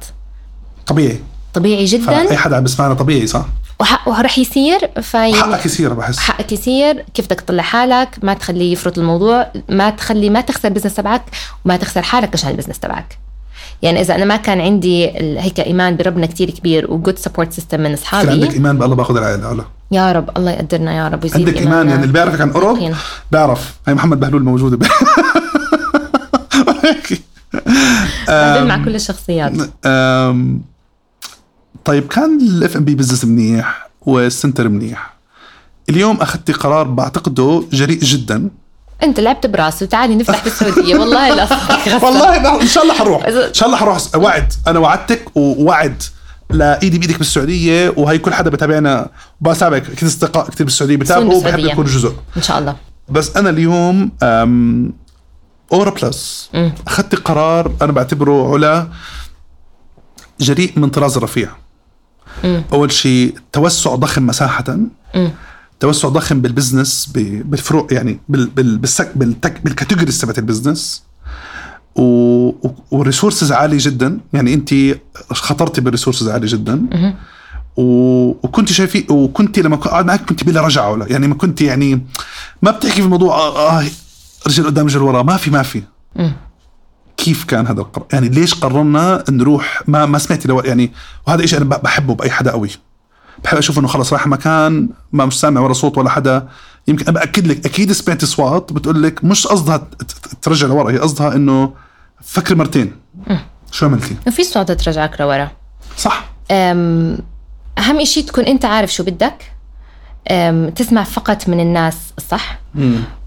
طبيعي. 0.86 1.20
طبيعي 1.54 1.84
جدا. 1.84 2.36
حدا 2.36 2.56
عم 2.56 2.62
بيسمعنا 2.62 2.94
طبيعي 2.94 3.26
صح؟ 3.26 3.46
وحق 3.80 4.08
ورح 4.08 4.38
يصير 4.38 4.78
في 5.02 5.34
حقك 5.34 5.66
يصير 5.66 5.92
بحس. 5.94 6.18
حقك 6.18 6.52
يصير. 6.52 7.04
كيف 7.14 7.26
بدك 7.26 7.40
تطلع 7.40 7.62
حالك؟ 7.62 8.18
ما 8.22 8.34
تخليه 8.34 8.72
يفرط 8.72 8.98
الموضوع. 8.98 9.46
ما 9.68 9.90
تخلي 9.90 10.30
ما 10.30 10.40
تخسر 10.40 10.68
ال 10.68 10.71
business 10.71 10.94
تبعك 10.94 11.22
وما 11.64 11.76
تخسر 11.76 12.02
حالك 12.02 12.30
عشان 12.34 12.50
ال 12.50 12.53
business 12.53 12.78
تبعك. 12.78 13.18
يعني 13.82 14.00
إذا 14.00 14.14
أنا 14.14 14.24
ما 14.24 14.36
كان 14.36 14.60
عندي 14.60 15.06
هيك 15.40 15.60
إيمان 15.60 15.96
بربنا 15.96 16.26
كتير 16.26 16.50
كبير 16.50 16.90
وجود 16.90 17.18
support 17.18 17.52
system 17.52 17.80
من 17.80 17.84
كان 17.84 17.90
عندك 17.92 18.02
اصحابي 18.02 18.50
إيمان 18.54 18.78
بالله 18.78 18.94
باخذ 18.96 19.16
العائلة 19.16 19.48
ولا 19.50 19.64
يا 19.90 20.12
رب 20.12 20.36
الله 20.36 20.50
يقدرنا 20.50 20.92
يا 20.96 21.08
رب 21.08 21.22
ويزيد 21.24 21.48
عندك 21.48 21.60
إيمان 21.60 21.88
يعني 21.88 22.02
اللي 22.02 22.12
بيعرفك 22.12 22.40
عن 22.40 22.52
قرب 22.52 22.76
يقين. 22.76 22.94
بيعرف. 23.32 23.74
هي 23.88 23.94
محمد 23.94 24.20
بهلول 24.20 24.42
موجودة. 24.42 24.78
مع 28.68 28.84
كل 28.84 28.94
الشخصيات. 28.94 29.52
أم، 29.84 30.60
طيب 31.84 32.08
كان 32.08 32.40
ال 32.40 32.49
F&B 32.49 32.76
business 32.76 33.24
منيح 33.24 33.88
وال 34.00 34.17
center 34.17 34.68
منيح. 34.68 35.14
اليوم 35.88 36.16
أخذتي 36.16 36.52
قرار 36.52 36.86
بعتقده 36.86 37.64
جريء 37.72 37.98
جدا. 37.98 38.50
أنت 39.02 39.20
لعبت 39.20 39.46
براسي 39.46 39.84
وتعالي 39.84 40.14
نفتح 40.14 40.44
بالسعوديه 40.44 40.96
والله 40.96 41.34
لا. 41.34 41.48
والله 42.04 42.62
إن 42.62 42.66
شاء 42.66 42.82
الله 42.82 42.94
حروح. 42.94 43.26
إن 43.26 43.54
شاء 43.54 43.68
الله 43.68 43.78
حروح. 43.78 43.98
وعد. 44.16 44.52
أنا 44.66 44.78
وعدتك 44.78 45.36
ووعد. 45.36 46.02
لا 46.50 46.62
إيدي 46.62 46.98
بإيدك 46.98 47.18
بالسعودية 47.18 47.94
وهي 47.96 48.18
كل 48.18 48.34
حدا 48.34 48.50
بتابعنا. 48.50 49.10
بتابعك 49.40 49.90
أكيد 49.90 50.08
أصدقاء 50.08 50.50
كثير 50.50 50.66
بالسعودية 50.66 50.96
بتابعوا 50.96 51.34
وبحب. 51.34 51.58
يكون 51.58 51.84
جزء. 51.84 52.14
إن 52.36 52.42
شاء 52.42 52.58
الله. 52.58 52.76
بس 53.08 53.36
أنا 53.36 53.50
اليوم 53.50 54.10
أورا 55.72 55.90
بلس. 55.90 56.50
اخذت 56.86 57.14
قرار 57.14 57.72
أنا 57.82 57.92
بعتبره 57.92 58.54
علا 58.54 58.88
جريء 60.40 60.72
من 60.76 60.90
طراز 60.90 61.18
رفيع 61.18 61.48
أول 62.72 62.92
شيء 62.92 63.34
توسع 63.52 63.94
ضخم 63.94 64.26
مساحة. 64.26 64.78
توسع 65.80 66.08
ضخم 66.08 66.40
بال 66.40 66.53
business 66.53 67.06
بالفروع 67.44 67.86
يعني 67.90 68.20
بال 68.28 68.46
بال 68.46 68.78
بالسك 68.78 69.12
بالتك 69.18 69.60
بال 69.64 69.73
categories 69.73 70.20
تبعت 70.20 70.38
ال 70.38 70.44
business. 70.44 71.02
وال 72.90 73.01
resources 73.01 73.52
عالية 73.52 73.78
جدا. 73.80 74.20
يعني 74.32 74.54
أنت 74.54 74.74
خطرتي 75.30 75.80
بال 75.80 75.89
resources 75.89 76.28
عالية 76.28 76.48
جدا. 76.48 76.86
و... 77.76 77.82
وكنت 78.28 78.72
شايفي 78.72 79.04
وكنت 79.10 79.58
لما 79.58 79.76
قاعد 79.76 80.06
معك 80.06 80.24
كنت 80.24 80.44
بلا 80.44 80.60
رجعة 80.60 80.90
ولا. 80.90 81.06
يعني 81.12 81.28
ما 81.28 81.34
كنت 81.34 81.60
يعني 81.60 82.06
ما 82.62 82.70
بتحكي 82.70 82.94
في 82.94 83.02
الموضوع 83.02 83.36
آه, 83.36 83.80
آه 83.80 83.84
رجل 84.46 84.66
قدام 84.66 84.86
رجل 84.86 85.02
ورا. 85.02 85.22
ما 85.22 85.36
في 85.36 85.50
ما 85.50 85.62
في. 85.62 85.82
كيف 87.16 87.44
كان 87.44 87.66
هذا 87.66 87.80
القرار؟ 87.80 88.06
يعني 88.12 88.28
ليش 88.28 88.54
قررنا 88.54 89.24
نروح؟ 89.30 89.82
ما 89.86 90.06
ما 90.06 90.18
سمعتي 90.18 90.48
لو 90.48 90.60
يعني 90.60 90.92
وهذا 91.26 91.46
شيء 91.46 91.58
أنا 91.58 91.64
بحبه 91.64 92.14
بأي 92.14 92.30
حدا 92.30 92.50
قوي. 92.50 92.70
بحب 93.44 93.58
أشوف 93.58 93.78
إنه 93.78 93.88
خلص 93.88 94.12
راح 94.12 94.26
مكان 94.26 94.88
ما 95.12 95.26
مش 95.26 95.40
سامع 95.40 95.60
ولا 95.60 95.72
صوت 95.72 95.98
ولا 95.98 96.10
حدا. 96.10 96.48
يمكن 96.88 97.02
أنا 97.02 97.12
بأكد 97.12 97.46
لك 97.46 97.66
أكيد 97.66 97.92
سمعت 97.92 98.22
أصوات 98.22 98.72
بتقول 98.72 99.02
لك 99.02 99.24
مش 99.24 99.46
قصدها 99.46 99.88
ترجع 100.42 100.66
لورا 100.66 100.92
هي 100.92 100.98
قصدها 100.98 101.34
إنه 101.34 101.72
فكري 102.24 102.56
مرتين. 102.56 102.92
شو 103.70 103.86
عملتي؟ 103.86 104.16
وفي 104.26 104.44
صوت 104.44 104.72
ترجعك 104.72 105.20
لورا. 105.20 105.50
صح. 105.96 106.24
أم، 106.50 107.18
أهم 107.78 108.04
شيء 108.04 108.24
تكون 108.24 108.44
أنت 108.44 108.64
عارف 108.64 108.92
شو 108.94 109.04
بدك. 109.04 109.53
تسمع 110.74 111.02
فقط 111.04 111.48
من 111.48 111.60
الناس 111.60 111.96
الصح 112.18 112.58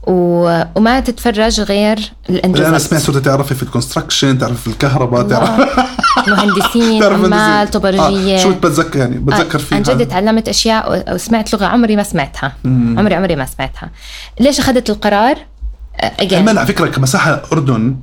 و... 0.07 0.63
وما 0.75 0.99
تتفرج 0.99 1.61
غير 1.61 1.97
اللي 1.97 2.11
أنا 2.29 2.39
الانجازات 2.39 2.81
سمعت 2.81 3.01
صرت 3.01 3.17
تعرفي 3.17 3.55
في 3.55 3.63
الكونستراكشن 3.63 4.37
تعرفي 4.37 4.61
في 4.61 4.67
الكهرباء 4.67 5.23
تعرف 5.23 5.49
مهندسين 6.27 7.03
عمال. 7.03 7.67
توبرجيه 7.67 8.35
آه 8.35 8.43
شو 8.43 8.53
بتذكر 8.53 8.99
يعني 8.99 9.17
بتذكر 9.17 9.59
فيها؟ 9.59 9.77
عن 9.77 9.83
جد 9.83 10.07
تعلمت 10.07 10.49
أشياء 10.49 11.13
وسمعت 11.15 11.53
لغة 11.53 11.65
عمري 11.65 11.95
ما 11.95 12.03
سمعتها. 12.03 12.55
عمري 12.65 13.15
عمري 13.15 13.35
ما 13.35 13.45
سمعتها. 13.45 13.91
ليش 14.39 14.59
أخذت 14.59 14.89
القرار؟ 14.89 15.37
كمان 16.29 16.57
على 16.57 16.67
فكرة 16.67 16.87
كمساحة 16.87 17.41
أردن 17.51 17.95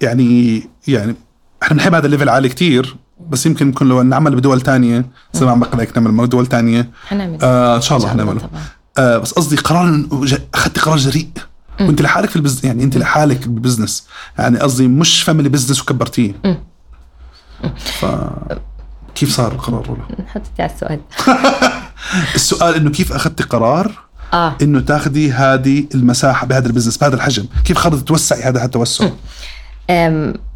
يعني 0.00 0.62
يعني 0.88 1.14
إحنا 1.62 1.76
بنحب 1.76 1.94
هذا 1.94 2.06
ال 2.06 2.10
level 2.10 2.28
عالي 2.28 2.48
كتير. 2.48 2.96
بس 3.30 3.46
يمكن 3.46 3.68
يكون 3.68 3.88
لو 3.88 4.02
نعمل 4.02 4.36
بدول 4.36 4.60
تانية 4.60 5.06
زي 5.32 5.46
ما 5.46 5.52
عم 5.52 5.60
بقول 5.60 5.80
لك 5.80 5.98
نعمل 5.98 6.26
بدول 6.26 6.46
تانية. 6.46 6.90
حنعمل 7.08 7.38
آه 7.42 7.76
إن 7.76 7.82
شاء 7.82 7.98
الله 7.98 8.08
حنعمله. 8.08 8.50
آه 8.98 9.18
بس 9.18 9.32
قصدي 9.32 9.56
قرار 9.56 10.04
أخذت 10.54 10.78
قرار 10.78 10.96
جريء. 10.96 11.28
وأنت 11.80 12.02
لحالك 12.02 12.30
في 12.30 12.36
ال 12.36 12.39
business 12.39 12.64
يعني 12.64 12.84
أنت 12.84 12.96
لحالك 12.96 13.48
بال 13.48 13.60
business 13.60 14.06
يعني 14.38 14.58
قصدي 14.58 14.88
مش 14.88 15.22
family 15.22 15.48
business 15.48 15.80
وكبرتيه. 15.82 16.32
ف 17.78 18.06
كيف 19.14 19.36
صار 19.36 19.52
القرار؟ 19.52 19.96
حطيتي 20.26 20.62
على 20.62 20.72
السؤال. 20.72 21.00
السؤال 22.34 22.74
إنه 22.74 22.90
كيف 22.90 23.12
اخذتي 23.12 23.42
قرار 23.42 23.92
آه. 24.32 24.56
إنه 24.62 24.80
تاخذي 24.80 25.32
هذه 25.32 25.86
المساحة 25.94 26.46
بهذا 26.46 26.66
ال 26.66 26.69
business 26.69 26.96
بهذا 26.96 27.14
الحجم؟ 27.14 27.46
كيف 27.64 27.78
قررتي 27.78 28.04
توسعي 28.04 28.42
هذا 28.42 28.64
التوسع 28.64 29.08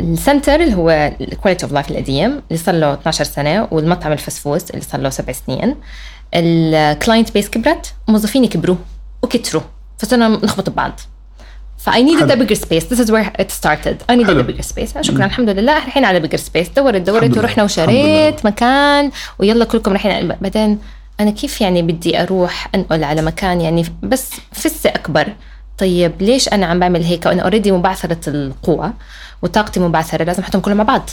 ال 0.01 0.08
center 0.08 0.55
اللي 0.55 0.75
هو 0.75 0.91
ال 1.21 1.26
quality 1.26 1.65
of 1.65 1.73
life 1.73 1.91
القديم 1.91 2.43
اللي 2.51 2.63
صار 2.63 2.75
له 2.75 2.95
12 2.95 3.25
سنة 3.25 3.69
والمطعم 3.71 4.13
الفسفوس 4.13 4.71
اللي 4.71 4.83
صار 4.83 5.01
له 5.01 5.11
سبع 5.11 5.33
سنين. 5.33 5.77
ال 6.35 6.49
client 6.49 7.33
base 7.35 7.51
كبرت 7.51 7.95
موظفيني 8.09 8.49
كبروا 8.49 8.77
وكتروا 9.23 9.63
فصرنا 9.99 10.29
نخبط 10.29 10.71
ببعض. 10.71 11.01
ف 11.79 11.91
I 11.91 11.93
needed 11.93 12.23
a 12.23 12.31
حلو. 12.31 12.47
bigger 12.47 12.59
space. 12.59 12.85
This 12.85 12.99
is 12.99 13.11
where 13.11 13.43
it 13.43 13.51
started. 13.51 13.97
I 14.11 14.15
needed 14.15 14.27
حلو. 14.27 14.43
a 14.43 14.47
bigger 14.47 14.67
space. 14.67 15.01
شكرا. 15.01 15.25
الحمد 15.25 15.51
لله. 15.51 15.77
الحين 15.77 16.05
على 16.05 16.29
bigger 16.29 16.41
space. 16.41 16.75
دورت 16.77 17.03
دورت. 17.03 17.39
ورحنا 17.39 17.65
وشريت 17.65 18.47
مكان 18.47 19.11
ويلا 19.39 19.65
كلكم 19.65 19.93
رايحين. 19.93 20.29
بعدين 20.29 20.79
أنا 21.21 21.31
كيف 21.31 21.61
يعني 21.61 21.83
بدي 21.83 22.23
أروح 22.23 22.69
أنقل 22.75 23.05
على 23.05 23.23
مكان 23.23 23.61
يعني 23.61 23.87
بس 24.03 24.31
فسحة 24.53 24.91
أكبر. 24.91 25.33
طيب 25.79 26.23
ليش 26.23 26.49
أنا 26.49 26.67
عم 26.67 26.81
بعمل 26.81 27.05
هيك؟ 27.05 27.27
وأنا 27.27 27.43
already 27.43 27.73
مبعثرة 27.73 28.31
القوه 28.31 28.93
وطاقتي 29.43 29.81
مبعثرة 29.81 30.25
لازم 30.25 30.43
أحطهم 30.43 30.61
كلهم 30.61 30.77
مع 30.77 30.85
بعض. 30.85 31.11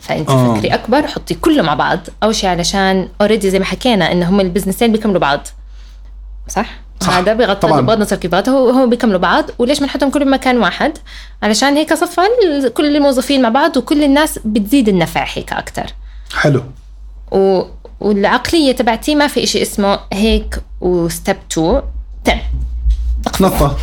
فأنت 0.00 0.30
آه. 0.30 0.54
فكري 0.54 0.74
أكبر 0.74 1.06
حطي 1.06 1.34
كله 1.34 1.62
مع 1.62 1.74
بعض 1.74 1.98
أول 2.22 2.34
شيء 2.34 2.50
علشان 2.50 3.08
already 3.20 3.50
زي 3.50 3.58
ما 3.58 3.64
حكينا 3.64 4.12
ان 4.12 4.22
هم 4.22 4.40
ال 4.40 4.45
business 4.45 4.83
ين 4.83 4.92
بيكملوا 4.92 5.20
بعض. 5.20 5.40
صح؟ 6.48 6.70
صح. 7.00 7.16
هذا 7.16 7.34
بغض 7.34 7.56
طبعاً. 7.56 7.80
بغض 7.80 7.96
النظر 7.96 8.16
كيف 8.16 8.34
هو 8.34 8.70
هو 8.70 8.86
بيكملوا 8.86 9.18
بعض. 9.18 9.44
وليش 9.58 9.80
ما 9.80 9.86
نحطهم 9.86 10.10
كلهم 10.10 10.28
بمكان 10.28 10.58
واحد؟ 10.58 10.98
علشان 11.42 11.76
هيك 11.76 11.94
صفى 11.94 12.20
كل 12.74 12.96
الموظفين 12.96 13.42
مع 13.42 13.48
بعض 13.48 13.76
وكل 13.76 14.04
الناس 14.04 14.38
بتزيد 14.44 14.88
النفع 14.88 15.26
هيك 15.34 15.52
أكثر 15.52 15.86
حلو. 16.34 16.62
و... 17.32 17.62
والعقلية 18.00 18.72
تبعتي 18.72 19.14
ما 19.14 19.26
في 19.26 19.44
إشي 19.44 19.62
اسمه 19.62 19.98
هيك 20.12 20.62
و 20.80 20.91
step 20.91 21.36
2 21.52 21.82
تم 22.24 22.38
نطة. 23.40 23.76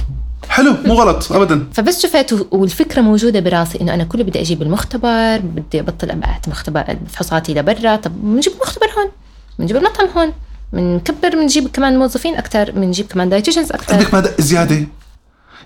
حلو 0.49 0.75
مو 0.85 0.93
غلط 0.93 1.31
ابدا. 1.31 1.67
فبس 1.73 2.01
شفت 2.01 2.47
والفكرة 2.51 3.01
موجودة 3.01 3.39
براسي 3.39 3.81
إنه 3.81 3.93
أنا 3.93 4.03
كله 4.03 4.23
بدي 4.23 4.41
أجيب 4.41 4.61
المختبر 4.61 5.37
بدي 5.37 5.79
أبطل 5.79 6.11
ابعت 6.11 6.49
مختبر 6.49 6.97
فحوصاتي 7.09 7.53
لبرا. 7.53 7.95
طب 7.95 8.11
بنجيب 8.21 8.53
مختبر 8.61 8.85
هون 8.97 9.11
بنجيب 9.59 9.77
المطعم 9.77 10.07
هون 10.17 10.33
بنكبر 10.73 11.29
بنجيب 11.29 11.67
كمان 11.67 11.99
موظفين 11.99 12.35
أكثر 12.35 12.71
بنجيب 12.71 13.07
كمان 13.07 13.29
dietitians 13.29 13.71
أكثر 13.71 13.93
عندك 13.93 14.13
مدى 14.13 14.29
زيادة؟ 14.39 14.87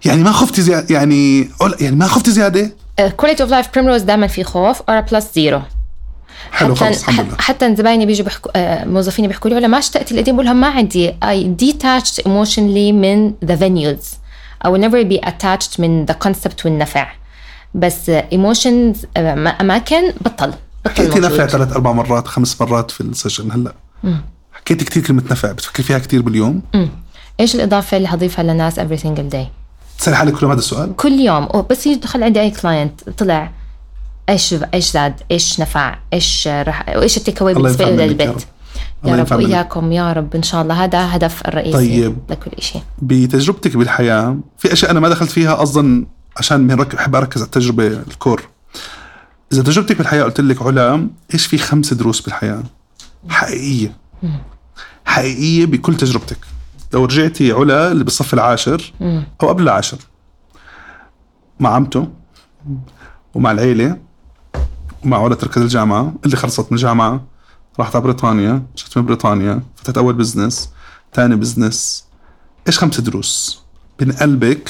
يعني 0.06 0.24
ما 0.24 0.32
خفتي 0.32 0.62
زياده 0.62 0.96
يعني 0.96 1.50
يعني 1.80 1.96
ما 1.96 2.08
خفتي 2.08 2.32
زيادة؟ 2.32 2.72
quality 3.18 3.44
of 3.44 3.52
life 3.52 3.68
بريمروز 3.74 4.02
دائما 4.02 4.28
في 4.28 4.44
خوف 4.44 4.82
اورا 4.90 5.00
بلس 5.00 5.26
zero 5.36 5.62
حلو 6.52 6.76
حتى 6.76 6.86
خلص 6.86 7.08
الحمد 7.08 7.26
لله. 7.28 7.38
حتى 7.40 7.76
زبايني 7.76 8.06
بيجوا 8.06 8.26
بيحكوا 8.26 8.52
آه، 8.56 8.86
موظفيني 8.86 9.28
بيحكوا 9.28 9.50
لي 9.50 9.56
ولا 9.56 9.68
ما 9.68 9.80
اشتقت 9.80 10.12
القديم 10.12 10.36
بقول 10.36 10.46
لهم 10.46 10.62
ما 10.62 10.68
عندي. 10.68 11.12
I 11.12 11.64
detached 11.66 12.24
emotionally 12.24 12.94
من 12.94 13.34
venues. 13.46 14.06
I 14.66 14.70
will 14.70 14.82
never 14.82 15.04
be 15.12 15.30
attached 15.30 15.80
من 15.80 16.06
the 16.06 16.28
concept 16.28 16.66
والنفع. 16.66 17.12
بس 17.76 18.10
آه، 18.10 18.28
emotions 18.32 18.98
آه، 19.18 19.58
اماكن 19.62 20.12
بطل 20.22 20.54
بطل 20.86 20.92
حكيتي 20.92 21.20
نفع 21.20 21.48
ثلاث 21.48 21.74
أربع 21.74 21.92
مرات 21.92 22.28
خمس 22.28 22.62
مرات 22.62 22.92
في 22.92 23.02
ال 23.02 23.08
session 23.08 23.52
هلا؟ 23.52 23.74
حكيتي 24.54 24.86
كثير 24.86 25.04
كلمة 25.04 25.24
نفع 25.32 25.52
بتفكر 25.52 25.84
فيها 25.84 26.00
كثير 26.00 26.22
باليوم؟ 26.22 26.62
إيش 27.40 27.56
الإضافة 27.56 27.98
اللي 27.98 28.08
حضيفها 28.08 28.44
للناس 28.44 28.80
every 28.80 29.00
single 29.04 29.34
day 29.34 29.46
تسألي 30.00 30.18
حالك 30.18 30.34
كل 30.34 30.44
يوم 30.44 30.52
هذا 30.52 30.60
السؤال؟ 30.60 30.96
كل 30.96 31.12
يوم. 31.12 31.48
بس 31.70 31.88
يدخل 31.88 32.24
عندي 32.24 32.42
أي 32.42 32.52
client 32.52 33.10
طلع 33.10 33.52
إيش 34.30 34.56
إيش 34.74 34.92
زاد؟ 34.92 35.22
إيش 35.32 35.62
نفع؟ 35.62 35.98
إيش 36.14 36.48
راح 36.48 36.90
وإيش 36.96 37.18
ال 37.18 37.23
take 37.23 37.42
away 37.42 37.54
بالنسبة 37.54 37.90
لي 37.90 38.08
للبيت؟ 38.08 38.30
رب. 38.30 38.42
يا 39.06 39.16
رب. 39.16 39.32
وإياكم 39.32 39.92
يا 39.92 40.14
رب 40.14 40.36
إن 40.36 40.44
شاء 40.44 40.62
الله. 40.62 40.84
هذا 40.84 41.16
هدف 41.16 41.48
الرئيسي 41.48 41.78
طيب. 41.78 42.18
لكل 42.30 42.52
شيء 42.60 42.82
بتجربتك 43.02 43.78
بالحياة 43.78 44.38
في 44.58 44.74
أشياء 44.74 44.92
أنا 44.92 45.00
ما 45.00 45.10
دخلت 45.10 45.32
فيها 45.32 45.54
قصدا 45.54 46.06
عشان 46.38 46.68
بحب 46.68 47.16
أركز 47.16 47.42
على 47.42 47.46
التجربة 47.46 47.88
ال 47.88 47.98
core. 47.98 48.50
إذا 49.54 49.64
تجربتك 49.64 49.98
بالحياة 49.98 50.24
قلت 50.24 50.40
لك 50.40 50.62
علا 50.62 51.10
إيش 51.34 51.46
في 51.46 51.58
خمس 51.58 51.94
دروس 51.94 52.22
بالحياة؟ 52.22 52.64
حقيقية. 53.30 53.98
حقيقية 55.06 55.66
بكل 55.66 55.98
تجربتك. 55.98 56.38
لو 56.94 57.06
رجعتي 57.06 57.52
علا 57.52 57.92
اللي 57.92 58.04
بالصف 58.04 58.34
العاشر 58.34 58.94
أو 59.42 59.48
قبل 59.48 59.64
العاشر 59.64 59.98
مع 61.60 61.76
عمته 61.76 62.08
ومع 63.34 63.52
العيلة 63.52 63.98
ومع 65.06 65.24
علا 65.24 65.36
تركز 65.36 65.62
الجامعة؟ 65.62 66.14
اللي 66.26 66.36
خلصت 66.36 66.72
من 66.72 66.78
الجامعة 66.78 67.22
راحت 67.80 67.96
على 67.96 68.04
بريطانيا 68.04 68.64
جت 68.78 68.98
من 68.98 69.06
بريطانيا 69.06 69.62
فتحت 69.76 69.98
أول 69.98 70.14
business 70.14 70.70
ثاني 71.14 71.36
business 71.36 72.06
إيش 72.68 72.80
خمسة 72.80 73.04
دروس؟ 73.04 73.62
من 74.02 74.12
قلبك 74.12 74.70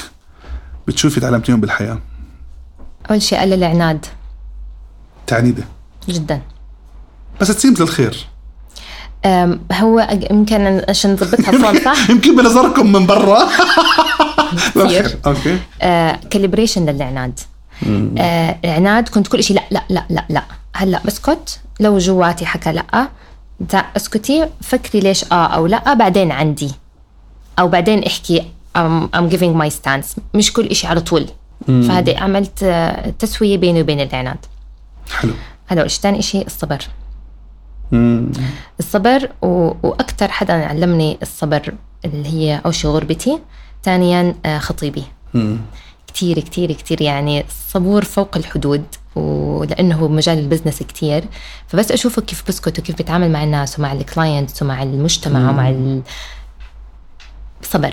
بتشوفي 0.88 1.20
تعلمتيهم 1.20 1.62
بالحياة. 1.62 2.00
أول 3.12 3.22
شيء 3.22 3.40
قلل 3.40 3.54
العناد. 3.54 4.06
عنيدة. 5.28 5.64
جدا. 6.10 6.42
بس 7.42 7.48
تسيمت 7.48 7.80
للخير. 7.80 8.28
هو 9.72 10.08
يمكن 10.32 10.82
عشان 10.90 11.14
نظبطها 11.14 11.52
فون 11.52 11.80
صح 11.86 12.10
يمكن 12.10 12.36
بنظركم 12.36 12.92
من 12.92 13.06
برا. 13.06 13.50
okay 15.26 15.60
calibration 16.30 16.86
للعناد. 16.90 17.40
آه 18.18 18.58
عناد 18.66 19.10
كنت 19.10 19.28
كل 19.28 19.44
شيء 19.44 19.56
لا 19.56 19.64
لا 19.72 19.84
لا 19.90 20.06
لا 20.10 20.26
لا. 20.30 20.44
هلا 20.76 21.02
بسكت. 21.06 21.60
لو 21.80 21.98
جواتي 21.98 22.46
حكى 22.46 22.72
لا 22.72 23.10
اسكتي 23.98 24.50
فكري 24.62 25.00
ليش 25.00 25.32
آه 25.32 25.48
أو 25.48 25.68
لا 25.68 25.94
بعدين 25.94 26.32
عندي. 26.32 26.72
أو 27.60 27.68
بعدين 27.68 28.04
احكي 28.04 28.46
I'm, 28.78 29.10
I'm 29.16 29.30
giving 29.32 29.56
my 29.62 29.70
stance. 29.70 30.20
مش 30.34 30.54
كل 30.54 30.76
شيء 30.76 30.90
على 30.90 31.02
طول. 31.02 31.28
فهذه 31.68 32.20
عملت 32.20 32.64
آه، 32.64 33.10
تسوية 33.10 33.58
بيني 33.58 33.82
وبين 33.82 34.00
العناد. 34.00 34.46
حلو. 35.12 35.32
هذا 35.68 35.88
ثاني 35.88 36.22
شيء 36.22 36.46
الصبر. 36.46 36.78
مم. 37.92 38.32
الصبر 38.80 39.30
و... 39.42 39.72
وأكثر 39.84 40.28
حدا 40.32 40.54
علمني 40.54 41.18
الصبر 41.22 41.74
اللي 42.06 42.30
هي 42.30 42.62
اول 42.66 42.76
شيء 42.76 42.92
غربتي 42.92 43.40
ثانيا 43.84 44.36
آه، 44.46 44.58
خطيبي. 44.58 45.04
مم. 45.34 45.58
كتير 46.10 46.40
كتير 46.40 46.72
كتير 46.72 47.02
يعني 47.02 47.46
صبور 47.70 48.04
فوق 48.04 48.38
الحدود 48.38 48.84
ولأنه 49.16 50.08
مجال 50.08 50.40
ال 50.40 50.45
business 50.45 50.84
كتير. 50.84 51.24
فبس 51.68 51.92
أشوفه 51.92 52.22
كيف 52.22 52.44
بسكت 52.48 52.80
وكيف 52.80 52.96
بيتعامل 52.96 53.32
مع 53.32 53.44
الناس 53.44 53.80
ومع 53.80 53.94
ال 53.94 54.02
clients 54.02 54.62
ومع 54.62 54.84
المجتمع 54.84 55.50
ومع 55.50 55.70
ال... 55.70 56.02
صبر. 57.62 57.92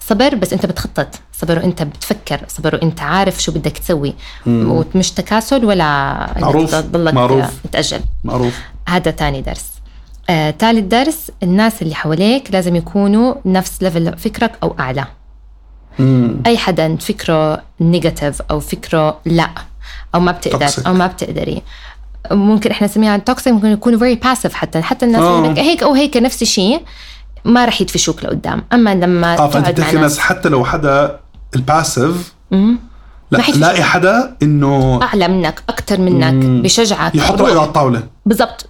صبر 0.00 0.34
بس 0.34 0.52
أنت 0.52 0.66
بتخطط. 0.66 1.08
صبر 1.32 1.58
وأنت 1.58 1.82
بتفكر. 1.82 2.40
صبر 2.48 2.74
وأنت 2.74 3.00
عارف 3.00 3.42
شو 3.42 3.52
بدك 3.52 3.78
تسوي. 3.78 4.14
ومش 4.46 5.10
تكاسل 5.10 5.64
ولا 5.64 5.84
معروف. 6.40 6.74
تضلك 6.74 7.14
معروف. 7.14 7.60
تأجل. 7.72 8.00
معروف. 8.24 8.60
هذا 8.88 9.10
تاني 9.10 9.42
درس. 9.42 9.66
آه، 10.30 10.50
ثالث 10.50 10.84
درس 10.84 11.30
الناس 11.42 11.82
اللي 11.82 11.94
حواليك 11.94 12.50
لازم 12.52 12.76
يكونوا 12.76 13.34
نفس 13.44 13.82
level 13.82 14.18
فكرك 14.18 14.52
أو 14.62 14.76
أعلى. 14.80 15.06
مم. 15.98 16.42
أي 16.46 16.58
حدا 16.58 16.96
فكره 16.96 17.62
negative 17.80 18.42
أو 18.50 18.60
فكره 18.60 19.18
لا 19.24 19.50
أو 20.14 20.20
ما 20.20 20.32
بتقدر 20.32 20.68
Toxic. 20.68 20.86
أو 20.86 20.94
ما 20.94 21.06
بتقدري. 21.06 21.62
ممكن 22.30 22.70
إحنا 22.70 22.86
نسميها 22.86 23.16
toxic 23.16 23.52
ممكن 23.52 23.68
يكونوا 23.68 23.98
very 23.98 24.14
passive 24.14 24.54
حتى 24.54 24.82
حتى 24.82 25.06
الناس 25.06 25.22
آه. 25.22 25.48
اللي 25.48 25.60
هيك 25.60 25.82
أو 25.82 25.94
هيك 25.94 26.16
نفس 26.16 26.42
الشيء 26.42 26.82
ما 27.44 27.64
رح 27.64 27.80
يدفشوك 27.80 28.24
لقدام. 28.24 28.64
أما 28.72 28.94
لما 28.94 29.38
آه 29.38 29.48
فأنت 29.48 29.68
بتحكي 29.68 29.96
ناس 29.96 30.18
حتى 30.18 30.48
لو 30.48 30.64
حدا 30.64 31.20
ال 31.56 31.66
passive 31.66 32.34
لا 32.50 33.38
رح 33.38 33.48
يفشل. 33.48 33.60
لاقي 33.60 33.82
حدا 33.82 34.36
إنه 34.42 35.02
أعلى 35.02 35.28
منك 35.28 35.62
أكثر 35.68 36.00
منك 36.00 36.62
بشجعك. 36.64 37.14
يحط. 37.14 37.40
رايه 37.40 37.58
على 37.58 37.68
الطاولة. 37.68 38.02
بالضبط. 38.26 38.68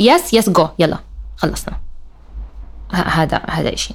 yes 0.00 0.34
yes 0.34 0.50
go 0.50 0.68
يلا 0.78 0.98
خلصنا. 1.36 1.76
هذا 2.92 3.40
هذا 3.50 3.74
إشي. 3.74 3.94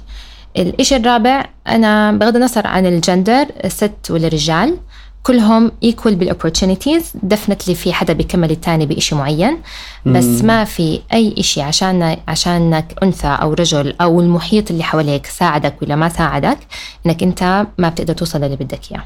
الإشي 0.56 0.96
الرابع 0.96 1.44
أنا 1.68 2.12
بغض 2.12 2.36
النظر 2.36 2.66
عن 2.66 2.86
الجندر 2.86 3.46
ست 3.68 4.10
ولا 4.10 4.28
رجال 4.28 4.76
كلهم 5.22 5.72
equal 5.84 6.10
بال 6.10 6.22
opportunities 6.22 7.02
definitely 7.34 7.72
في 7.72 7.92
حدا 7.92 8.12
بيكمل 8.12 8.50
التاني 8.50 8.86
بإشي 8.86 9.14
معين. 9.14 9.58
بس 10.06 10.24
ما 10.24 10.64
في 10.64 11.00
أي 11.12 11.34
إشي 11.38 11.62
عشان 11.62 12.16
عشانك 12.28 12.94
أنثى 13.02 13.26
أو 13.42 13.52
رجل 13.54 13.94
أو 14.00 14.20
المحيط 14.20 14.70
اللي 14.70 14.82
حواليك 14.82 15.26
ساعدك 15.26 15.74
ولا 15.82 15.96
ما 15.96 16.08
ساعدك 16.08 16.58
إنك 17.06 17.22
أنت 17.22 17.66
ما 17.78 17.88
بتقدر 17.88 18.14
توصل 18.14 18.40
للي 18.40 18.56
بدك 18.56 18.80
إياه. 18.92 19.04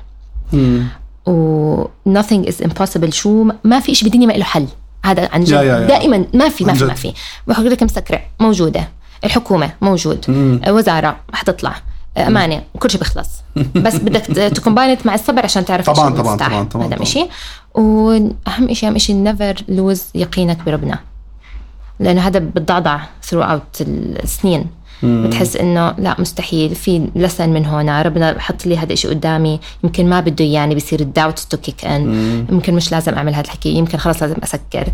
و 1.26 1.84
nothing 2.09 2.49
is 2.49 2.66
impossible. 2.66 3.11
شو 3.11 3.51
ما 3.64 3.80
في 3.80 3.92
إشي 3.92 4.05
بالدنيا 4.05 4.26
ما 4.26 4.32
له 4.32 4.45
حل. 4.45 4.66
هذا 5.05 5.28
عن 5.32 5.45
جد. 5.45 5.86
دائما 5.88 6.24
ما 6.34 6.49
في 6.49 6.64
ما 6.64 6.72
في. 6.72 6.84
ما 6.84 6.95
في. 6.95 7.12
بقول 7.47 7.70
لك 7.70 7.82
مسكره 7.82 8.20
موجودة. 8.40 8.88
الحكومة 9.25 9.71
موجود 9.81 10.25
وزارة 10.69 11.17
حتطلع 11.33 11.75
أمانة 12.19 12.62
كل 12.79 12.91
شيء 12.91 13.01
بيخلص. 13.01 13.29
بس 13.85 13.97
بدك 13.97 14.21
تكومباينت 14.57 15.07
مع 15.07 15.15
الصبر 15.15 15.45
عشان 15.45 15.65
تعرف 15.65 15.91
طبعاً، 15.91 16.11
طبعاً،. 16.11 16.37
طبعاً، 16.37 16.65
طبعاً، 16.65 16.87
هذا 16.87 16.95
طبعاً. 16.95 17.05
شيء 17.05 17.29
وأهم 17.75 18.73
شيء 18.75 18.89
أهم 18.89 18.99
شيء 18.99 19.17
never 19.16 19.55
lose 19.68 20.03
يقينك 20.15 20.59
بربنا. 20.67 20.99
لأنه 22.01 22.21
هذا 22.21 22.39
بتضعضع 22.39 23.01
throughout 23.22 23.80
السنين. 23.81 24.67
بتحس 25.05 25.57
إنه 25.57 25.94
لا 25.98 26.16
مستحيل. 26.18 26.74
في 26.74 27.09
lesson 27.16 27.49
من 27.48 27.66
هنا 27.66 28.02
ربنا 28.02 28.36
حط 28.38 28.66
لي 28.66 28.78
هذا 28.78 28.92
الشيء 28.92 29.11
قدامي. 29.11 29.61
يمكن 29.84 30.09
ما 30.09 30.20
بده 30.20 30.44
إياني 30.44 30.74
بصير 30.74 31.00
ال 31.01 31.07
doubt 31.07 31.39
to 31.39 31.57
kick 31.57 31.85
in 31.85 32.47
يمكن 32.50 32.74
مش 32.74 32.92
لازم 32.92 33.14
أعمل 33.14 33.34
هذا 33.34 33.44
الحكي 33.44 33.68
يمكن 33.68 33.98
خلص 33.98 34.22
لازم 34.22 34.36
أسكر. 34.42 34.88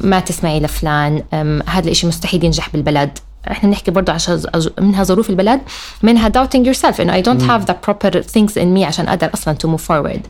ما 0.00 0.20
تسمعي 0.20 0.60
لفلان. 0.60 1.22
هذا 1.66 1.90
الشيء 1.90 2.08
مستحيل 2.08 2.44
ينجح 2.44 2.70
بالبلد. 2.72 3.18
إحنا 3.50 3.68
بنحكي 3.68 3.90
برضه 3.90 4.12
عشان 4.12 4.42
منها 4.80 5.04
ظروف 5.04 5.30
البلد 5.30 5.60
منها 6.02 6.28
doubting 6.28 6.74
yourself. 6.74 7.00
إنه 7.00 7.22
I 7.22 7.24
don't 7.24 7.42
have 7.42 7.66
the 7.70 7.74
proper 7.88 8.12
things 8.12 8.52
in 8.52 8.76
me 8.76 8.82
عشان 8.82 9.08
أقدر 9.08 9.30
أصلا 9.34 9.56
to 9.64 9.68
move 9.68 9.82
forward. 9.82 10.20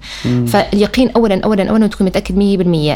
فاليقين 0.47 1.11
اولا 1.11 1.41
اولا 1.45 1.70
اولا 1.70 1.86
تكون 1.86 2.07
متأكد 2.07 2.34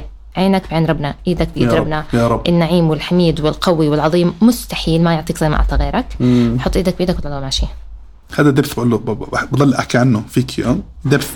100% 0.01 0.03
عينك 0.37 0.70
بعين 0.70 0.87
ربنا 0.87 1.14
إيدك 1.26 1.49
بإيد 1.55 1.68
يا 1.68 1.74
رب، 1.74 1.80
ربنا. 1.80 2.05
يا 2.12 2.28
رب. 2.28 2.49
النعيم 2.49 2.91
والحميد 2.91 3.41
والقوي 3.41 3.89
والعظيم 3.89 4.35
مستحيل 4.41 5.03
ما 5.03 5.14
يعطيك 5.14 5.39
زي 5.39 5.49
ما 5.49 5.57
أعطى 5.57 5.76
غيرك. 5.76 6.07
حط 6.61 6.76
إيدك 6.76 6.97
بإيدك 6.97 7.18
وتضل 7.18 7.41
ماشي. 7.41 7.66
هذا 8.39 8.51
دبث 8.51 8.74
بقول 8.74 8.91
له 8.91 8.97
بضل 9.53 9.74
أحكي 9.74 9.99
عنه 9.99 10.22
فيك 10.28 10.61
آه 10.61 10.78
دبث 11.05 11.30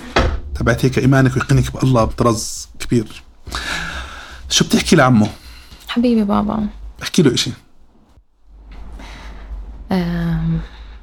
تبعت 0.55 0.85
هيك 0.85 0.99
إيمانك 0.99 1.37
ويقينك 1.37 1.77
بالله 1.77 2.05
بطرز 2.05 2.69
كبير. 2.79 3.23
شو 4.51 4.65
بتحكي 4.65 4.97
لعمه؟ 4.97 5.29
حبيبي 5.89 6.25
بابا. 6.25 6.67
احكي 7.03 7.23
له 7.23 7.35
إشي. 7.35 7.51
أم 9.93 10.61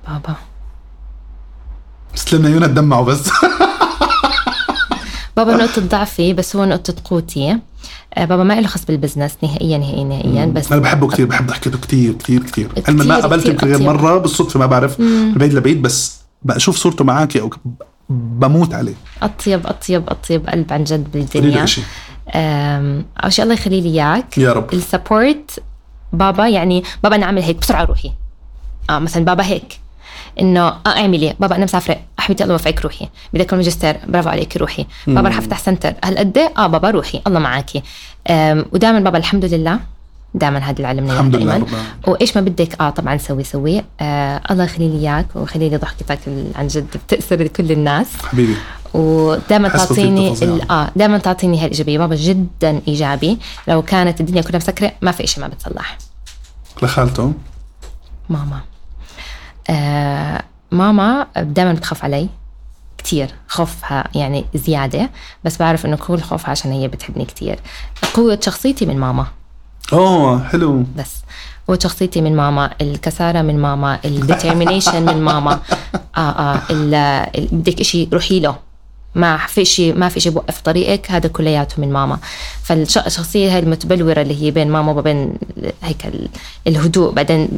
بابا. 0.07 0.35
استلمنا 2.15 2.49
عيونها 2.49 2.67
تدمعوا 2.67 3.05
بس. 3.05 3.29
بابا 5.37 5.55
نقطة 5.55 5.81
ضعفي 5.81 6.33
بس 6.33 6.55
هو 6.55 6.65
نقطة 6.65 6.95
قوتي. 7.03 7.57
بابا 8.18 8.43
ما 8.43 8.61
له 8.61 8.68
خص 8.68 8.86
بال 8.86 8.96
business 8.96 9.38
نهائيا 9.43 9.78
نهائيا 9.78 10.03
نهائيا 10.03 10.45
بس 10.45 10.72
أنا 10.72 10.82
بحبه 10.82 11.07
كثير 11.07 11.26
بحب 11.26 11.47
ضحكته 11.47 11.78
كثير 11.78 12.14
كثير 12.14 12.43
كثير. 12.43 12.70
علما 12.88 13.03
ما 13.03 13.20
قابلته 13.20 13.49
يمكن 13.49 13.68
غير. 13.68 13.82
مرة 13.82 14.18
بالصدفة 14.18 14.59
ما 14.59 14.66
بعرف 14.66 14.99
من 14.99 15.34
بعيد 15.34 15.53
لبعيد 15.53 15.82
بس 15.82 16.22
بشوف 16.41 16.78
صورته 16.78 17.03
معك 17.03 17.38
أو 17.38 17.49
بموت 18.09 18.74
عليه. 18.74 18.93
أطيب 19.22 19.68
أطيب 19.68 20.09
أطيب 20.09 20.49
قلب 20.49 20.74
عن 20.74 20.84
جد 20.84 21.11
بالدنيا. 21.11 21.66
أول 23.24 23.34
شيء 23.34 23.43
الله 23.43 23.53
يخلي 23.53 23.82
لي 23.82 23.89
إياك. 23.89 24.38
يا 24.38 24.53
رب. 24.53 24.74
ال 24.73 24.85
support 24.85 25.63
بابا 26.14 26.47
يعني 26.47 26.84
بابا 27.03 27.16
أنا 27.16 27.26
أعمل 27.26 27.41
هيك 27.41 27.57
بسرعة 27.57 27.84
روحي. 27.84 28.11
آه 28.89 28.99
مثلا 28.99 29.26
بابا 29.26 29.45
هيك. 29.45 29.80
إنه 30.39 30.67
آه 30.67 30.80
اعملي 30.88 31.36
بابا 31.39 31.55
أنا 31.55 31.63
مسافرة 31.63 31.97
حبيبتي 32.17 32.43
الله 32.43 32.53
يوفقك 32.53 32.82
روحي. 32.82 33.09
بدك 33.34 33.53
الماجستير 33.53 33.97
برافو 34.07 34.30
عليك 34.30 34.57
روحي. 34.57 34.86
بابا 35.07 35.30
رح 35.30 35.38
أفتح 35.38 35.59
center. 35.59 35.93
هالقد 36.03 36.38
إيه؟ 36.38 36.53
آه 36.57 36.67
بابا 36.67 36.89
روحي. 36.89 37.21
الله 37.28 37.39
معاكي. 37.39 37.84
أم، 38.30 38.65
ودائما 38.71 38.99
بابا 38.99 39.17
الحمد 39.17 39.45
لله. 39.45 39.80
دائما 40.36 40.59
هذا 40.59 40.80
إياه 40.80 40.91
الحمد 40.91 41.36
لله. 41.36 41.65
وإيش 42.07 42.38
ما 42.38 42.41
بدك؟ 42.41 42.82
آه 42.82 42.89
طبعا 42.89 43.17
سوي 43.17 43.43
سوي. 43.43 43.84
آه 44.01 44.41
الله 44.51 44.63
يخلي 44.63 44.89
لي 44.89 44.99
إياك 44.99 45.26
ويخلي 45.36 45.69
لي 45.69 45.78
ضحكتك 45.78 46.19
عن 46.55 46.67
جد 46.67 46.97
بتأثر 47.07 47.47
كل 47.47 47.71
الناس. 47.71 48.07
حبيبي. 48.24 48.55
ودائما 48.93 49.69
تعطيني 49.69 50.34
آه 50.71 50.91
دائما 50.95 51.17
تعطيني 51.17 51.57
هاي 51.57 51.65
الايجابيه 51.65 51.97
بابا 51.97 52.15
جدا 52.15 52.82
إيجابي. 52.88 53.38
لو 53.67 53.82
كانت 53.82 54.21
الدنيا 54.21 54.41
كلها 54.41 54.57
مسكرة 54.57 54.91
ما 55.01 55.11
في 55.11 55.28
شيء 55.28 55.41
ما 55.41 55.47
بتصلح. 55.47 55.97
لخالته. 56.82 57.34
ماما. 58.30 58.59
آه 59.70 60.41
ماما 60.72 61.28
دائما 61.38 61.74
بتخاف 61.74 62.03
علي 62.03 62.30
كتير 62.97 63.30
خوفها 63.47 64.03
يعني 64.16 64.45
زيادة 64.55 65.09
بس 65.43 65.57
بعرف 65.57 65.86
إنه 65.86 65.95
كل 65.95 66.22
خوفها 66.22 66.49
عشان 66.51 66.72
هي 66.72 66.88
بتحبني 66.88 67.26
كتير. 67.26 67.59
قوة 68.14 68.39
شخصيتي 68.41 68.86
من 68.86 68.97
ماما. 68.99 69.26
أوه 69.93 70.43
حلو. 70.43 70.84
بس 70.97 71.11
قوة 71.68 71.80
شخصيتي 71.84 72.22
من 72.22 72.36
ماما 72.36 72.70
الكسارة 72.82 73.41
من 73.41 73.59
ماما 73.59 73.99
الديترمينيشن 74.05 75.05
من 75.05 75.22
ماما. 75.22 75.59
آه 76.18 76.20
آه 76.20 76.61
بدك 77.51 77.80
إشي 77.80 78.07
روحي 78.14 78.39
له. 78.39 78.55
ما 79.16 79.38
في 79.38 79.66
شيء 79.66 79.95
ما 79.97 80.09
في 80.09 80.20
شيء 80.20 80.32
بوقف 80.32 80.61
طريقك 80.61 81.11
هذا 81.11 81.28
كلياته 81.30 81.82
من 81.82 81.93
ماما. 81.93 82.18
فالشخصية 82.64 83.53
هاي 83.53 83.59
المتبلورة 83.59 84.22
اللي 84.22 84.41
هي 84.43 84.51
بين 84.51 84.72
ماما 84.72 84.91
وبين 84.91 85.34
هيك 85.84 86.05
ال- 86.05 86.30
الهدوء 86.68 87.11
بعدين 87.14 87.49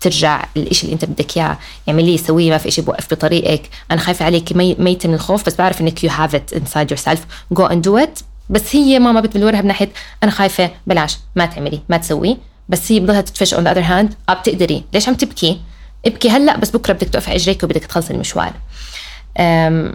ترجع 0.00 0.44
الإشي 0.56 0.82
اللي 0.82 0.94
أنت 0.94 1.04
بدك 1.04 1.36
إياه. 1.36 1.58
اعمليه 1.88 2.16
سويه 2.16 2.50
ما 2.50 2.58
في 2.58 2.70
شيء 2.70 2.84
بوقف 2.84 3.10
بطريقك. 3.10 3.62
أنا 3.90 4.00
خايفة 4.00 4.24
عليك 4.24 4.52
مي 4.56 4.76
ميتة 4.78 5.08
من 5.08 5.14
الخوف 5.14 5.46
بس 5.46 5.54
بعرف 5.54 5.80
إنك 5.80 6.06
you 6.06 6.10
have 6.10 6.34
it 6.34 6.58
inside 6.58 6.94
yourself. 6.94 7.18
Go 7.58 7.62
and 7.68 7.82
do 7.88 8.04
it. 8.04 8.22
بس 8.50 8.76
هي 8.76 8.98
ماما 8.98 9.20
بتبلورها 9.20 9.60
بناحيه 9.60 9.90
أنا 10.22 10.30
خايفة 10.30 10.70
بلاش 10.86 11.18
ما 11.36 11.46
تعملي 11.46 11.80
ما 11.88 11.96
تسوي. 11.96 12.36
بس 12.68 12.92
هي 12.92 13.00
بضلها 13.00 13.20
تتفش 13.20 13.54
on 13.54 13.64
the 13.64 13.70
other 13.70 13.82
hand 13.82 14.14
آه 14.28 14.34
بتقدري. 14.34 14.84
ليش 14.94 15.08
عم 15.08 15.14
تبكي؟ 15.14 15.60
ابكي 16.06 16.30
هلأ 16.30 16.56
بس 16.56 16.70
بكرة 16.70 16.92
بدك 16.92 17.28
على 17.28 17.36
اجريك 17.36 17.62
وبدك 17.62 17.84
تخلصي 17.84 18.12
المشوار. 18.12 18.52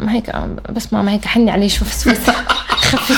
هيك 0.09 0.35
بس 0.69 0.93
ماما 0.93 1.11
هيك 1.11 1.25
حني 1.25 1.51
علي 1.51 1.69
شوف 1.69 2.07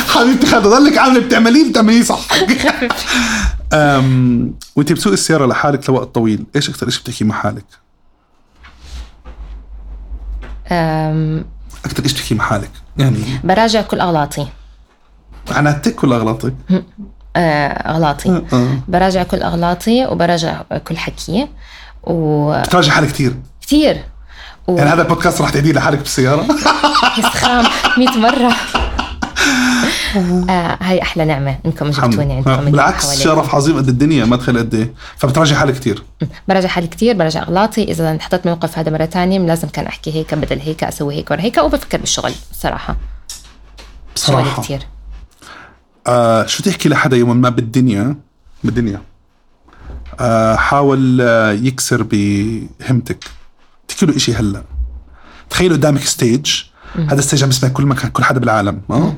حبيبتي 0.10 0.46
خالد 0.46 0.68
ضلك 0.68 0.98
عاملة 0.98 1.20
بتعمليه 1.20 1.70
بتعمليه 1.70 2.04
صح. 2.04 2.20
وانت 4.76 4.92
بتسوقي 4.92 5.14
السيارة 5.14 5.46
لحالك 5.46 5.90
لوقت 5.90 6.16
طويل 6.16 6.46
إيش 6.56 6.70
أكثر 6.70 6.90
شيء 6.90 7.02
بتحكي 7.04 7.24
مع 7.24 7.36
حالك 7.36 7.66
أم، 10.72 11.46
أكثر 11.86 12.08
شيء 12.08 12.14
بتحكي 12.18 12.36
مع 12.36 12.44
حالك 12.46 12.72
يعني؟ 12.98 13.18
براجع 13.44 13.82
كل 13.82 14.00
أغلاطي. 14.00 14.48
عناتك 15.52 16.04
ولا 16.04 16.16
اغلاطك 16.16 16.54
آه، 17.36 17.68
أغلاطي. 17.68 18.30
آه. 18.54 18.68
براجع 18.88 19.24
كل 19.24 19.44
أغلاطي 19.44 20.06
وبراجع 20.06 20.62
كل 20.88 20.98
حكي. 20.98 21.48
وكثير 22.04 22.62
بتراجع 22.68 22.92
حالك 22.92 23.10
كثير 23.62 24.04
و... 24.68 24.78
يعني 24.78 24.90
هذا 24.90 25.02
البودكاست 25.02 25.42
رح 25.42 25.50
تعيديه 25.50 25.72
لحالك 25.74 25.98
بالسيارة؟ 26.00 26.46
يسخام 27.18 27.66
100 27.98 28.10
مرة. 28.18 28.56
آه 30.18 30.78
هاي 30.82 31.02
أحلى 31.02 31.26
نعمة 31.26 31.58
إنكم 31.66 31.90
جبتوني 31.90 32.34
عندكم 32.34 32.60
اللي 32.60 32.72
بالعكس. 32.72 33.22
شرف 33.22 33.56
عظيم 33.56 33.78
قد 33.78 33.88
الدنيا 33.88 34.26
ما 34.26 34.36
تخيل 34.36 34.58
قد 34.58 34.76
إيه. 34.76 34.94
فبتراجع 35.18 35.56
حالك 35.56 35.74
كثير 35.74 36.04
براجع 36.48 36.68
حالي 36.68 36.88
كتير 36.88 37.18
براجع 37.18 37.42
أغلاطي. 37.42 37.84
إذا 37.84 38.12
انحطيت 38.12 38.46
موقف 38.46 38.78
هذا 38.78 38.92
مرة 38.92 39.06
تانية 39.06 39.40
لازم 39.40 39.68
كان 39.68 39.86
أحكي 39.86 40.14
هيك 40.14 40.34
بدل 40.34 40.60
هيك 40.60 40.84
أسوي 40.84 41.16
هيك 41.16 41.32
ورا 41.32 41.42
هيك 41.42 41.58
وبفكر 41.58 41.98
بالشغل 41.98 42.32
شغلي 42.32 42.36
بصراحة. 42.52 42.96
كتير. 44.62 44.88
آه 46.08 46.46
شو 46.46 46.64
تحكي 46.64 46.90
لحدا 46.90 47.18
يوم 47.18 47.38
ما 47.42 47.50
بالدنيا؟ 47.50 48.16
بالدنيا. 48.64 49.02
آه 50.20 50.56
حاول 50.56 51.22
آه 51.22 51.52
يكسر 51.52 52.04
بهمتك. 52.04 53.24
تحكي 53.88 54.06
له 54.06 54.18
شيء 54.18 54.36
هلأ. 54.36 54.64
تخيل 55.50 55.74
قدامك 55.74 56.02
ستيج 56.02 56.64
هذا 56.96 57.20
الستيج 57.20 57.44
عم 57.44 57.50
يسمع 57.50 57.70
كل 57.70 57.86
مكان 57.86 58.12
كل 58.12 58.24
حدا 58.24 58.40
بالعالم 58.40 58.82
آه؟ 58.90 59.14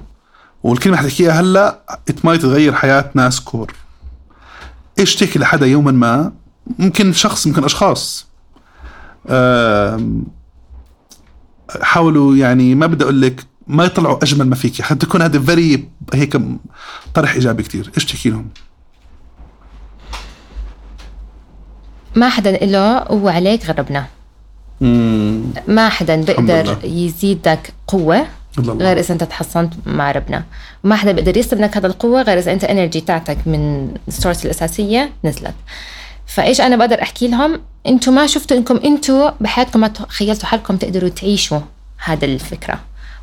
والكلمة 0.67 0.97
حتحكيها 0.97 1.31
هلا 1.31 1.79
ات 2.09 2.25
مايت 2.25 2.41
تغير 2.41 2.73
حياه 2.73 3.11
ناس 3.13 3.39
كور 3.39 3.73
إيش 4.99 5.15
تحكي 5.15 5.39
لحدا 5.39 5.65
يوما 5.65 5.91
ما؟ 5.91 6.31
ممكن 6.79 7.13
شخص 7.13 7.47
ممكن 7.47 7.63
أشخاص. 7.63 8.27
حاولوا 11.81 12.35
يعني 12.35 12.75
ما 12.75 12.87
بدي 12.87 13.03
أقول 13.03 13.21
لك 13.21 13.45
ما 13.67 13.85
يطلعوا 13.85 14.23
أجمل 14.23 14.47
ما 14.49 14.55
فيك 14.55 14.81
حتى 14.81 15.05
تكون 15.05 15.21
هذا 15.21 15.39
فيري 15.39 15.89
هيك 16.13 16.37
طرح 17.13 17.33
إيجابي 17.33 17.63
كتير. 17.63 17.91
إيش 17.95 18.05
تحكي 18.05 18.29
لهم؟ 18.29 18.49
ما 22.15 22.29
حدا 22.29 22.51
له 22.65 22.99
قوة 22.99 23.31
عليك 23.31 23.65
غير 23.65 23.79
ربنا 23.79 24.07
ما 25.67 25.89
حدا 25.89 26.15
بيقدر. 26.15 26.77
يزيدك 26.83 27.73
قوة. 27.87 28.27
الله. 28.59 28.73
غير 28.73 28.99
إذا 28.99 29.13
أنت 29.13 29.23
تحصنت 29.23 29.73
مع 29.85 30.11
ربنا. 30.11 30.43
وما 30.83 30.95
حدا 30.95 31.11
بيقدر 31.11 31.37
يسلب 31.37 31.61
لك 31.61 31.77
هذا 31.77 31.87
القوة 31.87 32.21
غير 32.21 32.39
إذا 32.39 32.53
أنت 32.53 32.63
انرجي 32.63 33.01
تاعتك 33.01 33.37
من 33.45 33.91
السورس 34.07 34.45
الأساسية 34.45 35.09
نزلت. 35.23 35.55
فإيش 36.25 36.61
أنا 36.61 36.75
بقدر 36.75 37.01
أحكي 37.01 37.27
لهم؟ 37.27 37.61
أنتم 37.87 38.15
ما 38.15 38.27
شفتوا 38.27 38.57
إنكم 38.57 38.79
أنتم 38.85 39.31
بحياتكم 39.41 39.79
ما 39.79 39.87
تخيلتوا 39.87 40.47
حالكم 40.47 40.77
تقدروا 40.77 41.09
تعيشوا 41.09 41.59
هذا 42.05 42.25
الفكرة. 42.25 42.79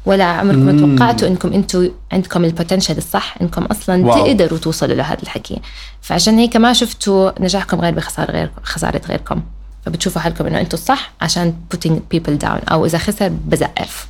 ولا 0.07 0.25
عمركم 0.25 0.97
توقعتوا 0.97 1.29
إنكم 1.29 1.53
أنتم 1.53 1.91
عندكم 2.13 2.45
البوتنشل 2.45 2.99
الصح 2.99 3.35
إنكم 3.43 3.65
أصلا 3.65 4.07
واو. 4.07 4.27
تقدروا 4.27 4.59
توصلوا 4.59 4.95
لهذا 4.95 5.23
الحكي. 5.23 5.61
فعشان 6.03 6.39
هيك 6.39 6.57
ما 6.57 6.73
شفتوا 6.73 7.43
نجاحكم 7.43 7.81
غير 7.81 7.95
بخسارة 7.95 8.33
غير 8.33 8.51
خسارة 8.63 9.01
غيركم. 9.09 9.43
فبتشوفوا 9.87 10.21
حالكم 10.21 10.47
إنه 10.47 10.61
أنتم 10.61 10.79
الصح 10.79 11.13
عشان 11.21 11.55
putting 11.75 12.17
people 12.17 12.45
down. 12.45 12.73
أو 12.73 12.87
إذا 12.87 12.99
خسر 12.99 13.29
بزقف. 13.29 14.07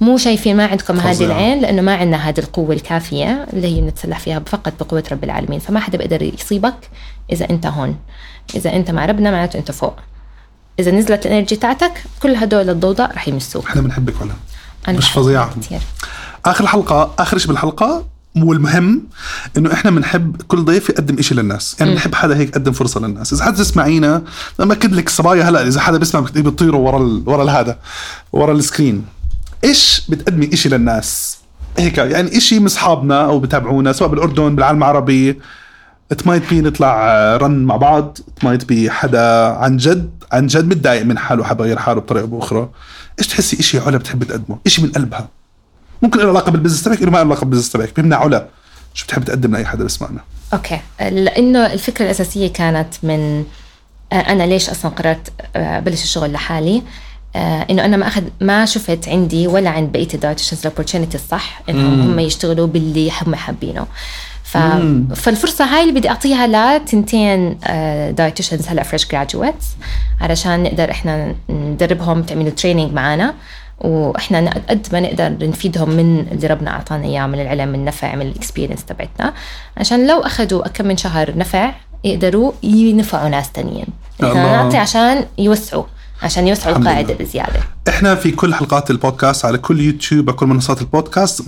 مو 0.00 0.16
شايفين 0.16 0.56
ما 0.56 0.66
عندكم 0.66 1.00
هذه. 1.00 1.24
العين 1.24 1.60
لأنه 1.60 1.82
ما 1.82 1.94
عندنا 1.94 2.28
هذه 2.28 2.38
القوة 2.38 2.74
الكافية 2.74 3.46
اللي 3.52 3.76
هي 3.76 3.80
بنتسلح 3.80 4.18
فيها 4.18 4.42
فقط 4.46 4.72
بقوة 4.80 5.04
رب 5.12 5.24
العالمين. 5.24 5.60
فما 5.60 5.80
حدا 5.80 5.98
بيقدر 5.98 6.22
يصيبك 6.22 6.90
إذا 7.32 7.50
أنت 7.50 7.66
هون. 7.66 7.96
إذا 8.54 8.76
أنت 8.76 8.90
مع 8.90 9.06
ربنا 9.06 9.30
معناته 9.30 9.58
أنت 9.58 9.70
فوق. 9.70 9.96
إذا 10.78 10.90
نزلت 10.90 11.26
ال 11.26 11.30
energy 11.30 11.56
تاعتك 11.56 11.92
كل 12.22 12.34
هدول 12.36 12.70
الضوضاء 12.70 13.14
رح 13.14 13.28
يمسوك. 13.28 13.66
إحنا 13.66 13.80
بنحبك 13.80 14.20
ولا؟ 14.20 14.32
أنا 14.88 14.98
مش. 14.98 15.12
كتير. 15.12 15.80
آخر 16.44 16.66
حلقة 16.66 17.14
آخر 17.18 17.38
شيء 17.38 17.48
بالحلقة 17.48 18.06
والمهم 18.36 19.02
إنه 19.56 19.72
إحنا 19.72 19.90
بنحب 19.90 20.42
كل 20.42 20.64
ضيف 20.64 20.88
يقدم 20.88 21.22
شيء 21.22 21.38
للناس. 21.38 21.76
يعني 21.80 21.92
بنحب 21.92 22.14
حدا 22.14 22.36
هيك 22.36 22.48
يقدم 22.48 22.72
فرصة 22.72 23.00
للناس. 23.00 23.32
إذا 23.32 23.44
حدا 23.44 23.56
تسمعينا 23.56 24.22
لما 24.58 24.72
اكد 24.72 24.92
لك 24.92 25.08
صبايا 25.08 25.48
هلأ 25.48 25.66
إذا 25.66 25.80
حدا 25.80 25.98
بيسمع 25.98 26.20
بتطيروا 26.20 26.86
ورا 26.86 26.98
ال... 26.98 27.22
ورا 27.26 27.50
هذا 27.50 27.78
ورا 28.32 28.52
ال 28.52 28.59
screen. 28.59 29.04
إيش 29.64 30.02
بتقدمي 30.08 30.56
شيء 30.56 30.72
للناس؟ 30.72 31.38
هيك 31.78 31.98
يعني 31.98 32.40
شيء 32.40 32.60
من 32.60 32.66
أصحابنا 32.66 33.24
أو 33.24 33.38
بتابعونا 33.38 33.92
سواء 33.92 34.10
بالأردن 34.10 34.56
بالعالم 34.56 34.78
العربي. 34.78 35.40
it 36.12 36.26
might 36.26 36.50
be 36.50 36.60
نطلع 36.60 37.06
آه، 37.08 37.36
رن 37.36 37.64
مع 37.64 37.76
بعض. 37.76 38.18
it 38.28 38.44
might 38.44 38.64
be 38.64 38.90
حدا 38.90 39.46
عن 39.46 39.76
جد 39.76 40.10
عن 40.32 40.46
جد 40.46 40.64
متضايق 40.64 41.04
من 41.04 41.18
حاله 41.18 41.44
حابب 41.44 41.60
يغير 41.60 41.78
حاله 41.78 42.00
بطريقة 42.00 42.22
أو 42.22 42.26
بأخرى. 42.26 42.68
إيش 43.18 43.26
تحسي 43.26 43.62
شيء 43.62 43.86
علا 43.86 43.96
بتحب 43.96 44.24
تقدمه؟ 44.24 44.58
شيء 44.66 44.84
من 44.84 44.92
قلبها. 44.92 45.28
ممكن 46.02 46.20
له 46.20 46.28
علاقة 46.28 46.50
بال 46.50 46.56
business 46.56 46.82
تبعك 46.82 47.02
له 47.02 47.10
ما 47.10 47.16
له 47.16 47.24
علاقة 47.24 47.40
بال 47.40 47.46
business 47.46 47.72
تبعك. 47.72 47.96
بيمنع 47.96 48.16
علا 48.16 48.48
شو 48.94 49.04
بتحب 49.04 49.24
تقدم 49.24 49.52
لأي 49.52 49.64
حدا 49.64 49.82
بيسمعنا. 49.82 50.20
okay. 50.52 50.80
لأنه 51.00 51.72
الفكرة 51.72 52.04
الأساسية 52.04 52.52
كانت 52.52 52.94
من 53.02 53.44
آه، 54.12 54.14
أنا 54.14 54.42
ليش 54.42 54.70
أصلا 54.70 54.90
قررت 54.90 55.32
آه، 55.56 55.78
أبلش 55.78 56.02
الشغل 56.02 56.32
لحالي؟ 56.32 56.76
آه، 56.76 56.82
إنه 57.36 57.84
أنا 57.84 57.96
ما 57.96 58.06
اخذ 58.06 58.22
ما 58.40 58.64
شفت 58.64 59.08
عندي 59.08 59.46
ولا 59.46 59.70
عند 59.70 59.92
بقية 59.92 60.08
ال 60.14 60.18
dietitians 60.18 60.60
ال 60.60 60.64
opportunity 60.64 61.14
الصح 61.14 61.62
إنهم 61.68 62.00
هم 62.00 62.18
يشتغلوا 62.18 62.66
باللي 62.66 63.10
هم 63.22 63.34
حابينه. 63.34 63.86
ف... 64.44 64.56
فالفرصة 65.14 65.64
هاي 65.64 65.82
اللي 65.82 65.92
بدي 66.00 66.08
أعطيها 66.08 66.46
لتنتين 66.78 67.58
dietitians 68.14 68.68
هلأ 68.68 68.82
fresh 68.82 69.08
graduates 69.08 69.66
علشان 70.20 70.62
نقدر 70.62 70.90
إحنا 70.90 71.34
ندربهم 71.48 72.22
تعملوا 72.22 72.50
training 72.50 72.92
معنا 72.92 73.34
وإحنا 73.80 74.50
قد 74.68 74.86
ما 74.92 75.00
نقدر 75.00 75.48
نفيدهم 75.48 75.90
من 75.90 76.26
اللي 76.32 76.46
ربنا 76.46 76.70
أعطانا 76.70 77.04
إياه 77.04 77.26
من 77.26 77.40
العلم 77.40 77.68
من 77.68 77.74
النفع 77.74 78.14
من 78.14 78.26
ال 78.26 78.31
experience 78.31 78.84
تبعتنا. 78.84 79.34
عشان 79.76 80.06
لو 80.06 80.20
أخذوا 80.20 80.68
كم 80.68 80.86
من 80.86 80.96
شهر 80.96 81.38
نفع 81.38 81.72
يقدروا 82.04 82.52
ينفعوا 82.62 83.28
ناس 83.28 83.52
تانيين. 83.52 83.86
نعطي 84.20 84.76
عشان 84.76 85.24
يوسعوا. 85.38 85.84
عشان 86.22 86.48
يوسعوا 86.48 86.76
القاعدة. 86.76 87.14
بزيادة. 87.14 87.60
إحنا 87.88 88.14
في 88.14 88.30
كل 88.30 88.54
حلقات 88.54 88.90
البودكاست 88.90 89.44
على 89.44 89.58
كل 89.58 89.80
يوتيوب 89.80 90.30
على 90.30 90.38
كل 90.38 90.46
منصات 90.46 90.80
البودكاست 90.80 91.42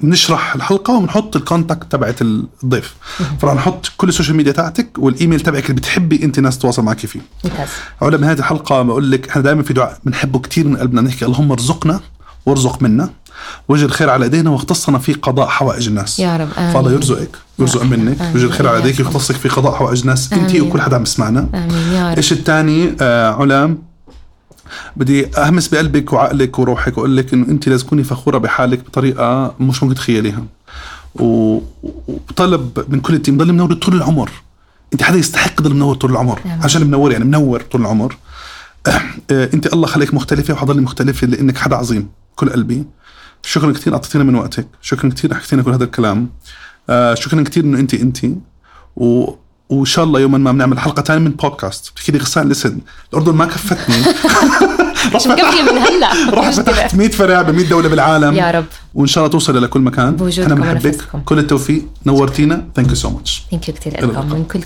بنشرح 0.00 0.54
الحلقة 0.54 0.96
وبنحط 0.96 1.36
ال 1.36 1.43
contact 1.43 1.92
تبعت 1.92 2.22
الضيف. 2.22 2.94
فراح 3.40 3.54
نحط 3.54 3.92
كل 3.96 4.08
ال 4.08 4.12
social 4.12 4.36
media 4.36 4.52
تاعتك 4.52 4.98
والإيميل 4.98 5.40
تبعك 5.40 5.64
اللي 5.64 5.74
بتحبي 5.74 6.24
أنت 6.24 6.40
ناس 6.40 6.58
تتواصل 6.58 6.82
معك 6.82 6.98
فيه. 6.98 7.20
ممتاز. 7.44 7.68
علا 8.02 8.16
بنهايه 8.16 8.38
الحلقة 8.38 8.82
بقول 8.82 9.10
لك 9.10 9.28
إحنا 9.28 9.42
دائما 9.42 9.62
في 9.62 9.72
دعاء 9.72 9.98
بنحبه 10.04 10.38
كثير 10.38 10.68
من 10.68 10.76
قلبنا 10.76 11.00
نحكي 11.00 11.24
اللهم 11.24 11.52
ارزقنا 11.52 12.00
وارزق 12.46 12.82
منا. 12.82 13.10
وجه 13.68 13.84
الخير 13.84 14.10
على 14.10 14.24
ايدينا 14.24 14.50
واختصنا 14.50 14.98
في 14.98 15.12
قضاء 15.12 15.46
حوائج 15.48 15.88
الناس. 15.88 16.20
يا 16.20 16.36
رب، 16.36 16.48
آمين. 16.58 16.72
فالله 16.72 16.92
يرزقك 16.92 17.30
يرزق 17.58 17.82
منك. 17.82 18.20
وجه 18.34 18.44
الخير 18.44 18.68
على 18.68 18.76
ايديك 18.76 19.00
رب. 19.00 19.06
ويختصك 19.06 19.34
في 19.34 19.48
قضاء 19.48 19.74
حوائج 19.74 20.00
الناس. 20.00 20.32
انت. 20.32 20.56
وكل 20.56 20.80
حدا 20.80 20.96
عم 20.96 21.02
يسمعنا. 21.02 21.48
آمين. 21.54 21.92
يا 21.92 22.10
رب. 22.10 22.16
إيش 22.16 22.32
الثاني؟ 22.32 22.96
آه 23.00 23.30
علا 23.30 23.76
بدي 24.96 25.36
أهمس 25.36 25.68
بقلبك 25.68 26.12
وعقلك 26.12 26.58
وروحك 26.58 26.98
وأقول 26.98 27.16
لك 27.16 27.34
إنه 27.34 27.48
أنت 27.48 27.68
لازم 27.68 27.86
تكوني 27.86 28.04
فخورة 28.04 28.38
بحالك 28.38 28.86
بطريقة 28.86 29.54
مش 29.60 29.82
ممكن 29.82 29.94
تتخيليها. 29.94 30.44
وطلب 31.14 32.84
من 32.88 33.00
كل 33.00 33.14
التيم 33.14 33.38
ضل 33.38 33.52
منور 33.52 33.74
طول 33.74 33.94
العمر. 33.94 34.30
أنت 34.92 35.02
حدا 35.02 35.18
يستحق 35.18 35.62
ضل 35.62 35.74
منور 35.74 35.94
طول 35.94 36.10
العمر. 36.10 36.40
آمين. 36.44 36.62
عشان 36.62 36.86
منور 36.86 37.12
يعني 37.12 37.24
منور 37.24 37.62
طول 37.62 37.80
العمر. 37.80 38.16
آه، 38.86 39.00
أنت 39.30 39.72
الله 39.72 39.86
خليك 39.86 40.14
مختلفة 40.14 40.54
وحضلي 40.54 40.80
مختلفة 40.80 41.26
لأنك 41.26 41.58
حدا 41.58 41.76
عظيم 41.76 42.08
كل 42.36 42.50
قلبي. 42.50 42.84
شكرا 43.46 43.72
كثير 43.72 43.92
اعطيتينا 43.92 44.24
من 44.24 44.34
وقتك. 44.34 44.66
شكرا 44.82 45.10
كثير 45.10 45.34
حكيتينا 45.34 45.62
كل 45.62 45.72
هذا 45.72 45.84
الكلام. 45.84 46.30
آه، 46.90 47.14
شكرا 47.14 47.42
كثير 47.42 47.64
إنه 47.64 47.78
انت 47.78 47.94
انت 47.94 48.18
و 48.96 49.34
وإن 49.68 49.84
شاء 49.84 50.04
الله 50.04 50.20
يوما 50.20 50.38
ما 50.38 50.52
بنعمل 50.52 50.78
حلقة 50.78 51.02
ثانية 51.02 51.20
من 51.20 51.30
بودكاست 51.30 51.90
بتحكي 51.90 52.12
لي 52.12 52.18
غسان 52.18 52.48
لسن 52.48 52.78
الأردن 53.12 53.34
ما 53.34 53.44
كفتني. 53.44 53.96
مش 55.14 55.26
مكفيه 55.26 55.62
من 55.62 55.78
هلأ. 55.78 56.10
رحت 56.38 56.54
فتحت 56.60 56.94
100 56.94 57.08
فرع 57.08 57.42
ب 57.42 57.50
100 57.50 57.68
دولة 57.68 57.88
بالعالم. 57.88 58.34
يا 58.34 58.50
رب. 58.50 58.64
وإن 58.94 59.06
شاء 59.06 59.24
الله 59.24 59.32
توصل 59.32 59.62
لكل 59.62 59.80
مكان. 59.80 60.16
بنحبك 60.16 60.84
ونفسكم. 60.84 61.20
كل 61.20 61.38
التوفيق. 61.38 61.84
نورتينا. 62.06 62.68
thank 62.76 62.88
you 62.88 62.94
so 62.94 63.10
much 63.10 63.42
thank 63.50 63.68
you 63.68 63.74
كثير 63.74 64.06
لكم. 64.06 64.28
من 64.32 64.44
كل 64.44 64.60